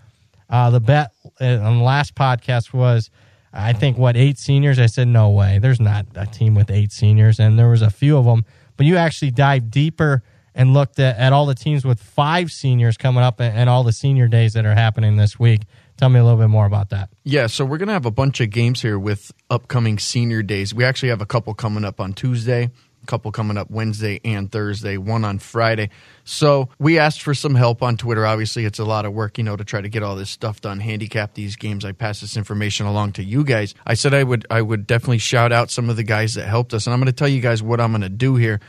Uh, 0.50 0.72
the 0.72 0.80
bet 0.80 1.12
uh, 1.40 1.60
on 1.60 1.78
the 1.78 1.84
last 1.84 2.16
podcast 2.16 2.74
was, 2.74 3.12
I 3.52 3.74
think, 3.74 3.98
what 3.98 4.16
eight 4.16 4.38
seniors. 4.38 4.80
I 4.80 4.86
said 4.86 5.08
no 5.08 5.30
way. 5.30 5.60
There's 5.60 5.80
not 5.80 6.06
a 6.16 6.26
team 6.26 6.56
with 6.56 6.70
eight 6.70 6.92
seniors, 6.92 7.40
and 7.40 7.58
there 7.58 7.70
was 7.70 7.82
a 7.82 7.90
few 7.90 8.18
of 8.18 8.26
them. 8.26 8.46
But 8.78 8.86
you 8.86 8.98
actually 8.98 9.32
dived 9.32 9.72
deeper 9.72 10.24
and 10.56 10.74
looked 10.74 11.00
at, 11.00 11.18
at 11.18 11.34
all 11.34 11.46
the 11.46 11.56
teams 11.56 11.86
with 11.86 12.02
five 12.02 12.52
seniors 12.52 12.98
coming 12.98 13.24
up 13.24 13.40
and, 13.40 13.56
and 13.58 13.70
all 13.70 13.84
the 13.84 13.92
senior 13.92 14.28
days 14.28 14.54
that 14.54 14.66
are 14.66 14.76
happening 14.76 15.18
this 15.18 15.40
week. 15.40 15.62
Tell 15.98 16.10
me 16.10 16.20
a 16.20 16.24
little 16.24 16.40
bit 16.40 16.48
more 16.48 16.66
about 16.66 16.90
that. 16.90 17.10
Yeah, 17.24 17.48
so 17.48 17.66
we're 17.66 17.78
gonna 17.78 17.94
have 17.94 18.06
a 18.06 18.12
bunch 18.12 18.40
of 18.40 18.50
games 18.50 18.82
here 18.82 18.98
with 18.98 19.32
upcoming 19.50 20.00
senior 20.00 20.42
days. 20.42 20.74
We 20.74 20.86
actually 20.86 21.10
have 21.10 21.22
a 21.22 21.26
couple 21.26 21.54
coming 21.54 21.84
up 21.84 22.00
on 22.00 22.14
Tuesday, 22.14 22.70
couple 23.10 23.32
coming 23.32 23.58
up 23.58 23.70
Wednesday 23.70 24.22
and 24.24 24.50
Thursday, 24.50 24.96
one 24.98 25.26
on 25.26 25.40
Friday. 25.40 25.90
So 26.24 26.70
we 26.80 27.00
asked 27.00 27.22
for 27.22 27.34
some 27.34 27.56
help 27.56 27.84
on 27.84 27.98
Twitter. 27.98 28.26
Obviously, 28.26 28.64
it's 28.64 28.80
a 28.80 28.86
lot 28.86 29.06
of 29.06 29.14
work, 29.14 29.38
you 29.38 29.44
know, 29.44 29.58
to 29.58 29.66
try 29.66 29.82
to 29.82 29.90
get 29.90 30.04
all 30.04 30.16
this 30.16 30.30
stuff 30.30 30.62
done, 30.62 30.80
handicap 30.80 31.34
these 31.34 31.56
games. 31.56 31.84
I 31.84 31.92
pass 31.92 32.22
this 32.22 32.38
information 32.38 32.86
along 32.86 33.14
to 33.14 33.24
you 33.24 33.44
guys. 33.44 33.74
I 33.86 33.96
said 33.96 34.14
I 34.14 34.24
would 34.24 34.46
I 34.50 34.62
would 34.62 34.88
definitely 34.88 35.18
shout 35.18 35.52
out 35.52 35.72
some 35.72 35.90
of 35.90 35.98
the 35.98 36.04
guys 36.04 36.36
that 36.36 36.48
helped 36.48 36.74
us, 36.74 36.88
and 36.88 36.94
I'm 36.94 37.00
gonna 37.00 37.12
tell 37.12 37.28
you 37.28 37.42
guys 37.42 37.62
what 37.64 37.82
I'm 37.82 37.92
gonna 37.92 38.08
do 38.08 38.36
here. 38.36 38.62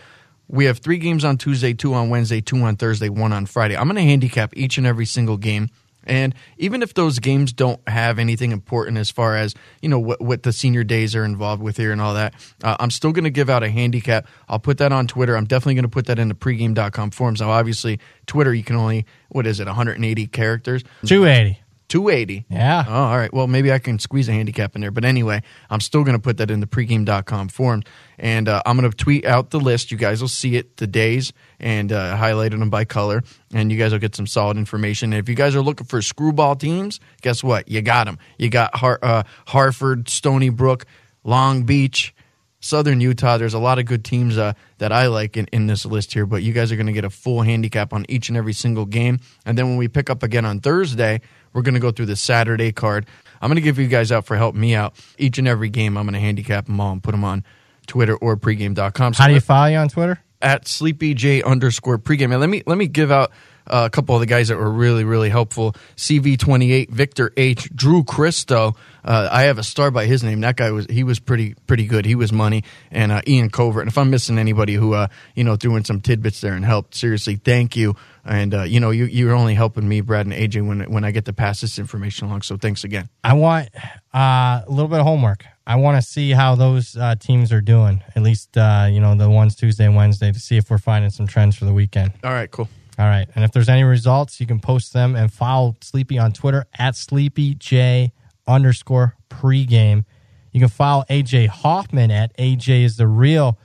We 0.48 0.64
have 0.64 0.78
three 0.78 0.98
games 0.98 1.24
on 1.24 1.38
Tuesday, 1.38 1.74
two 1.74 1.94
on 1.94 2.08
Wednesday, 2.08 2.40
two 2.40 2.60
on 2.62 2.74
Thursday, 2.74 3.08
one 3.08 3.32
on 3.32 3.46
Friday. 3.46 3.76
I'm 3.76 3.84
going 3.84 3.94
to 3.94 4.02
handicap 4.02 4.52
each 4.56 4.78
and 4.78 4.86
every 4.86 5.06
single 5.06 5.36
game 5.36 5.70
And 6.04 6.34
even 6.58 6.82
if 6.82 6.94
those 6.94 7.18
games 7.18 7.52
don't 7.52 7.80
have 7.88 8.18
anything 8.18 8.52
important 8.52 8.98
as 8.98 9.10
far 9.10 9.36
as 9.36 9.54
you 9.82 9.88
know 9.88 9.98
what, 9.98 10.20
what 10.20 10.42
the 10.42 10.52
senior 10.52 10.84
days 10.84 11.14
are 11.14 11.24
involved 11.24 11.62
with 11.62 11.76
here 11.76 11.92
and 11.92 12.00
all 12.00 12.14
that, 12.14 12.34
uh, 12.64 12.76
I'm 12.80 12.90
still 12.90 13.12
going 13.12 13.24
to 13.24 13.30
give 13.30 13.50
out 13.50 13.62
a 13.62 13.70
handicap. 13.70 14.26
I'll 14.48 14.58
put 14.58 14.78
that 14.78 14.92
on 14.92 15.06
Twitter. 15.06 15.36
I'm 15.36 15.46
definitely 15.46 15.74
going 15.74 15.84
to 15.84 15.88
put 15.88 16.06
that 16.06 16.18
in 16.18 16.28
the 16.28 16.34
pregame.com 16.34 17.10
forums. 17.10 17.40
Now, 17.40 17.50
obviously, 17.50 18.00
Twitter 18.26 18.54
you 18.54 18.64
can 18.64 18.76
only 18.76 19.06
what 19.28 19.46
is 19.46 19.60
it 19.60 19.66
180 19.66 20.26
characters. 20.28 20.82
280. 21.06 21.59
280. 21.90 22.46
Yeah. 22.48 22.84
Oh, 22.88 22.92
all 22.92 23.16
right. 23.18 23.32
Well, 23.34 23.46
maybe 23.46 23.70
I 23.70 23.78
can 23.78 23.98
squeeze 23.98 24.28
a 24.28 24.32
handicap 24.32 24.74
in 24.74 24.80
there. 24.80 24.90
But 24.90 25.04
anyway, 25.04 25.42
I'm 25.68 25.80
still 25.80 26.04
going 26.04 26.16
to 26.16 26.22
put 26.22 26.38
that 26.38 26.50
in 26.50 26.60
the 26.60 26.66
pregame.com 26.66 27.48
forums. 27.48 27.84
And 28.18 28.48
uh, 28.48 28.62
I'm 28.64 28.78
going 28.78 28.90
to 28.90 28.96
tweet 28.96 29.26
out 29.26 29.50
the 29.50 29.60
list. 29.60 29.90
You 29.90 29.98
guys 29.98 30.20
will 30.20 30.28
see 30.28 30.56
it, 30.56 30.76
the 30.78 30.86
days, 30.86 31.32
and 31.58 31.92
uh, 31.92 32.16
highlighted 32.16 32.58
them 32.58 32.70
by 32.70 32.84
color. 32.84 33.22
And 33.52 33.70
you 33.70 33.76
guys 33.78 33.92
will 33.92 33.98
get 33.98 34.14
some 34.14 34.26
solid 34.26 34.56
information. 34.56 35.12
And 35.12 35.20
if 35.20 35.28
you 35.28 35.34
guys 35.34 35.54
are 35.56 35.62
looking 35.62 35.86
for 35.86 36.00
screwball 36.00 36.56
teams, 36.56 37.00
guess 37.20 37.42
what? 37.44 37.68
You 37.68 37.82
got 37.82 38.04
them. 38.04 38.18
You 38.38 38.48
got 38.48 38.74
Har- 38.76 39.00
uh, 39.02 39.24
Hartford, 39.48 40.08
Stony 40.08 40.48
Brook, 40.48 40.86
Long 41.24 41.64
Beach. 41.64 42.14
Southern 42.60 43.00
Utah, 43.00 43.38
there's 43.38 43.54
a 43.54 43.58
lot 43.58 43.78
of 43.78 43.86
good 43.86 44.04
teams 44.04 44.36
uh, 44.36 44.52
that 44.78 44.92
I 44.92 45.06
like 45.06 45.36
in, 45.36 45.46
in 45.46 45.66
this 45.66 45.86
list 45.86 46.12
here, 46.12 46.26
but 46.26 46.42
you 46.42 46.52
guys 46.52 46.70
are 46.70 46.76
going 46.76 46.86
to 46.86 46.92
get 46.92 47.04
a 47.04 47.10
full 47.10 47.42
handicap 47.42 47.92
on 47.92 48.04
each 48.08 48.28
and 48.28 48.36
every 48.36 48.52
single 48.52 48.84
game. 48.84 49.20
And 49.46 49.56
then 49.56 49.66
when 49.68 49.76
we 49.78 49.88
pick 49.88 50.10
up 50.10 50.22
again 50.22 50.44
on 50.44 50.60
Thursday, 50.60 51.22
we're 51.52 51.62
going 51.62 51.74
to 51.74 51.80
go 51.80 51.90
through 51.90 52.06
the 52.06 52.16
Saturday 52.16 52.70
card. 52.70 53.06
I'm 53.40 53.48
going 53.48 53.56
to 53.56 53.62
give 53.62 53.78
you 53.78 53.88
guys 53.88 54.12
out 54.12 54.26
for 54.26 54.36
helping 54.36 54.60
me 54.60 54.74
out. 54.74 54.94
Each 55.18 55.38
and 55.38 55.48
every 55.48 55.70
game, 55.70 55.96
I'm 55.96 56.04
going 56.04 56.14
to 56.14 56.20
handicap 56.20 56.66
them 56.66 56.80
all 56.80 56.92
and 56.92 57.02
put 57.02 57.12
them 57.12 57.24
on 57.24 57.44
Twitter 57.86 58.14
or 58.16 58.36
pregame.com. 58.36 59.14
So 59.14 59.22
How 59.22 59.28
do 59.28 59.34
you 59.34 59.40
follow 59.40 59.66
you 59.66 59.78
on 59.78 59.88
Twitter? 59.88 60.20
at 60.42 60.64
sleepyj 60.64 61.44
underscore 61.44 61.98
pregame. 61.98 62.30
And 62.32 62.40
let 62.40 62.48
me 62.48 62.62
let 62.66 62.78
me 62.78 62.86
give 62.86 63.10
out 63.10 63.30
uh, 63.70 63.84
a 63.86 63.90
couple 63.90 64.14
of 64.14 64.20
the 64.20 64.26
guys 64.26 64.48
that 64.48 64.58
were 64.58 64.70
really 64.70 65.04
really 65.04 65.30
helpful. 65.30 65.74
CV28, 65.96 66.90
Victor 66.90 67.32
H, 67.36 67.70
Drew 67.74 68.04
Christo. 68.04 68.74
Uh, 69.04 69.28
I 69.30 69.42
have 69.42 69.58
a 69.58 69.62
star 69.62 69.90
by 69.90 70.06
his 70.06 70.22
name. 70.22 70.40
That 70.40 70.56
guy 70.56 70.70
was 70.70 70.86
he 70.86 71.04
was 71.04 71.18
pretty 71.18 71.54
pretty 71.66 71.86
good. 71.86 72.04
He 72.04 72.14
was 72.14 72.32
money 72.32 72.64
and 72.90 73.12
uh, 73.12 73.22
Ian 73.26 73.50
Covert. 73.50 73.82
And 73.82 73.90
if 73.90 73.96
I'm 73.96 74.10
missing 74.10 74.38
anybody 74.38 74.74
who 74.74 74.94
uh, 74.94 75.08
you 75.34 75.44
know 75.44 75.56
threw 75.56 75.76
in 75.76 75.84
some 75.84 76.00
tidbits 76.00 76.40
there 76.40 76.54
and 76.54 76.64
helped, 76.64 76.94
seriously, 76.94 77.36
thank 77.36 77.76
you. 77.76 77.96
And 78.24 78.54
uh, 78.54 78.62
you 78.62 78.80
know 78.80 78.90
you 78.90 79.06
you're 79.06 79.34
only 79.34 79.54
helping 79.54 79.88
me, 79.88 80.00
Brad 80.00 80.26
and 80.26 80.34
AJ, 80.34 80.66
when 80.66 80.90
when 80.90 81.04
I 81.04 81.10
get 81.10 81.24
to 81.26 81.32
pass 81.32 81.60
this 81.60 81.78
information 81.78 82.28
along. 82.28 82.42
So 82.42 82.56
thanks 82.56 82.84
again. 82.84 83.08
I 83.24 83.32
want 83.32 83.70
uh, 84.14 84.62
a 84.66 84.68
little 84.68 84.88
bit 84.88 85.00
of 85.00 85.06
homework. 85.06 85.44
I 85.66 85.76
want 85.76 86.02
to 86.02 86.06
see 86.06 86.32
how 86.32 86.56
those 86.56 86.96
uh, 86.96 87.14
teams 87.14 87.52
are 87.52 87.60
doing. 87.60 88.02
At 88.16 88.22
least 88.22 88.56
uh, 88.56 88.88
you 88.90 89.00
know 89.00 89.14
the 89.14 89.30
ones 89.30 89.54
Tuesday 89.56 89.86
and 89.86 89.96
Wednesday 89.96 90.32
to 90.32 90.38
see 90.38 90.56
if 90.56 90.70
we're 90.70 90.78
finding 90.78 91.10
some 91.10 91.26
trends 91.26 91.56
for 91.56 91.64
the 91.64 91.72
weekend. 91.72 92.12
All 92.22 92.32
right, 92.32 92.50
cool. 92.50 92.68
All 93.00 93.06
right, 93.06 93.26
and 93.34 93.44
if 93.46 93.52
there's 93.52 93.70
any 93.70 93.82
results, 93.82 94.42
you 94.42 94.46
can 94.46 94.60
post 94.60 94.92
them 94.92 95.16
and 95.16 95.32
follow 95.32 95.74
Sleepy 95.80 96.18
on 96.18 96.34
Twitter 96.34 96.66
at 96.78 96.92
SleepyJ 96.92 98.10
underscore 98.46 99.16
pregame. 99.30 100.04
You 100.52 100.60
can 100.60 100.68
follow 100.68 101.04
AJ 101.08 101.48
Hoffman 101.48 102.10
at 102.10 102.36
AJ 102.36 102.82
is 102.84 102.98
the 102.98 103.06
real. 103.06 103.58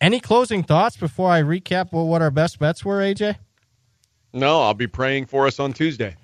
Any 0.00 0.18
closing 0.18 0.64
thoughts 0.64 0.96
before 0.96 1.30
I 1.30 1.42
recap 1.42 1.92
what, 1.92 2.22
our 2.22 2.32
best 2.32 2.58
bets 2.58 2.84
were, 2.84 2.98
AJ? 2.98 3.36
No, 4.32 4.62
I'll 4.62 4.74
be 4.74 4.88
praying 4.88 5.26
for 5.26 5.46
us 5.46 5.60
on 5.60 5.72
Tuesday. 5.72 6.16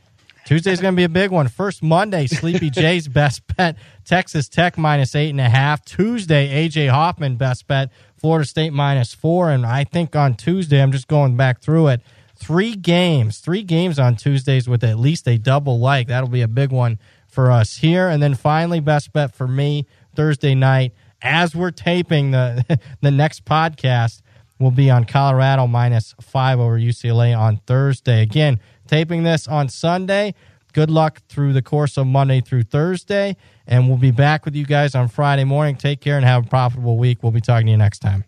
Tuesday's 0.44 0.80
going 0.80 0.94
to 0.94 0.96
be 0.96 1.04
a 1.04 1.08
big 1.08 1.30
one. 1.30 1.46
First 1.46 1.80
Monday, 1.80 2.26
Sleepy 2.26 2.70
J's 2.72 3.06
best 3.06 3.42
bet, 3.56 3.76
Texas 4.04 4.48
Tech 4.48 4.76
minus 4.76 5.14
eight 5.14 5.30
and 5.30 5.40
a 5.40 5.48
half. 5.48 5.84
Tuesday, 5.84 6.68
AJ 6.68 6.90
Hoffman 6.90 7.36
best 7.36 7.68
bet, 7.68 7.92
Florida 8.16 8.44
State 8.44 8.72
minus 8.72 9.14
four. 9.14 9.48
And 9.48 9.64
I 9.64 9.84
think 9.84 10.16
on 10.16 10.34
Tuesday, 10.34 10.82
I'm 10.82 10.90
just 10.90 11.06
going 11.06 11.36
back 11.36 11.60
through 11.60 11.86
it. 11.86 12.00
Three 12.38 12.76
games, 12.76 13.38
three 13.38 13.64
games 13.64 13.98
on 13.98 14.16
Tuesdays 14.16 14.68
with 14.68 14.84
at 14.84 14.98
least 14.98 15.26
a 15.26 15.38
double 15.38 15.78
like. 15.80 16.06
That'll 16.06 16.28
be 16.28 16.42
a 16.42 16.48
big 16.48 16.70
one 16.70 16.98
for 17.26 17.50
us 17.50 17.76
here. 17.78 18.08
And 18.08 18.22
then 18.22 18.34
finally, 18.34 18.80
best 18.80 19.12
bet 19.12 19.34
for 19.34 19.48
me 19.48 19.86
Thursday 20.14 20.54
night 20.54 20.92
as 21.20 21.54
we're 21.54 21.72
taping 21.72 22.30
the 22.30 22.78
the 23.00 23.10
next 23.10 23.44
podcast 23.44 24.22
will 24.58 24.70
be 24.70 24.90
on 24.90 25.04
Colorado 25.04 25.66
minus 25.66 26.14
five 26.20 26.60
over 26.60 26.78
UCLA 26.78 27.36
on 27.36 27.58
Thursday. 27.66 28.22
Again, 28.22 28.60
taping 28.86 29.24
this 29.24 29.46
on 29.48 29.68
Sunday. 29.68 30.34
Good 30.72 30.90
luck 30.90 31.22
through 31.28 31.54
the 31.54 31.62
course 31.62 31.96
of 31.96 32.06
Monday 32.06 32.40
through 32.40 32.64
Thursday. 32.64 33.36
And 33.66 33.88
we'll 33.88 33.98
be 33.98 34.10
back 34.10 34.44
with 34.44 34.54
you 34.54 34.64
guys 34.64 34.94
on 34.94 35.08
Friday 35.08 35.44
morning. 35.44 35.76
Take 35.76 36.00
care 36.00 36.16
and 36.16 36.24
have 36.24 36.46
a 36.46 36.48
profitable 36.48 36.98
week. 36.98 37.22
We'll 37.22 37.32
be 37.32 37.40
talking 37.40 37.66
to 37.66 37.72
you 37.72 37.78
next 37.78 38.00
time. 38.00 38.24